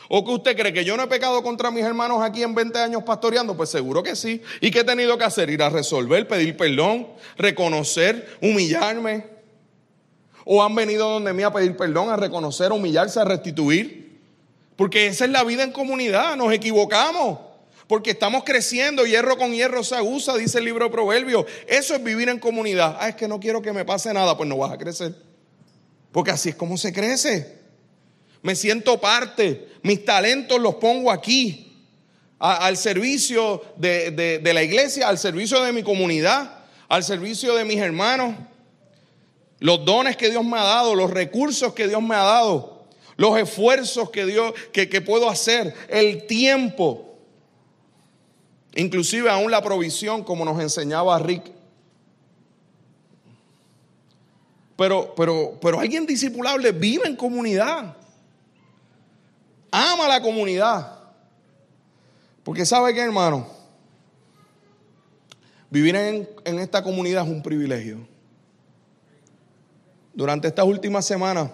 ¿O 0.10 0.26
que 0.26 0.32
usted 0.32 0.58
cree 0.58 0.74
que 0.74 0.84
yo 0.84 0.98
no 0.98 1.04
he 1.04 1.08
pecado 1.08 1.42
contra 1.44 1.72
mis 1.72 1.84
hermanos 1.84 2.22
aquí 2.22 2.44
en 2.44 2.54
20 2.54 2.78
años 2.80 3.04
pastoreando? 3.04 3.56
Pues 3.56 3.70
seguro 3.70 4.04
que 4.04 4.16
sí. 4.16 4.42
¿Y 4.60 4.72
qué 4.72 4.80
he 4.80 4.84
tenido 4.84 5.18
que 5.18 5.24
hacer? 5.24 5.50
Ir 5.50 5.64
a 5.64 5.70
resolver, 5.70 6.28
pedir 6.28 6.58
perdón, 6.58 7.08
reconocer, 7.38 8.38
humillarme. 8.42 9.28
¿O 10.46 10.62
han 10.62 10.76
venido 10.76 11.10
donde 11.10 11.32
mí 11.32 11.44
a 11.44 11.54
pedir 11.54 11.78
perdón, 11.78 12.10
a 12.10 12.18
reconocer, 12.18 12.72
a 12.72 12.74
humillarse, 12.74 13.20
a 13.20 13.24
restituir? 13.24 14.20
Porque 14.76 15.08
esa 15.08 15.26
es 15.26 15.32
la 15.32 15.44
vida 15.44 15.64
en 15.64 15.72
comunidad, 15.72 16.36
nos 16.36 16.52
equivocamos. 16.52 17.40
Porque 17.88 18.12
estamos 18.12 18.44
creciendo, 18.44 19.06
hierro 19.06 19.38
con 19.38 19.54
hierro 19.54 19.84
se 19.84 20.02
usa, 20.02 20.36
dice 20.36 20.58
el 20.58 20.66
libro 20.66 20.86
de 20.86 20.92
Proverbios. 20.92 21.46
Eso 21.68 21.96
es 21.96 22.04
vivir 22.04 22.28
en 22.28 22.40
comunidad. 22.40 22.98
Ah, 23.00 23.10
es 23.10 23.16
que 23.16 23.28
no 23.28 23.40
quiero 23.40 23.62
que 23.62 23.72
me 23.72 23.86
pase 23.86 24.14
nada, 24.14 24.36
pues 24.36 24.50
no 24.50 24.58
vas 24.58 24.72
a 24.72 24.78
crecer. 24.78 25.16
Porque 26.12 26.32
así 26.32 26.50
es 26.50 26.56
como 26.56 26.78
se 26.78 26.92
crece 26.92 27.63
me 28.44 28.56
siento 28.56 29.00
parte, 29.00 29.70
mis 29.82 30.06
talentos 30.06 30.60
los 30.60 30.76
pongo 30.76 31.12
aquí, 31.12 31.72
al 32.38 32.76
servicio 32.76 33.64
de, 33.78 34.12
de 34.12 34.54
la 34.54 34.62
iglesia, 34.62 35.08
al 35.08 35.18
servicio 35.18 35.64
de 35.64 35.72
mi 35.72 35.82
comunidad, 35.82 36.60
al 36.90 37.06
servicio 37.06 37.56
de 37.56 37.64
mis 37.64 37.78
hermanos. 37.78 38.36
Los 39.60 39.86
dones 39.86 40.18
que 40.18 40.30
Dios 40.30 40.44
me 40.44 40.60
ha 40.60 40.64
dado, 40.64 40.94
los 40.94 41.10
recursos 41.10 41.74
que 41.74 41.88
Dios 41.88 42.04
me 42.04 42.16
ha 42.16 42.24
dado, 42.24 42.84
los 43.16 43.40
esfuerzos 43.40 44.10
que 44.10 44.26
Dios 44.26 44.54
que, 44.74 44.90
que 44.90 45.00
puedo 45.00 45.30
hacer, 45.30 45.74
el 45.88 46.28
tiempo, 46.28 47.18
inclusive 48.76 49.30
aún 49.30 49.52
la 49.52 49.62
provisión, 49.62 50.26
como 50.26 50.44
nos 50.44 50.62
enseñaba 50.62 51.18
Rick. 51.20 51.50
Pero, 54.76 55.14
pero, 55.16 55.58
pero 55.62 55.80
alguien 55.80 56.06
discipulable 56.06 56.74
vive 56.74 57.08
en 57.08 57.16
comunidad 57.16 58.03
ama 59.74 60.08
la 60.08 60.22
comunidad. 60.22 61.00
Porque 62.44 62.64
sabe 62.64 62.94
que, 62.94 63.02
hermano, 63.02 63.48
vivir 65.72 65.96
en, 65.96 66.60
esta 66.60 66.84
comunidad 66.84 67.26
es 67.26 67.32
un 67.32 67.42
privilegio. 67.42 68.06
Durante 70.14 70.48
estas 70.48 70.66
últimas 70.66 71.06
semanas 71.06 71.50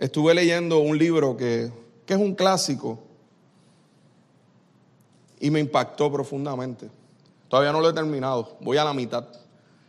estuve 0.00 0.34
leyendo 0.34 0.80
un 0.80 0.98
libro 0.98 1.36
que, 1.36 1.70
que 2.04 2.14
es 2.14 2.20
un 2.20 2.34
clásico 2.34 2.98
y 5.38 5.50
me 5.50 5.60
impactó 5.60 6.10
profundamente. 6.10 6.90
Todavía 7.46 7.70
no 7.70 7.80
lo 7.80 7.90
he 7.90 7.92
terminado, 7.92 8.56
voy 8.60 8.78
a 8.78 8.84
la 8.84 8.92
mitad. 8.92 9.28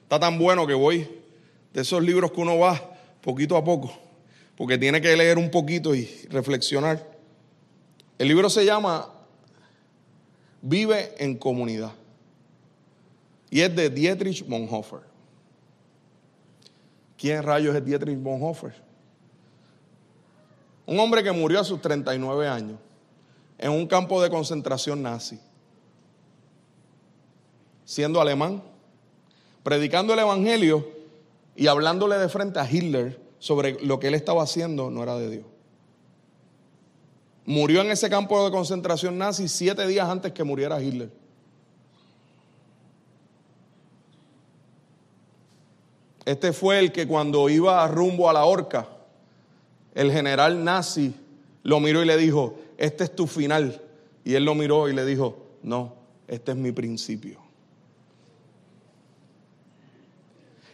Está 0.03 0.19
tan 0.19 0.37
bueno 0.37 0.67
que 0.67 0.75
voy 0.75 1.09
de 1.73 1.81
esos 1.81 2.03
libros 2.03 2.31
que 2.31 2.41
uno 2.41 2.59
va 2.59 2.79
poquito 3.21 3.57
a 3.57 3.63
poco 3.63 4.08
porque 4.59 4.77
tiene 4.77 4.99
que 4.99 5.15
leer 5.15 5.37
un 5.37 5.49
poquito 5.49 5.95
y 5.95 6.03
reflexionar. 6.29 7.09
El 8.17 8.27
libro 8.27 8.49
se 8.49 8.65
llama 8.65 9.07
Vive 10.61 11.15
en 11.17 11.37
comunidad 11.37 11.93
y 13.49 13.61
es 13.61 13.73
de 13.73 13.89
Dietrich 13.89 14.45
Bonhoeffer. 14.45 14.99
¿Quién 17.17 17.41
rayos 17.41 17.73
es 17.73 17.85
Dietrich 17.85 18.21
Bonhoeffer? 18.21 18.73
Un 20.87 20.99
hombre 20.99 21.23
que 21.23 21.31
murió 21.31 21.61
a 21.61 21.63
sus 21.63 21.81
39 21.81 22.45
años 22.45 22.79
en 23.57 23.71
un 23.71 23.87
campo 23.87 24.21
de 24.21 24.29
concentración 24.29 25.01
nazi, 25.01 25.39
siendo 27.85 28.19
alemán, 28.19 28.61
predicando 29.63 30.11
el 30.11 30.19
Evangelio 30.19 30.85
y 31.55 31.67
hablándole 31.67 32.17
de 32.17 32.27
frente 32.27 32.59
a 32.59 32.69
Hitler 32.69 33.28
sobre 33.39 33.83
lo 33.83 33.99
que 33.99 34.07
él 34.07 34.13
estaba 34.13 34.43
haciendo 34.43 34.91
no 34.91 35.01
era 35.01 35.17
de 35.17 35.29
Dios. 35.29 35.45
Murió 37.45 37.81
en 37.81 37.89
ese 37.89 38.09
campo 38.09 38.45
de 38.45 38.51
concentración 38.51 39.17
nazi 39.17 39.47
siete 39.47 39.87
días 39.87 40.07
antes 40.07 40.33
que 40.33 40.43
muriera 40.43 40.81
Hitler. 40.81 41.09
Este 46.25 46.53
fue 46.53 46.77
el 46.77 46.91
que 46.91 47.07
cuando 47.07 47.49
iba 47.49 47.87
rumbo 47.87 48.29
a 48.29 48.33
la 48.33 48.45
horca, 48.45 48.87
el 49.95 50.11
general 50.11 50.63
nazi 50.63 51.15
lo 51.63 51.79
miró 51.79 52.03
y 52.03 52.05
le 52.05 52.17
dijo, 52.17 52.59
este 52.77 53.05
es 53.05 53.15
tu 53.15 53.25
final. 53.25 53.81
Y 54.23 54.35
él 54.35 54.45
lo 54.45 54.53
miró 54.53 54.87
y 54.89 54.93
le 54.93 55.05
dijo, 55.05 55.47
no, 55.63 55.95
este 56.27 56.51
es 56.51 56.57
mi 56.57 56.71
principio. 56.71 57.48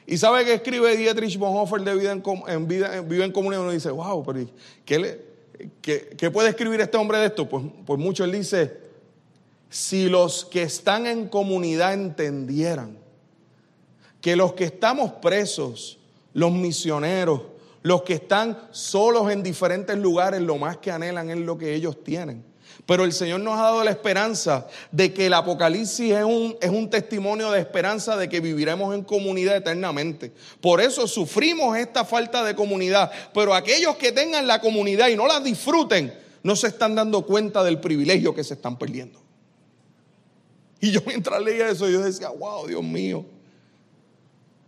Y 0.08 0.18
sabe 0.18 0.46
que 0.46 0.54
escribe 0.54 0.96
Dietrich 0.96 1.38
Bonhoeffer 1.38 1.82
de 1.82 1.96
vida 1.96 2.12
en, 2.48 2.68
vida, 2.68 3.02
Vive 3.02 3.26
en 3.26 3.32
Comunidad. 3.32 3.64
Uno 3.64 3.72
dice, 3.72 3.90
wow, 3.90 4.24
pero 4.24 4.48
¿qué, 5.82 6.32
puede 6.32 6.50
escribir 6.50 6.82
este 6.82 6.98
hombre 6.98 7.18
de 7.18 7.26
esto? 7.28 7.50
Pues, 7.50 7.66
pues 7.86 8.00
mucho 8.00 8.24
él 8.24 8.32
dice, 8.32 8.78
si 9.70 10.08
los 10.08 10.46
que 10.46 10.64
están 10.64 11.08
en 11.08 11.28
comunidad 11.28 11.94
entendieran 11.94 12.98
que 14.22 14.36
los 14.36 14.54
que 14.54 14.66
estamos 14.66 15.12
presos, 15.14 16.00
los 16.34 16.52
misioneros, 16.52 17.42
los 17.82 18.04
que 18.04 18.14
están 18.14 18.58
solos 18.72 19.32
en 19.32 19.44
diferentes 19.44 19.98
lugares, 19.98 20.42
lo 20.42 20.58
más 20.58 20.78
que 20.78 20.92
anhelan 20.92 21.30
es 21.30 21.38
lo 21.38 21.58
que 21.58 21.74
ellos 21.74 22.04
tienen 22.04 22.44
pero 22.86 23.04
el 23.04 23.14
Señor 23.14 23.40
nos 23.40 23.58
ha 23.58 23.64
dado 23.64 23.84
la 23.84 23.90
esperanza 23.90 24.68
de 24.92 25.12
que 25.12 25.26
el 25.26 25.34
Apocalipsis 25.34 26.12
es 26.12 26.24
un, 26.24 26.56
es 26.62 26.70
un 26.70 26.90
testimonio 26.90 27.50
de 27.50 27.60
esperanza 27.60 28.16
de 28.16 28.30
que 28.30 28.40
viviremos 28.40 28.94
en 28.94 29.04
comunidad 29.04 29.56
eternamente. 29.56 30.32
Por 30.62 30.82
eso 30.82 31.08
sufrimos 31.08 31.76
esta 31.78 32.06
falta 32.06 32.44
de 32.44 32.56
comunidad. 32.56 33.12
Pero 33.34 33.56
aquellos 33.56 33.96
que 33.96 34.12
tengan 34.12 34.46
la 34.46 34.62
comunidad 34.62 35.08
y 35.08 35.16
no 35.16 35.26
la 35.26 35.40
disfruten, 35.40 36.14
no 36.44 36.56
se 36.56 36.68
están 36.68 36.94
dando 36.94 37.26
cuenta 37.26 37.64
del 37.64 37.80
privilegio 37.80 38.36
que 38.36 38.44
se 38.44 38.54
están 38.54 38.78
perdiendo. 38.78 39.20
Y 40.80 40.92
yo 40.92 41.02
mientras 41.08 41.42
leía 41.42 41.68
eso, 41.68 41.90
yo 41.90 42.02
decía, 42.02 42.30
wow, 42.30 42.68
Dios 42.68 42.84
mío. 42.84 43.26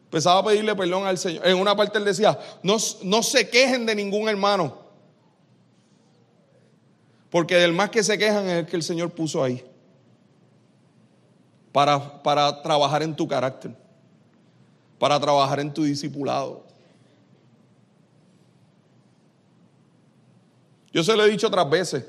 Empezaba 0.05 0.39
a 0.39 0.45
pedirle 0.45 0.75
perdón 0.75 1.05
al 1.05 1.19
Señor. 1.19 1.45
En 1.45 1.57
una 1.57 1.75
parte 1.75 1.99
él 1.99 2.05
decía, 2.05 2.39
no, 2.63 2.77
no 3.03 3.21
se 3.21 3.47
quejen 3.47 3.85
de 3.85 3.93
ningún 3.93 4.27
hermano. 4.27 4.86
Porque 7.29 7.55
del 7.55 7.73
más 7.73 7.89
que 7.89 8.03
se 8.03 8.17
quejan 8.17 8.47
es 8.47 8.59
el 8.59 8.65
que 8.65 8.75
el 8.75 8.83
Señor 8.83 9.11
puso 9.11 9.43
ahí. 9.43 9.63
Para, 11.71 12.23
para 12.23 12.61
trabajar 12.61 13.03
en 13.03 13.15
tu 13.15 13.27
carácter. 13.27 13.75
Para 14.97 15.19
trabajar 15.19 15.59
en 15.59 15.73
tu 15.73 15.83
discipulado. 15.83 16.65
Yo 20.91 21.03
se 21.03 21.15
lo 21.15 21.25
he 21.25 21.29
dicho 21.29 21.47
otras 21.47 21.69
veces. 21.69 22.05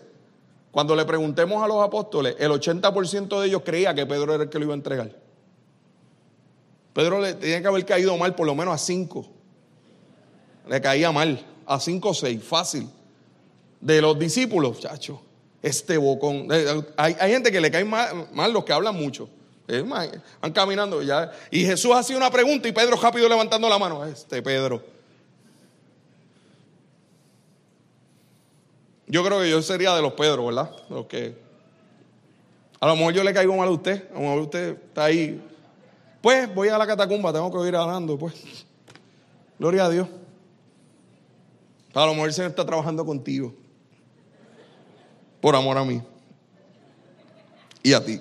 Cuando 0.70 0.94
le 0.94 1.04
preguntemos 1.04 1.62
a 1.62 1.66
los 1.66 1.82
apóstoles, 1.82 2.36
el 2.38 2.50
80% 2.52 3.40
de 3.40 3.46
ellos 3.46 3.62
creía 3.64 3.94
que 3.94 4.06
Pedro 4.06 4.34
era 4.34 4.44
el 4.44 4.50
que 4.50 4.58
lo 4.58 4.66
iba 4.66 4.74
a 4.74 4.76
entregar. 4.76 5.10
Pedro 6.92 7.20
le 7.20 7.34
tenía 7.34 7.60
que 7.60 7.66
haber 7.66 7.84
caído 7.84 8.16
mal 8.16 8.34
por 8.34 8.46
lo 8.46 8.54
menos 8.54 8.74
a 8.74 8.78
cinco. 8.78 9.26
Le 10.68 10.80
caía 10.80 11.10
mal, 11.10 11.44
a 11.66 11.80
cinco 11.80 12.10
o 12.10 12.14
seis, 12.14 12.42
fácil 12.42 12.88
de 13.80 14.02
los 14.02 14.18
discípulos, 14.18 14.80
chacho, 14.80 15.20
este 15.62 15.96
bocón. 15.96 16.48
Eh, 16.50 16.64
eh, 16.68 16.82
hay, 16.96 17.30
gente 17.30 17.52
que 17.52 17.60
le 17.60 17.70
cae 17.70 17.84
mal, 17.84 18.52
los 18.52 18.64
que 18.64 18.72
hablan 18.72 18.96
mucho. 18.96 19.28
van 19.88 20.52
caminando 20.52 21.02
ya. 21.02 21.30
Y 21.50 21.64
Jesús 21.64 21.94
hacía 21.94 22.16
una 22.16 22.30
pregunta 22.30 22.68
y 22.68 22.72
Pedro 22.72 22.96
rápido 22.96 23.28
levantando 23.28 23.68
la 23.68 23.78
mano. 23.78 24.04
Este 24.04 24.42
Pedro. 24.42 24.82
Yo 29.06 29.24
creo 29.24 29.40
que 29.40 29.50
yo 29.50 29.62
sería 29.62 29.94
de 29.94 30.02
los 30.02 30.12
Pedros, 30.12 30.46
¿verdad? 30.46 30.70
Los 30.90 31.06
que. 31.06 31.48
A 32.80 32.86
lo 32.86 32.94
mejor 32.94 33.14
yo 33.14 33.24
le 33.24 33.32
caigo 33.32 33.56
mal 33.56 33.68
a 33.68 33.70
usted. 33.70 34.08
A 34.10 34.14
lo 34.14 34.20
mejor 34.20 34.38
usted 34.40 34.76
está 34.88 35.04
ahí. 35.04 35.42
Pues 36.20 36.52
voy 36.54 36.68
a 36.68 36.76
la 36.76 36.86
catacumba, 36.86 37.32
tengo 37.32 37.50
que 37.50 37.68
ir 37.68 37.76
hablando, 37.76 38.18
pues. 38.18 38.34
Gloria 39.58 39.86
a 39.86 39.90
Dios. 39.90 40.08
A 41.94 42.06
lo 42.06 42.14
mejor 42.14 42.32
Señor 42.32 42.50
está 42.50 42.64
trabajando 42.66 43.04
contigo. 43.04 43.54
Por 45.40 45.54
amor 45.56 45.78
a 45.78 45.84
mí. 45.84 46.02
Y 47.82 47.92
a 47.92 48.04
ti. 48.04 48.20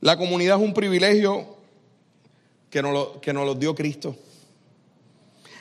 La 0.00 0.16
comunidad 0.16 0.58
es 0.58 0.62
un 0.62 0.74
privilegio 0.74 1.56
que 2.70 2.82
nos 2.82 2.92
lo, 2.92 3.20
que 3.20 3.32
nos 3.32 3.44
lo 3.44 3.54
dio 3.54 3.74
Cristo. 3.74 4.16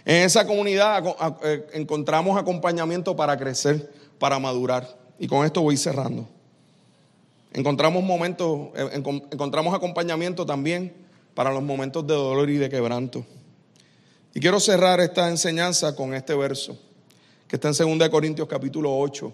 En 0.06 0.24
esa 0.24 0.46
comunidad 0.46 1.04
eh, 1.44 1.66
encontramos 1.74 2.38
acompañamiento 2.40 3.16
para 3.16 3.38
crecer, 3.38 3.92
para 4.20 4.38
madurar. 4.38 4.88
Y 5.18 5.28
con 5.28 5.46
esto 5.46 5.62
voy 5.62 5.78
cerrando. 5.78 6.28
Encontramos 7.54 8.04
momentos, 8.04 8.70
eh, 8.76 8.90
encontramos 9.32 9.74
acompañamiento 9.74 10.46
también 10.46 10.94
para 11.34 11.52
los 11.52 11.64
momentos 11.64 12.06
de 12.06 12.14
dolor 12.14 12.50
y 12.50 12.58
de 12.58 12.70
quebranto. 12.70 13.26
Y 14.34 14.40
quiero 14.42 14.60
cerrar 14.60 15.00
esta 15.00 15.30
enseñanza 15.30 15.96
con 15.96 16.14
este 16.14 16.36
verso, 16.36 16.78
que 17.48 17.56
está 17.56 17.70
en 17.70 17.98
2 17.98 18.10
Corintios 18.10 18.48
capítulo 18.48 18.98
8. 18.98 19.34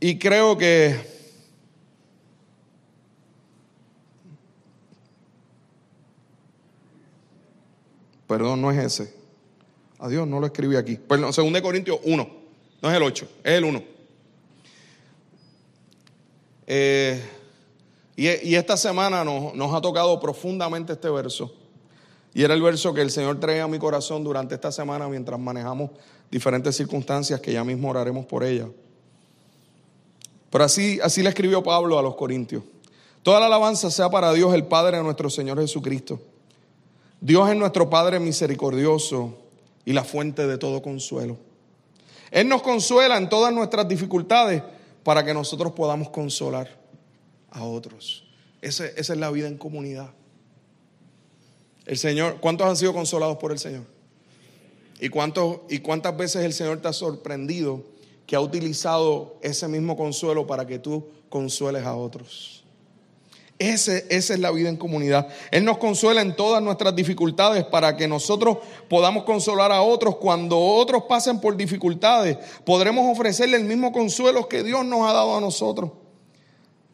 Y 0.00 0.18
creo 0.18 0.56
que 0.56 1.14
Perdón, 8.26 8.62
no 8.62 8.70
es 8.70 8.78
ese. 8.78 9.14
Adiós, 9.98 10.26
no 10.26 10.40
lo 10.40 10.46
escribí 10.46 10.76
aquí. 10.76 10.96
Perdón, 10.96 11.30
2 11.34 11.60
Corintios 11.60 12.00
1. 12.04 12.28
No 12.82 12.90
es 12.90 12.96
el 12.96 13.02
8, 13.02 13.28
es 13.44 13.52
el 13.52 13.64
1. 13.64 13.82
Eh, 16.66 17.22
y, 18.16 18.54
esta 18.54 18.76
semana 18.76 19.24
nos, 19.24 19.54
nos 19.54 19.74
ha 19.74 19.80
tocado 19.80 20.18
profundamente 20.18 20.94
este 20.94 21.08
verso. 21.10 21.54
Y 22.34 22.42
era 22.42 22.52
el 22.54 22.60
verso 22.60 22.92
que 22.92 23.00
el 23.00 23.12
Señor 23.12 23.38
traía 23.38 23.62
a 23.62 23.68
mi 23.68 23.78
corazón 23.78 24.24
durante 24.24 24.56
esta 24.56 24.72
semana 24.72 25.08
mientras 25.08 25.38
manejamos 25.38 25.90
diferentes 26.28 26.76
circunstancias 26.76 27.40
que 27.40 27.52
ya 27.52 27.62
mismo 27.62 27.88
oraremos 27.88 28.26
por 28.26 28.42
ellas. 28.42 28.68
Pero 30.50 30.64
así, 30.64 30.98
así 31.00 31.22
le 31.22 31.28
escribió 31.28 31.62
Pablo 31.62 31.96
a 31.96 32.02
los 32.02 32.16
Corintios. 32.16 32.64
Toda 33.22 33.38
la 33.38 33.46
alabanza 33.46 33.88
sea 33.88 34.10
para 34.10 34.32
Dios, 34.32 34.52
el 34.52 34.66
Padre 34.66 34.96
de 34.96 35.04
nuestro 35.04 35.30
Señor 35.30 35.60
Jesucristo. 35.60 36.20
Dios 37.20 37.48
es 37.48 37.56
nuestro 37.56 37.88
Padre 37.88 38.18
misericordioso 38.18 39.38
y 39.84 39.92
la 39.92 40.02
fuente 40.02 40.46
de 40.46 40.58
todo 40.58 40.82
consuelo. 40.82 41.36
Él 42.32 42.48
nos 42.48 42.62
consuela 42.62 43.16
en 43.16 43.28
todas 43.28 43.54
nuestras 43.54 43.86
dificultades 43.86 44.60
para 45.04 45.24
que 45.24 45.32
nosotros 45.32 45.72
podamos 45.72 46.10
consolar 46.10 46.68
a 47.52 47.62
otros. 47.62 48.24
esa 48.60 48.86
es 48.86 49.08
la 49.10 49.30
vida 49.30 49.46
en 49.46 49.56
comunidad. 49.56 50.10
El 51.86 51.98
Señor, 51.98 52.38
¿cuántos 52.40 52.66
han 52.66 52.76
sido 52.76 52.92
consolados 52.92 53.36
por 53.36 53.52
el 53.52 53.58
Señor? 53.58 53.84
¿Y, 55.00 55.08
cuántos, 55.08 55.60
¿Y 55.68 55.80
cuántas 55.80 56.16
veces 56.16 56.44
el 56.44 56.52
Señor 56.52 56.80
te 56.80 56.88
ha 56.88 56.92
sorprendido 56.92 57.82
que 58.26 58.36
ha 58.36 58.40
utilizado 58.40 59.36
ese 59.42 59.68
mismo 59.68 59.96
consuelo 59.96 60.46
para 60.46 60.66
que 60.66 60.78
tú 60.78 61.06
consueles 61.28 61.84
a 61.84 61.94
otros? 61.94 62.64
esa 63.58 63.96
es 64.08 64.38
la 64.38 64.50
vida 64.50 64.68
en 64.68 64.76
comunidad. 64.76 65.28
Él 65.50 65.64
nos 65.64 65.78
consuela 65.78 66.20
en 66.20 66.34
todas 66.34 66.62
nuestras 66.62 66.94
dificultades 66.94 67.64
para 67.64 67.96
que 67.96 68.08
nosotros 68.08 68.58
podamos 68.88 69.24
consolar 69.24 69.72
a 69.72 69.80
otros. 69.80 70.16
Cuando 70.16 70.58
otros 70.58 71.04
pasen 71.04 71.40
por 71.40 71.56
dificultades, 71.56 72.36
podremos 72.64 73.06
ofrecerle 73.10 73.56
el 73.56 73.64
mismo 73.64 73.92
consuelo 73.92 74.48
que 74.48 74.62
Dios 74.62 74.84
nos 74.84 75.08
ha 75.08 75.12
dado 75.12 75.36
a 75.36 75.40
nosotros. 75.40 75.90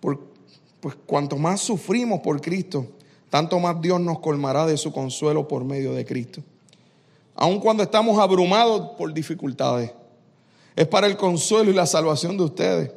pues 0.01 0.95
cuanto 1.07 1.37
más 1.37 1.61
sufrimos 1.61 2.21
por 2.21 2.41
Cristo, 2.41 2.87
tanto 3.31 3.59
más 3.61 3.81
Dios 3.81 4.01
nos 4.01 4.19
colmará 4.19 4.67
de 4.67 4.77
su 4.77 4.93
consuelo 4.93 5.49
por 5.49 5.65
medio 5.65 5.95
de 5.95 6.05
Cristo. 6.05 6.43
Aun 7.35 7.61
cuando 7.61 7.83
estamos 7.83 8.19
abrumados 8.19 8.91
por 8.99 9.15
dificultades, 9.15 9.93
es 10.77 10.87
para 10.87 11.07
el 11.07 11.17
consuelo 11.17 11.71
y 11.71 11.75
la 11.75 11.87
salvación 11.87 12.37
de 12.37 12.45
ustedes. 12.45 12.91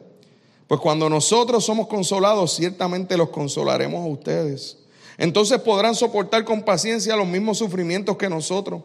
Pues 0.67 0.81
cuando 0.81 1.09
nosotros 1.09 1.63
somos 1.63 1.87
consolados, 1.87 2.55
ciertamente 2.55 3.15
los 3.15 3.29
consolaremos 3.29 4.01
a 4.01 4.07
ustedes. 4.07 4.79
Entonces 5.17 5.59
podrán 5.59 5.93
soportar 5.93 6.43
con 6.45 6.63
paciencia 6.63 7.15
los 7.15 7.27
mismos 7.27 7.59
sufrimientos 7.59 8.17
que 8.17 8.29
nosotros. 8.29 8.81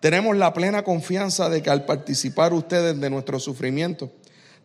Tenemos 0.00 0.36
la 0.36 0.54
plena 0.54 0.84
confianza 0.84 1.48
de 1.48 1.62
que 1.62 1.70
al 1.70 1.84
participar 1.84 2.54
ustedes 2.54 2.98
de 2.98 3.10
nuestro 3.10 3.38
sufrimiento, 3.40 4.10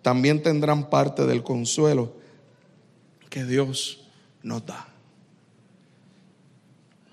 también 0.01 0.43
tendrán 0.43 0.89
parte 0.89 1.25
del 1.25 1.43
consuelo 1.43 2.13
que 3.29 3.43
Dios 3.43 4.07
nos 4.43 4.65
da. 4.65 4.92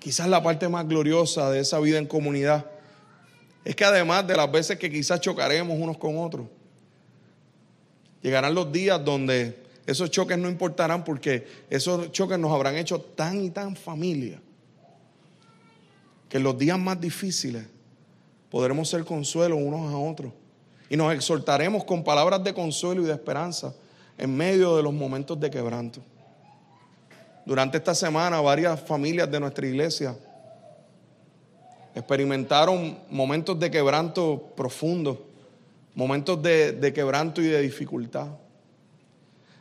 Quizás 0.01 0.27
la 0.27 0.43
parte 0.43 0.67
más 0.67 0.85
gloriosa 0.85 1.49
de 1.49 1.61
esa 1.61 1.79
vida 1.79 1.97
en 1.97 2.07
comunidad 2.07 2.65
es 3.63 3.75
que 3.75 3.85
además 3.85 4.27
de 4.27 4.35
las 4.35 4.51
veces 4.51 4.77
que 4.77 4.91
quizás 4.91 5.21
chocaremos 5.21 5.77
unos 5.79 5.97
con 5.97 6.17
otros, 6.17 6.47
Llegarán 8.21 8.53
los 8.53 8.71
días 8.71 9.03
donde 9.03 9.57
esos 9.85 10.11
choques 10.11 10.37
no 10.37 10.47
importarán 10.47 11.03
porque 11.03 11.47
esos 11.69 12.11
choques 12.11 12.37
nos 12.37 12.51
habrán 12.51 12.75
hecho 12.75 13.01
tan 13.01 13.43
y 13.43 13.49
tan 13.49 13.75
familia 13.75 14.39
que 16.29 16.37
en 16.37 16.43
los 16.43 16.57
días 16.57 16.79
más 16.79 17.01
difíciles 17.01 17.65
podremos 18.49 18.89
ser 18.89 19.03
consuelo 19.03 19.57
unos 19.57 19.91
a 19.91 19.97
otros 19.97 20.31
y 20.87 20.95
nos 20.95 21.13
exhortaremos 21.13 21.83
con 21.83 22.03
palabras 22.03 22.43
de 22.43 22.53
consuelo 22.53 23.01
y 23.01 23.05
de 23.05 23.13
esperanza 23.13 23.73
en 24.17 24.35
medio 24.35 24.77
de 24.77 24.83
los 24.83 24.93
momentos 24.93 25.39
de 25.39 25.49
quebranto. 25.49 26.01
Durante 27.45 27.77
esta 27.77 27.95
semana 27.95 28.39
varias 28.41 28.79
familias 28.81 29.29
de 29.31 29.39
nuestra 29.39 29.65
iglesia 29.67 30.15
experimentaron 31.95 32.99
momentos 33.09 33.59
de 33.59 33.69
quebranto 33.69 34.53
profundos 34.55 35.17
momentos 35.95 36.41
de, 36.41 36.91
quebranto 36.93 37.41
y 37.41 37.45
de 37.45 37.61
dificultad. 37.61 38.27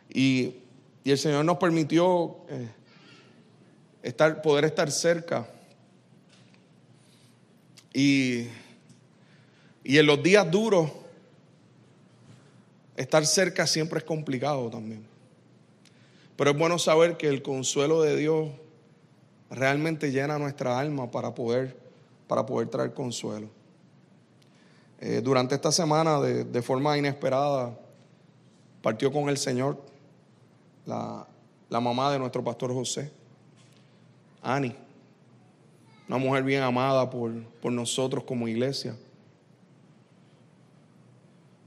Y, 0.09 0.57
el 1.05 1.19
Señor 1.19 1.45
nos 1.45 1.57
permitió 1.57 2.37
eh, 2.49 2.69
estar, 4.03 4.41
poder 4.43 4.65
estar 4.67 4.91
cerca. 4.93 5.49
Y, 7.93 8.47
y 9.83 9.99
en 9.99 10.07
los 10.07 10.23
días 10.23 10.49
duros, 10.49 10.89
estar 12.97 13.27
cerca 13.27 13.67
siempre 13.67 13.99
es 13.99 14.05
complicado 14.05 14.71
también. 14.71 15.05
Pero 16.41 16.53
es 16.53 16.57
bueno 16.57 16.79
saber 16.79 17.19
que 17.19 17.29
el 17.29 17.43
consuelo 17.43 18.01
de 18.01 18.17
Dios 18.17 18.49
realmente 19.51 20.11
llena 20.11 20.39
nuestra 20.39 20.79
alma 20.79 21.11
para 21.11 21.35
poder, 21.35 21.77
para 22.27 22.47
poder 22.47 22.69
traer 22.69 22.95
consuelo. 22.95 23.51
Eh, 25.01 25.21
durante 25.23 25.55
esta 25.55 25.71
semana, 25.71 26.19
de, 26.19 26.63
forma 26.63 26.97
inesperada, 26.97 27.79
partió 28.81 29.13
con 29.13 29.29
el 29.29 29.37
Señor 29.37 29.83
la, 30.87 31.27
mamá 31.69 32.11
de 32.11 32.19
nuestro 32.19 32.43
pastor 32.43 32.73
José, 32.73 33.13
Ani, 34.41 34.75
una 36.09 36.17
mujer 36.17 36.43
bien 36.43 36.63
amada 36.63 37.11
por, 37.11 37.31
por 37.61 37.71
nosotros 37.71 38.25
como 38.25 38.49
iglesia. 38.49 38.97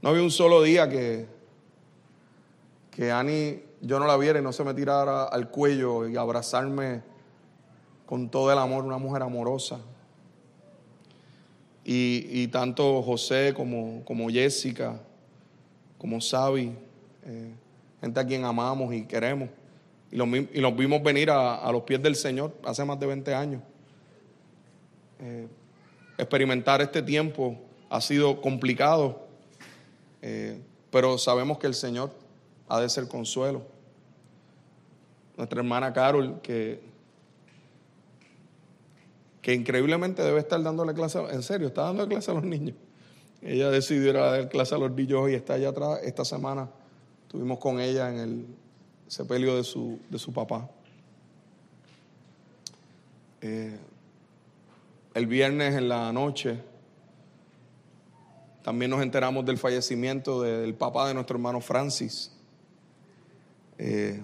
No 0.02 0.08
había 0.08 0.22
un 0.24 0.32
solo 0.32 0.62
día 0.62 0.88
que, 0.88 1.28
que 2.90 3.12
Ani 3.12 3.62
yo 3.84 3.98
no 3.98 4.06
la 4.06 4.16
viera 4.16 4.38
y 4.38 4.42
no 4.42 4.52
se 4.52 4.64
me 4.64 4.72
tirara 4.74 5.24
al 5.24 5.50
cuello 5.50 6.08
y 6.08 6.16
abrazarme 6.16 7.02
con 8.06 8.28
todo 8.28 8.50
el 8.52 8.58
amor, 8.58 8.84
una 8.84 8.98
mujer 8.98 9.22
amorosa, 9.22 9.78
y, 11.86 12.48
tanto 12.48 13.02
José 13.02 13.52
como, 13.54 14.02
como, 14.06 14.30
Jessica, 14.30 14.98
como 15.98 16.18
Sabi, 16.18 16.74
eh, 17.26 17.52
gente 18.00 18.20
a 18.20 18.26
quien 18.26 18.44
amamos 18.44 18.94
y 18.94 19.04
queremos. 19.04 19.50
Y 20.10 20.16
los, 20.16 20.28
y 20.28 20.60
los 20.60 20.74
vimos 20.74 21.02
venir 21.02 21.30
a, 21.30 21.70
los 21.70 21.82
pies 21.82 22.02
del 22.02 22.16
Señor 22.16 22.54
hace 22.64 22.84
más 22.86 22.98
de 22.98 23.06
20 23.06 23.34
años. 23.34 23.62
Eh, 25.20 25.46
experimentar 26.16 26.80
este 26.80 27.02
tiempo 27.02 27.58
ha 27.90 28.00
sido 28.00 28.40
complicado, 28.40 29.26
eh, 30.22 30.58
pero 30.90 31.18
sabemos 31.18 31.58
que 31.58 31.66
el 31.66 31.74
Señor 31.74 32.12
ha 32.68 32.80
de 32.80 32.88
ser 32.88 33.08
consuelo. 33.08 33.73
Nuestra 35.36 35.60
hermana 35.60 35.92
Carol, 35.92 36.40
que 36.42 36.94
que 39.44 39.52
increíblemente 39.52 40.22
debe 40.22 40.40
estar 40.40 40.62
dándole 40.62 40.94
clase, 40.94 41.18
en 41.30 41.42
serio, 41.42 41.66
está 41.66 41.82
dando 41.82 42.08
clase 42.08 42.30
a 42.30 42.34
los 42.34 42.44
niños. 42.44 42.74
Ella 43.42 43.68
decidió 43.68 44.08
ir 44.08 44.16
a 44.16 44.30
dar 44.30 44.48
clase 44.48 44.74
a 44.74 44.78
los 44.78 44.90
niños 44.90 45.28
y 45.28 45.34
está 45.34 45.52
allá 45.52 45.68
atrás. 45.68 46.00
Esta 46.02 46.24
semana 46.24 46.70
estuvimos 47.26 47.58
con 47.58 47.78
ella 47.78 48.08
en 48.08 48.18
el 48.20 48.46
sepelio 49.06 49.54
de 49.56 49.64
su, 49.64 49.98
de 50.08 50.18
su 50.18 50.32
papá. 50.32 50.70
Eh, 53.42 53.76
el 55.12 55.26
viernes 55.26 55.74
en 55.74 55.90
la 55.90 56.10
noche 56.10 56.58
también 58.62 58.90
nos 58.90 59.02
enteramos 59.02 59.44
del 59.44 59.58
fallecimiento 59.58 60.40
del 60.40 60.72
papá 60.72 61.08
de 61.08 61.12
nuestro 61.12 61.36
hermano 61.36 61.60
Francis. 61.60 62.32
Eh, 63.76 64.22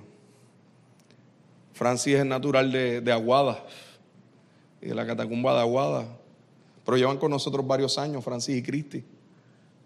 Francis 1.81 2.17
es 2.17 2.27
natural 2.27 2.71
de, 2.71 3.11
Aguada 3.11 3.65
y 4.83 4.89
de 4.89 4.95
la 4.95 5.07
catacumba 5.07 5.55
de 5.55 5.61
Aguada. 5.61 6.05
Pero 6.85 6.99
llevan 6.99 7.17
con 7.17 7.31
nosotros 7.31 7.67
varios 7.67 7.97
años, 7.97 8.23
Francis 8.23 8.55
y 8.55 8.63
Cristi. 8.63 9.03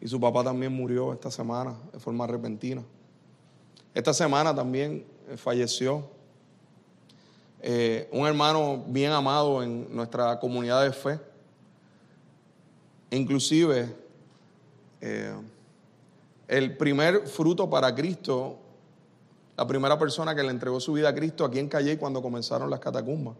Y 0.01 0.09
su 0.09 0.19
papá 0.19 0.43
también 0.43 0.73
murió 0.73 1.13
esta 1.13 1.31
semana 1.31 1.77
de 1.93 2.01
forma 2.01 2.27
repentina. 2.27 2.83
Esta 3.95 4.13
semana 4.13 4.53
también 4.53 5.07
eh, 5.29 5.37
falleció 5.37 6.05
eh, 7.63 8.09
un 8.11 8.27
hermano 8.27 8.83
bien 8.89 9.13
amado 9.13 9.63
en 9.63 9.87
nuestra 9.95 10.41
comunidad 10.41 10.83
de 10.83 10.93
fe. 10.93 11.21
Inclusive, 13.13 13.95
eh, 15.01 15.33
el 16.49 16.77
primer 16.77 17.29
fruto 17.29 17.71
para 17.71 17.95
Cristo, 17.95 18.59
la 19.57 19.67
primera 19.67 19.99
persona 19.99 20.35
que 20.35 20.43
le 20.43 20.51
entregó 20.51 20.81
su 20.81 20.93
vida 20.93 21.11
a 21.11 21.15
Cristo 21.15 21.45
aquí 21.45 21.59
en 21.59 21.69
Calle 21.69 21.99
cuando 21.99 22.21
comenzaron 22.21 22.71
las 22.71 22.81
catacumbas. 22.81 23.37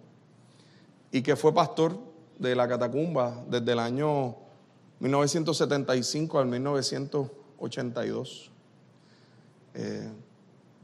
Y 1.11 1.23
que 1.23 1.37
fue 1.37 1.53
pastor 1.53 1.99
de 2.39 2.55
la 2.55 2.69
catacumba 2.69 3.45
desde 3.49 3.73
el 3.73 3.79
año 3.79 4.37
1975 5.01 6.39
al 6.39 6.47
1982. 6.47 8.51
Eh, 9.75 10.09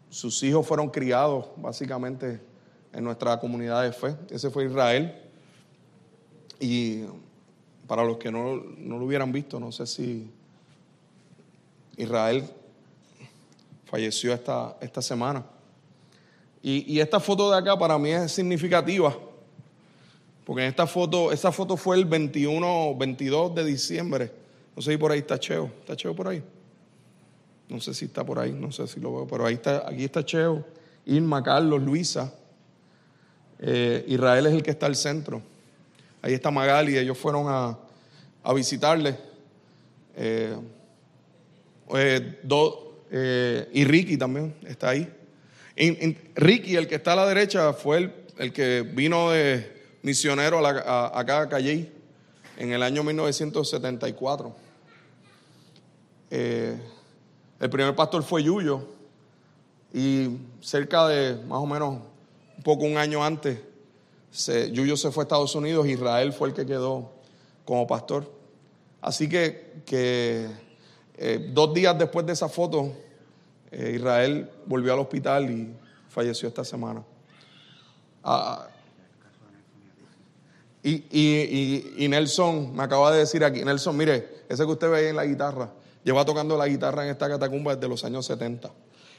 sus 0.09 0.43
hijos 0.43 0.67
fueron 0.67 0.91
criados 0.91 1.47
básicamente 1.57 2.41
en 2.93 3.05
nuestra 3.05 3.39
comunidad 3.39 3.85
de 3.85 3.93
fe. 3.93 4.17
Ese 4.29 4.51
fue 4.51 4.67
Israel. 4.67 5.17
Y 6.59 7.05
para 7.87 8.05
los 8.05 8.19
que 8.19 8.31
no, 8.31 8.57
lo 8.57 9.05
hubieran 9.05 9.33
visto, 9.33 9.59
no 9.59 9.73
sé 9.73 9.87
si 9.87 10.31
Israel 11.97 12.49
falleció 13.91 14.33
esta, 14.33 14.77
esta 14.81 15.03
semana. 15.03 15.45
Y, 16.63 17.01
esta 17.01 17.19
foto 17.19 17.51
de 17.51 17.59
acá 17.59 17.77
para 17.77 17.99
mí 17.99 18.11
es 18.11 18.31
significativa, 18.33 19.17
porque 20.45 20.63
en 20.63 20.69
esta 20.69 20.87
foto, 20.87 21.33
esta 21.33 21.51
foto 21.51 21.77
fue 21.77 21.97
el 21.97 22.05
21, 22.05 22.95
22 22.97 23.55
de 23.55 23.65
diciembre. 23.65 24.33
No 24.77 24.83
sé 24.83 24.93
si 24.93 24.97
por 24.97 25.11
ahí 25.11 25.21
está 25.21 25.39
Cheo. 25.39 25.71
¿Está 25.81 25.97
Cheo 25.97 26.15
por 26.15 26.29
ahí? 26.29 26.43
No 27.69 27.81
sé 27.81 27.95
si 27.95 28.05
está 28.05 28.25
por 28.25 28.39
ahí, 28.39 28.53
no 28.53 28.71
sé 28.71 28.87
si 28.87 29.01
lo 29.01 29.13
veo, 29.13 29.27
pero 29.27 29.47
ahí 29.47 29.55
está, 29.55 29.89
aquí 29.89 30.05
está 30.05 30.25
Cheo, 30.25 30.65
Irma, 31.07 31.43
Carlos, 31.43 31.83
Luisa. 31.83 32.33
Eh, 33.59 34.05
Israel 34.07 34.47
es 34.47 34.53
el 34.53 34.63
que 34.63 34.71
está 34.71 34.87
al 34.87 34.97
centro. 34.97 35.43
Ahí 36.23 36.35
está 36.35 36.51
Magali, 36.51 36.97
ellos 36.97 37.19
fueron 37.19 37.47
a, 37.49 37.77
a 38.43 38.53
visitarle. 38.53 39.17
Eh, 40.15 40.57
eh, 41.95 42.41
y 43.11 43.85
Ricky 43.85 44.17
también 44.17 44.55
está 44.67 44.91
ahí. 44.91 45.13
Ricky, 46.35 46.77
el 46.77 46.87
que 46.87 46.97
está 46.97 47.15
a 47.15 47.17
la 47.17 47.27
derecha, 47.27 47.73
fue 47.73 48.13
el, 48.39 48.53
que 48.53 48.83
vino 48.83 49.31
de 49.31 49.99
misionero 50.03 50.65
a 50.65 51.19
acá 51.19 51.43
a 51.43 51.49
Calle 51.49 51.91
en 52.57 52.73
el 52.73 52.83
año 52.83 53.03
1974. 53.03 54.55
El 56.31 57.71
primer 57.71 57.95
pastor 57.95 58.23
fue 58.23 58.43
Yuyo 58.43 58.87
y 59.93 60.29
cerca 60.61 61.09
de 61.09 61.35
más 61.47 61.59
o 61.59 61.67
menos 61.67 61.99
un 62.57 62.63
poco 62.63 62.85
un 62.85 62.97
año 62.97 63.25
antes, 63.25 63.59
Yuyo 64.73 64.97
se 64.97 65.11
fue 65.11 65.23
a 65.23 65.25
Estados 65.25 65.55
Unidos, 65.55 65.87
Israel 65.89 66.33
fue 66.33 66.49
el 66.49 66.55
que 66.55 66.65
quedó 66.65 67.11
como 67.65 67.87
pastor. 67.87 68.31
Así 69.01 69.29
que, 69.29 70.47
eh, 71.23 71.51
dos 71.53 71.75
días 71.75 71.99
después 71.99 72.25
de 72.25 72.33
esa 72.33 72.49
foto, 72.49 72.95
eh, 73.71 73.93
Israel 73.95 74.51
volvió 74.65 74.95
al 74.95 75.01
hospital 75.01 75.51
y 75.51 75.71
falleció 76.09 76.49
esta 76.49 76.65
semana. 76.65 77.05
Ah, 78.25 78.67
y, 80.83 82.07
Nelson 82.09 82.75
me 82.75 82.83
acaba 82.85 83.13
de 83.13 83.19
decir 83.19 83.45
aquí, 83.45 83.63
Nelson, 83.63 83.95
mire, 83.99 84.45
ese 84.49 84.65
que 84.65 84.71
usted 84.71 84.91
ve 84.91 84.97
ahí 84.97 85.07
en 85.09 85.17
la 85.17 85.27
guitarra, 85.27 85.71
Lleva 86.03 86.25
tocando 86.25 86.57
la 86.57 86.67
guitarra 86.67 87.05
en 87.05 87.11
esta 87.11 87.29
catacumba 87.29 87.75
desde 87.77 87.87
los 87.87 88.03
años 88.07 88.25
70. 88.25 88.71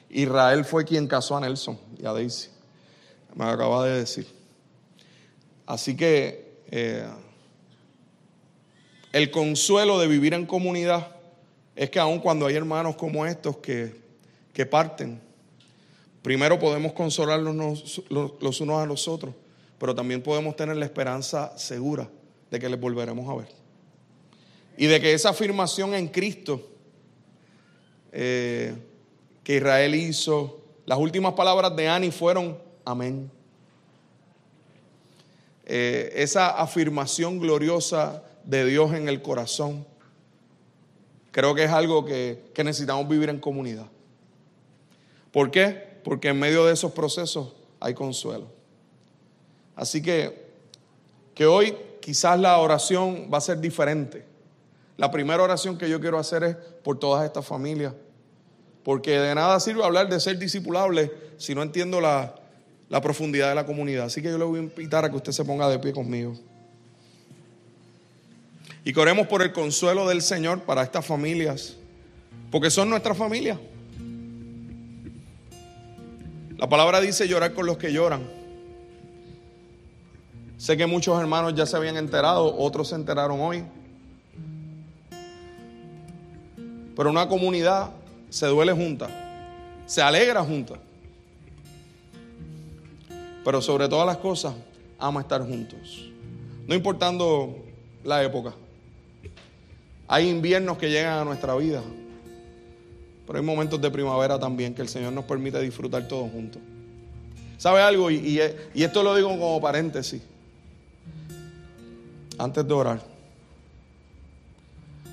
Israel 0.09 0.65
fue 0.65 0.83
quien 0.83 1.07
casó 1.07 1.37
a 1.37 1.41
Nelson 1.41 1.77
y 2.01 2.07
a 2.07 2.13
Daisy. 2.13 2.49
Me 3.35 3.45
acaba 3.45 3.85
de 3.85 3.99
decir. 3.99 4.27
Así 5.67 5.95
que 5.95 6.63
eh, 6.71 7.07
el 9.13 9.29
consuelo 9.29 9.99
de 9.99 10.07
vivir 10.07 10.33
en 10.33 10.47
comunidad 10.47 11.20
es 11.75 11.89
que 11.89 11.99
aun 11.99 12.19
cuando 12.19 12.45
hay 12.45 12.55
hermanos 12.55 12.95
como 12.95 13.25
estos 13.25 13.57
que, 13.57 13.95
que 14.53 14.65
parten, 14.65 15.21
primero 16.21 16.59
podemos 16.59 16.93
consolarnos 16.93 18.05
los 18.09 18.61
unos 18.61 18.81
a 18.81 18.85
los 18.85 19.07
otros, 19.07 19.33
pero 19.77 19.95
también 19.95 20.21
podemos 20.21 20.55
tener 20.55 20.75
la 20.77 20.85
esperanza 20.85 21.57
segura 21.57 22.09
de 22.49 22.59
que 22.59 22.69
les 22.69 22.79
volveremos 22.79 23.29
a 23.29 23.35
ver. 23.35 23.47
Y 24.77 24.87
de 24.87 24.99
que 24.99 25.13
esa 25.13 25.29
afirmación 25.29 25.93
en 25.93 26.07
Cristo 26.07 26.71
eh, 28.11 28.75
que 29.43 29.55
Israel 29.55 29.95
hizo. 29.95 30.61
Las 30.85 30.99
últimas 30.99 31.33
palabras 31.33 31.75
de 31.75 31.87
Ani 31.87 32.11
fueron 32.11 32.57
amén. 32.83 33.31
Eh, 35.65 36.11
esa 36.15 36.49
afirmación 36.49 37.39
gloriosa 37.39 38.23
de 38.43 38.65
Dios 38.65 38.93
en 38.93 39.07
el 39.07 39.21
corazón, 39.21 39.85
creo 41.31 41.55
que 41.55 41.63
es 41.63 41.71
algo 41.71 42.05
que, 42.05 42.51
que 42.53 42.63
necesitamos 42.63 43.07
vivir 43.07 43.29
en 43.29 43.39
comunidad. 43.39 43.87
¿Por 45.31 45.51
qué? 45.51 45.99
Porque 46.03 46.29
en 46.29 46.39
medio 46.39 46.65
de 46.65 46.73
esos 46.73 46.91
procesos 46.91 47.53
hay 47.79 47.93
consuelo. 47.93 48.47
Así 49.75 50.01
que, 50.01 50.51
que 51.33 51.45
hoy 51.45 51.75
quizás 52.01 52.39
la 52.39 52.57
oración 52.57 53.29
va 53.33 53.37
a 53.37 53.41
ser 53.41 53.59
diferente. 53.59 54.25
La 54.97 55.09
primera 55.09 55.41
oración 55.41 55.77
que 55.77 55.89
yo 55.89 55.99
quiero 55.99 56.19
hacer 56.19 56.43
es 56.43 56.55
por 56.55 56.99
todas 56.99 57.25
estas 57.25 57.45
familias. 57.45 57.93
Porque 58.83 59.19
de 59.19 59.33
nada 59.35 59.59
sirve 59.59 59.83
hablar 59.83 60.09
de 60.09 60.19
ser 60.19 60.37
discipulable 60.37 61.11
si 61.37 61.55
no 61.55 61.63
entiendo 61.63 62.01
la, 62.01 62.35
profundidad 63.01 63.49
de 63.49 63.55
la 63.55 63.65
comunidad. 63.65 64.05
Así 64.05 64.21
que 64.21 64.29
yo 64.29 64.37
le 64.37 64.43
voy 64.43 64.59
a 64.59 64.63
invitar 64.63 65.05
a 65.05 65.09
que 65.09 65.15
usted 65.15 65.31
se 65.31 65.45
ponga 65.45 65.69
de 65.69 65.79
pie 65.79 65.93
conmigo. 65.93 66.33
Y 68.83 68.93
que 68.93 68.99
oremos 68.99 69.27
por 69.27 69.41
el 69.41 69.51
consuelo 69.51 70.07
del 70.07 70.21
Señor 70.21 70.61
para 70.61 70.83
estas 70.83 71.05
familias. 71.05 71.77
Porque 72.49 72.69
son 72.69 72.89
nuestra 72.89 73.13
familia. 73.13 73.59
La 76.57 76.69
palabra 76.69 77.01
dice 77.01 77.27
llorar 77.27 77.53
con 77.53 77.65
los 77.65 77.77
que 77.77 77.91
lloran. 77.91 78.21
Sé 80.57 80.77
que 80.77 80.85
muchos 80.85 81.19
hermanos 81.19 81.55
ya 81.55 81.65
se 81.65 81.75
habían 81.75 81.97
enterado, 81.97 82.55
otros 82.55 82.89
se 82.89 82.95
enteraron 82.95 83.39
hoy. 83.39 83.63
Pero 86.95 87.09
una 87.09 87.27
comunidad 87.27 87.89
se 88.29 88.45
duele 88.45 88.71
junta, 88.73 89.09
se 89.87 90.03
alegra 90.03 90.43
junta. 90.43 90.75
Pero 93.43 93.59
sobre 93.59 93.89
todas 93.89 94.05
las 94.05 94.17
cosas, 94.17 94.53
ama 94.99 95.21
estar 95.21 95.41
juntos. 95.41 96.11
No 96.67 96.75
importando 96.75 97.55
la 98.03 98.21
época. 98.23 98.53
Hay 100.11 100.27
inviernos 100.27 100.77
que 100.77 100.89
llegan 100.89 101.19
a 101.19 101.23
nuestra 101.23 101.55
vida, 101.55 101.81
pero 103.25 103.39
hay 103.39 103.45
momentos 103.45 103.79
de 103.79 103.89
primavera 103.89 104.37
también 104.37 104.75
que 104.75 104.81
el 104.81 104.89
Señor 104.89 105.13
nos 105.13 105.23
permite 105.23 105.57
disfrutar 105.61 106.05
todos 106.05 106.29
juntos. 106.29 106.61
¿Sabe 107.57 107.79
algo? 107.79 108.11
Y, 108.11 108.37
esto 108.75 109.03
lo 109.03 109.15
digo 109.15 109.29
como 109.29 109.61
paréntesis. 109.61 110.21
Antes 112.37 112.67
de 112.67 112.73
orar. 112.73 113.01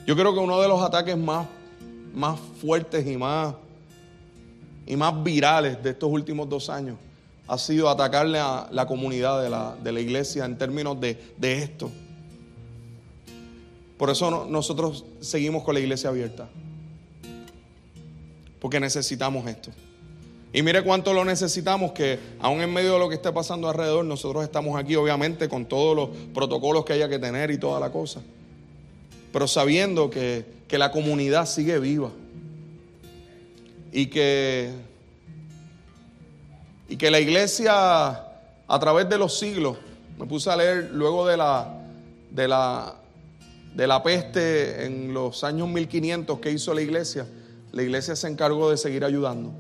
Yo 0.05 0.17
creo 0.17 0.35
que 0.35 0.41
uno 0.41 0.61
de 0.61 0.67
los 0.67 0.83
ataques 0.83 1.17
más 1.17 1.47
fuertes 2.61 3.07
y 3.07 3.17
más, 3.17 3.55
y 4.85 4.97
más 4.97 5.23
virales 5.23 5.81
de 5.81 5.91
estos 5.91 6.11
últimos 6.11 6.49
dos 6.49 6.69
años 6.69 6.97
ha 7.47 7.57
sido 7.57 7.89
atacarle 7.89 8.41
a 8.41 8.67
la 8.73 8.85
comunidad 8.85 9.45
de 9.81 9.93
la, 9.93 10.01
iglesia 10.01 10.45
en 10.45 10.59
términos 10.59 11.01
de 11.01 11.17
esto. 11.41 11.89
Por 13.99 14.11
eso 14.11 14.47
nosotros 14.47 15.05
seguimos 15.21 15.65
con 15.65 15.75
la 15.75 15.81
iglesia 15.81 16.11
abierta. 16.11 16.49
Porque 18.61 18.81
necesitamos 18.81 19.47
esto. 19.47 19.71
Y 20.53 20.63
mire 20.63 20.83
cuánto 20.83 21.13
lo 21.13 21.25
necesitamos, 21.25 21.93
que 21.93 22.19
aún 22.41 22.63
en 22.63 22.73
medio 22.73 22.95
de 22.95 22.99
lo 22.99 23.09
que 23.09 23.17
esté 23.17 23.31
pasando 23.33 23.69
alrededor, 23.69 24.05
nosotros 24.05 24.43
estamos 24.45 24.79
aquí, 24.79 24.97
obviamente, 24.97 25.49
con 25.49 25.67
todos 25.67 25.95
los 25.95 26.09
protocolos 26.33 26.85
que 26.85 26.95
haya 26.95 27.09
que 27.09 27.19
tener 27.19 27.51
y 27.51 27.59
toda 27.59 27.79
la 27.79 27.93
cosa 27.93 28.23
pero 29.33 29.47
sabiendo 29.47 30.11
que, 30.11 30.57
la 30.71 30.91
comunidad 30.91 31.47
sigue 31.47 31.79
viva 31.79 32.11
y 33.91 34.07
que, 34.07 34.71
y 36.89 36.97
que 36.97 37.11
la 37.11 37.21
iglesia 37.21 38.11
a 38.69 38.79
través 38.79 39.09
de 39.09 39.17
los 39.17 39.39
siglos, 39.39 39.79
me 40.19 40.27
puse 40.27 40.51
a 40.51 40.57
leer 40.57 40.91
luego 40.93 41.27
de 41.27 41.37
la, 41.39 41.75
de 42.31 42.49
la, 42.49 42.97
de 43.75 43.87
la 43.87 44.03
peste 44.03 44.87
en 44.87 45.15
los 45.15 45.45
años 45.45 45.69
1500 45.69 46.39
que 46.41 46.51
hizo 46.51 46.75
la 46.75 46.83
iglesia, 46.83 47.27
la 47.73 47.83
iglesia 47.83 48.17
se 48.17 48.29
encargó 48.29 48.71
de 48.71 48.77
seguir 48.77 49.05
ayudando 49.05 49.53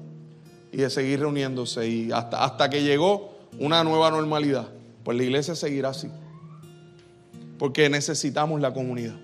y 0.72 0.78
de 0.78 0.90
seguir 0.90 1.20
reuniéndose 1.20 1.86
y 1.88 2.12
hasta, 2.12 2.44
hasta 2.44 2.68
que 2.68 2.82
llegó 2.82 3.38
una 3.58 3.84
nueva 3.84 4.10
normalidad, 4.10 4.68
pues 5.04 5.16
la 5.16 5.24
iglesia 5.24 5.54
seguirá 5.54 5.90
así. 5.90 6.08
Porque 7.58 7.88
necesitamos 7.88 8.60
la 8.60 8.72
comunidad. 8.72 9.16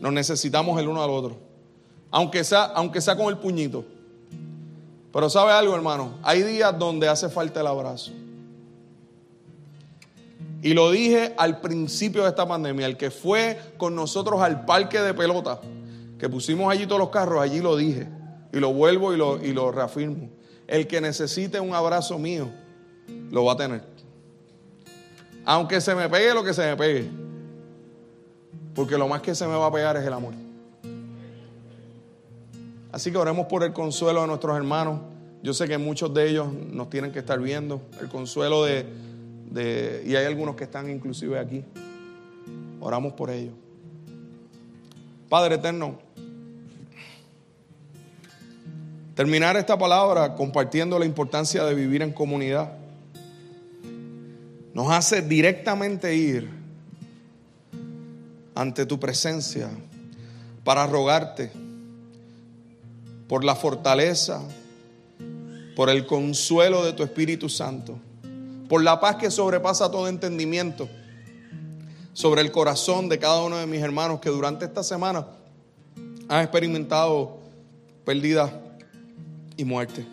Nos 0.00 0.12
necesitamos 0.12 0.80
el 0.80 0.88
uno 0.88 1.02
al 1.02 1.10
otro. 1.10 1.38
Aunque 2.10 2.44
sea, 2.44 2.64
aunque 2.64 3.00
sea 3.00 3.16
con 3.16 3.28
el 3.28 3.38
puñito. 3.38 3.84
Pero 5.12 5.28
sabe 5.28 5.52
algo, 5.52 5.74
hermano, 5.74 6.18
hay 6.22 6.42
días 6.42 6.78
donde 6.78 7.08
hace 7.08 7.28
falta 7.28 7.60
el 7.60 7.66
abrazo. 7.66 8.12
Y 10.62 10.74
lo 10.74 10.90
dije 10.90 11.34
al 11.38 11.60
principio 11.60 12.22
de 12.22 12.28
esta 12.28 12.46
pandemia, 12.46 12.86
el 12.86 12.96
que 12.96 13.10
fue 13.10 13.58
con 13.78 13.94
nosotros 13.94 14.42
al 14.42 14.64
parque 14.66 15.00
de 15.00 15.14
pelota, 15.14 15.60
que 16.18 16.28
pusimos 16.28 16.70
allí 16.70 16.86
todos 16.86 16.98
los 16.98 17.08
carros, 17.08 17.40
allí 17.40 17.60
lo 17.60 17.76
dije. 17.76 18.06
Y 18.52 18.58
lo 18.58 18.72
vuelvo 18.72 19.14
y 19.14 19.16
lo, 19.16 19.42
y 19.42 19.52
lo 19.52 19.70
reafirmo. 19.70 20.28
El 20.66 20.86
que 20.86 21.00
necesite 21.00 21.58
un 21.60 21.74
abrazo 21.74 22.18
mío, 22.18 22.50
lo 23.30 23.44
va 23.44 23.54
a 23.54 23.56
tener. 23.56 23.82
Aunque 25.44 25.80
se 25.80 25.94
me 25.94 26.08
pegue 26.08 26.34
lo 26.34 26.44
que 26.44 26.52
se 26.52 26.66
me 26.66 26.76
pegue. 26.76 27.08
Porque 28.74 28.98
lo 28.98 29.08
más 29.08 29.22
que 29.22 29.34
se 29.34 29.46
me 29.46 29.54
va 29.54 29.66
a 29.66 29.72
pegar 29.72 29.96
es 29.96 30.04
el 30.04 30.12
amor. 30.12 30.34
Así 32.92 33.10
que 33.10 33.16
oremos 33.16 33.46
por 33.46 33.62
el 33.62 33.72
consuelo 33.72 34.20
de 34.20 34.26
nuestros 34.26 34.56
hermanos. 34.56 35.00
Yo 35.42 35.54
sé 35.54 35.66
que 35.66 35.78
muchos 35.78 36.12
de 36.12 36.28
ellos 36.28 36.52
nos 36.52 36.90
tienen 36.90 37.12
que 37.12 37.20
estar 37.20 37.40
viendo. 37.40 37.80
El 38.00 38.08
consuelo 38.08 38.64
de, 38.64 38.84
de, 39.50 40.02
y 40.06 40.14
hay 40.16 40.26
algunos 40.26 40.56
que 40.56 40.64
están 40.64 40.90
inclusive 40.90 41.38
aquí. 41.38 41.64
Oramos 42.80 43.12
por 43.12 43.30
ellos. 43.30 43.54
Padre 45.28 45.56
eterno, 45.56 45.98
terminar 49.14 49.56
esta 49.56 49.78
palabra 49.78 50.34
compartiendo 50.34 50.98
la 50.98 51.04
importancia 51.04 51.64
de 51.64 51.74
vivir 51.74 52.02
en 52.02 52.12
comunidad 52.12 52.72
nos 54.72 54.90
hace 54.90 55.22
directamente 55.22 56.14
ir 56.14 56.48
ante 58.54 58.86
tu 58.86 58.98
presencia 58.98 59.70
para 60.64 60.86
rogarte 60.86 61.50
por 63.28 63.44
la 63.44 63.54
fortaleza, 63.54 64.42
por 65.76 65.88
el 65.88 66.06
consuelo 66.06 66.84
de 66.84 66.92
tu 66.92 67.02
Espíritu 67.02 67.48
Santo, 67.48 67.98
por 68.70 68.84
la 68.84 69.00
paz 69.00 69.16
que 69.16 69.32
sobrepasa 69.32 69.90
todo 69.90 70.06
entendimiento, 70.06 70.88
sobre 72.12 72.40
el 72.40 72.52
corazón 72.52 73.08
de 73.08 73.18
cada 73.18 73.42
uno 73.42 73.56
de 73.56 73.66
mis 73.66 73.82
hermanos 73.82 74.20
que 74.20 74.30
durante 74.30 74.64
esta 74.64 74.84
semana 74.84 75.26
han 76.28 76.40
experimentado 76.42 77.40
pérdida 78.04 78.62
y 79.56 79.64
muerte. 79.64 80.06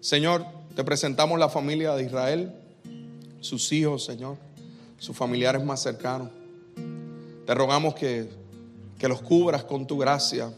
Señor, 0.00 0.44
te 0.74 0.84
presentamos 0.84 1.38
la 1.38 1.48
familia 1.48 1.94
de 1.94 2.04
Israel, 2.04 2.54
sus 3.40 3.72
hijos, 3.72 4.04
Señor, 4.04 4.36
sus 4.98 5.16
familiares 5.16 5.64
más 5.64 5.82
cercanos. 5.82 6.28
Te 7.46 7.54
rogamos 7.54 7.94
que, 7.94 8.28
que 8.98 9.08
los 9.08 9.22
cubras 9.22 9.64
con 9.64 9.86
tu 9.86 9.96
gracia 9.96 10.52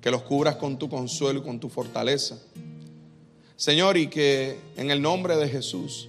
que 0.00 0.10
los 0.10 0.22
cubras 0.22 0.56
con 0.56 0.78
tu 0.78 0.88
consuelo 0.88 1.40
y 1.40 1.42
con 1.42 1.58
tu 1.58 1.68
fortaleza. 1.68 2.38
Señor, 3.58 3.96
y 3.96 4.06
que 4.06 4.56
en 4.76 4.92
el 4.92 5.02
nombre 5.02 5.36
de 5.36 5.48
Jesús, 5.48 6.08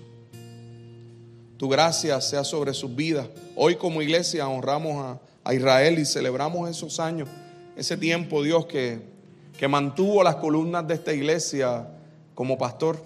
tu 1.58 1.68
gracia 1.68 2.22
sea 2.22 2.43
sobre 2.43 2.76
sus 2.76 2.95
vidas. 2.95 3.28
Hoy 3.56 3.76
como 3.76 4.04
iglesia 4.04 4.47
honramos 4.47 5.18
a, 5.43 5.52
Israel 5.52 5.97
y 5.97 6.06
celebramos 6.06 6.70
esos 6.70 7.00
años, 7.00 7.28
ese 7.76 7.97
tiempo, 7.97 8.43
Dios, 8.43 8.68
que, 8.68 9.02
que 9.58 9.68
mantuvo 9.68 10.24
las 10.24 10.36
columnas 10.36 10.88
de 10.88 10.93
esta 10.93 11.12
iglesia 11.12 11.88
como 12.36 12.56
pastor, 12.56 13.04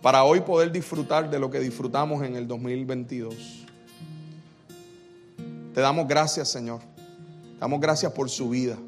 para 0.00 0.24
hoy 0.24 0.40
poder 0.40 0.72
disfrutar 0.72 1.28
de 1.28 1.38
lo 1.38 1.50
que 1.50 1.60
disfrutamos 1.60 2.24
en 2.24 2.34
el 2.34 2.48
2022. 2.48 3.34
Te 5.74 5.80
damos 5.82 6.08
gracias, 6.08 6.48
Señor. 6.48 6.80
Te 6.80 7.60
damos 7.60 7.78
gracias 7.78 8.10
por 8.12 8.30
su 8.30 8.48
vida. 8.48 8.78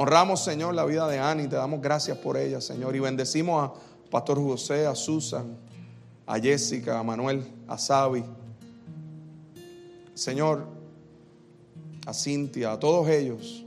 Honramos, 0.00 0.44
Señor, 0.44 0.76
la 0.76 0.84
vida 0.84 1.08
de 1.08 1.18
Ani, 1.18 1.48
te 1.48 1.56
damos 1.56 1.82
gracias 1.82 2.16
por 2.18 2.36
ella, 2.36 2.60
Señor. 2.60 2.94
Y 2.94 3.00
bendecimos 3.00 3.64
a 3.64 3.72
Pastor 4.08 4.38
José, 4.40 4.86
a 4.86 4.94
Susan, 4.94 5.56
a 6.24 6.38
Jessica, 6.38 7.00
a 7.00 7.02
Manuel, 7.02 7.44
a 7.66 7.76
Sabi. 7.76 8.22
Señor, 10.14 10.66
a 12.06 12.14
Cintia, 12.14 12.70
a 12.70 12.78
todos 12.78 13.08
ellos. 13.08 13.64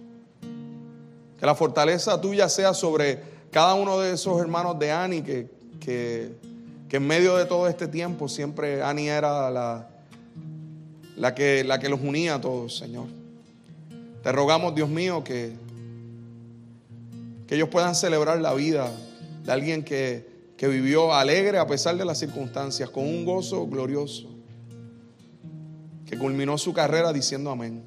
Que 1.37 1.45
la 1.45 1.53
fortaleza 1.53 2.21
tuya 2.21 2.47
sea 2.47 2.73
sobre 2.73 3.21
cada 3.51 3.73
uno 3.73 3.99
de 3.99 4.13
esos 4.13 4.39
hermanos 4.39 4.79
de 4.79 4.89
Ani 4.89 5.23
que, 5.23 5.49
que, 5.81 6.37
en 6.91 7.07
medio 7.07 7.35
de 7.35 7.43
todo 7.43 7.67
este 7.67 7.89
tiempo 7.89 8.29
siempre 8.29 8.81
Ani 8.81 9.09
era 9.09 9.51
la, 9.51 9.89
la, 11.17 11.35
que, 11.35 11.65
la 11.65 11.77
que 11.77 11.89
los 11.89 11.99
unía 11.99 12.35
a 12.35 12.39
todos, 12.39 12.77
Señor. 12.77 13.07
Te 14.23 14.31
rogamos, 14.31 14.73
Dios 14.73 14.87
mío, 14.87 15.25
que 15.25 15.69
que 17.51 17.55
ellos 17.55 17.67
puedan 17.67 17.95
celebrar 17.95 18.39
la 18.39 18.53
vida 18.53 18.89
de 19.43 19.51
alguien 19.51 19.83
que, 19.83 20.53
que 20.55 20.69
vivió 20.69 21.13
alegre 21.13 21.57
a 21.57 21.67
pesar 21.67 21.97
de 21.97 22.05
las 22.05 22.17
circunstancias, 22.17 22.89
con 22.89 23.03
un 23.03 23.25
gozo 23.25 23.67
glorioso, 23.67 24.29
que 26.05 26.17
culminó 26.17 26.57
su 26.57 26.71
carrera 26.71 27.11
diciendo 27.11 27.51
amén. 27.51 27.83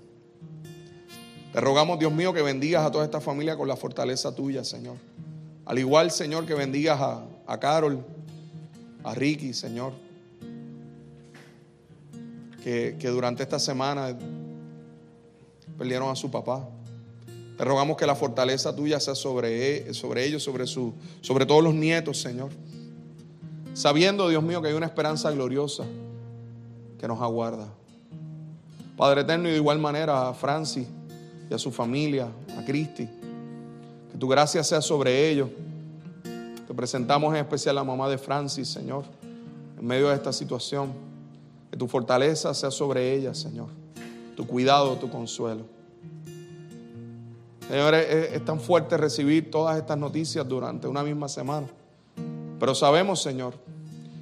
Te 1.50 1.62
rogamos, 1.62 1.98
Dios 1.98 2.12
mío, 2.12 2.34
que 2.34 2.42
bendigas 2.42 2.84
a 2.84 2.90
toda 2.90 3.06
esta 3.06 3.22
familia 3.22 3.56
con 3.56 3.66
la 3.66 3.74
fortaleza 3.74 4.34
tuya, 4.34 4.64
Señor. 4.64 4.96
Al 5.64 5.78
igual, 5.78 6.10
Señor, 6.10 6.44
que 6.44 6.52
bendigas 6.52 7.00
a, 7.00 7.24
a 7.46 7.58
Carol, 7.58 8.04
a 9.02 9.14
Ricky, 9.14 9.54
Señor. 9.54 9.94
Que, 12.62 12.96
que 12.98 13.08
durante 13.08 13.42
esta 13.42 13.58
semana 13.58 14.14
perdieron 15.78 16.10
a 16.10 16.16
su 16.16 16.30
papá. 16.30 16.68
Te 17.56 17.64
rogamos 17.64 17.96
que 17.96 18.06
la 18.06 18.16
fortaleza 18.16 18.74
tuya 18.74 18.98
sea 18.98 19.14
sobre, 19.14 19.88
e, 19.88 19.94
sobre 19.94 20.24
ellos, 20.26 20.42
sobre, 20.42 20.66
sobre 20.66 21.46
todos 21.46 21.62
los 21.62 21.74
nietos, 21.74 22.20
Señor. 22.20 22.50
Sabiendo, 23.74 24.28
Dios 24.28 24.42
mío, 24.42 24.60
que 24.60 24.68
hay 24.68 24.74
una 24.74 24.86
esperanza 24.86 25.30
gloriosa 25.30 25.84
que 26.98 27.06
nos 27.06 27.20
aguarda. 27.20 27.68
Padre 28.96 29.22
eterno, 29.22 29.48
y 29.48 29.52
de 29.52 29.58
igual 29.58 29.78
manera 29.78 30.28
a 30.28 30.34
Francis 30.34 30.86
y 31.50 31.54
a 31.54 31.58
su 31.58 31.70
familia, 31.70 32.28
a 32.56 32.64
Cristi, 32.64 33.08
que 34.10 34.18
tu 34.18 34.28
gracia 34.28 34.62
sea 34.64 34.80
sobre 34.80 35.28
ellos. 35.30 35.48
Te 36.66 36.74
presentamos 36.74 37.34
en 37.34 37.40
especial 37.40 37.76
a 37.78 37.80
la 37.80 37.84
mamá 37.84 38.08
de 38.08 38.18
Francis, 38.18 38.68
Señor, 38.68 39.04
en 39.78 39.86
medio 39.86 40.08
de 40.08 40.14
esta 40.14 40.32
situación. 40.32 40.92
Que 41.70 41.76
tu 41.76 41.88
fortaleza 41.88 42.54
sea 42.54 42.70
sobre 42.70 43.12
ella, 43.14 43.34
Señor. 43.34 43.68
Tu 44.36 44.46
cuidado, 44.46 44.96
tu 44.96 45.10
consuelo. 45.10 45.62
Señor, 47.68 47.94
es, 47.94 48.44
tan 48.44 48.60
fuerte 48.60 48.96
recibir 48.96 49.50
todas 49.50 49.78
estas 49.78 49.96
noticias 49.96 50.46
durante 50.46 50.86
una 50.86 51.02
misma 51.02 51.28
semana. 51.28 51.66
Pero 52.60 52.74
sabemos, 52.74 53.22
Señor, 53.22 53.54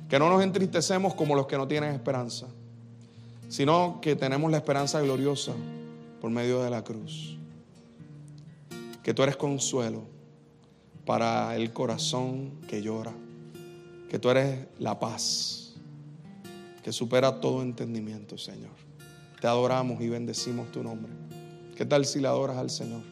que 0.08 0.18
no 0.18 0.28
nos 0.28 0.42
entristecemos 0.42 1.14
como 1.14 1.34
los 1.34 1.46
que 1.46 1.56
no 1.56 1.66
tienen 1.66 1.94
esperanza, 1.94 2.46
sino 3.48 3.98
que 4.00 4.16
tenemos 4.16 4.50
la 4.50 4.58
esperanza 4.58 5.00
gloriosa 5.00 5.52
por 6.20 6.30
medio 6.30 6.62
de 6.62 6.70
la 6.70 6.84
cruz. 6.84 7.36
Que 9.02 9.12
tú 9.12 9.22
eres 9.22 9.36
consuelo 9.36 10.02
para 11.04 11.56
el 11.56 11.72
corazón 11.72 12.52
que 12.68 12.80
llora. 12.80 13.12
Que 14.08 14.18
tú 14.18 14.30
eres 14.30 14.66
la 14.78 14.98
paz 15.00 15.62
que 16.82 16.92
supera 16.92 17.40
todo 17.40 17.62
entendimiento, 17.62 18.36
Señor. 18.36 18.72
Te 19.40 19.46
adoramos 19.46 20.00
y 20.00 20.08
bendecimos 20.08 20.70
tu 20.72 20.82
nombre. 20.82 21.12
¿Qué 21.76 21.84
tal 21.86 22.04
si 22.04 22.20
le 22.20 22.28
adoras 22.28 22.56
al 22.56 22.70
Señor? 22.70 23.11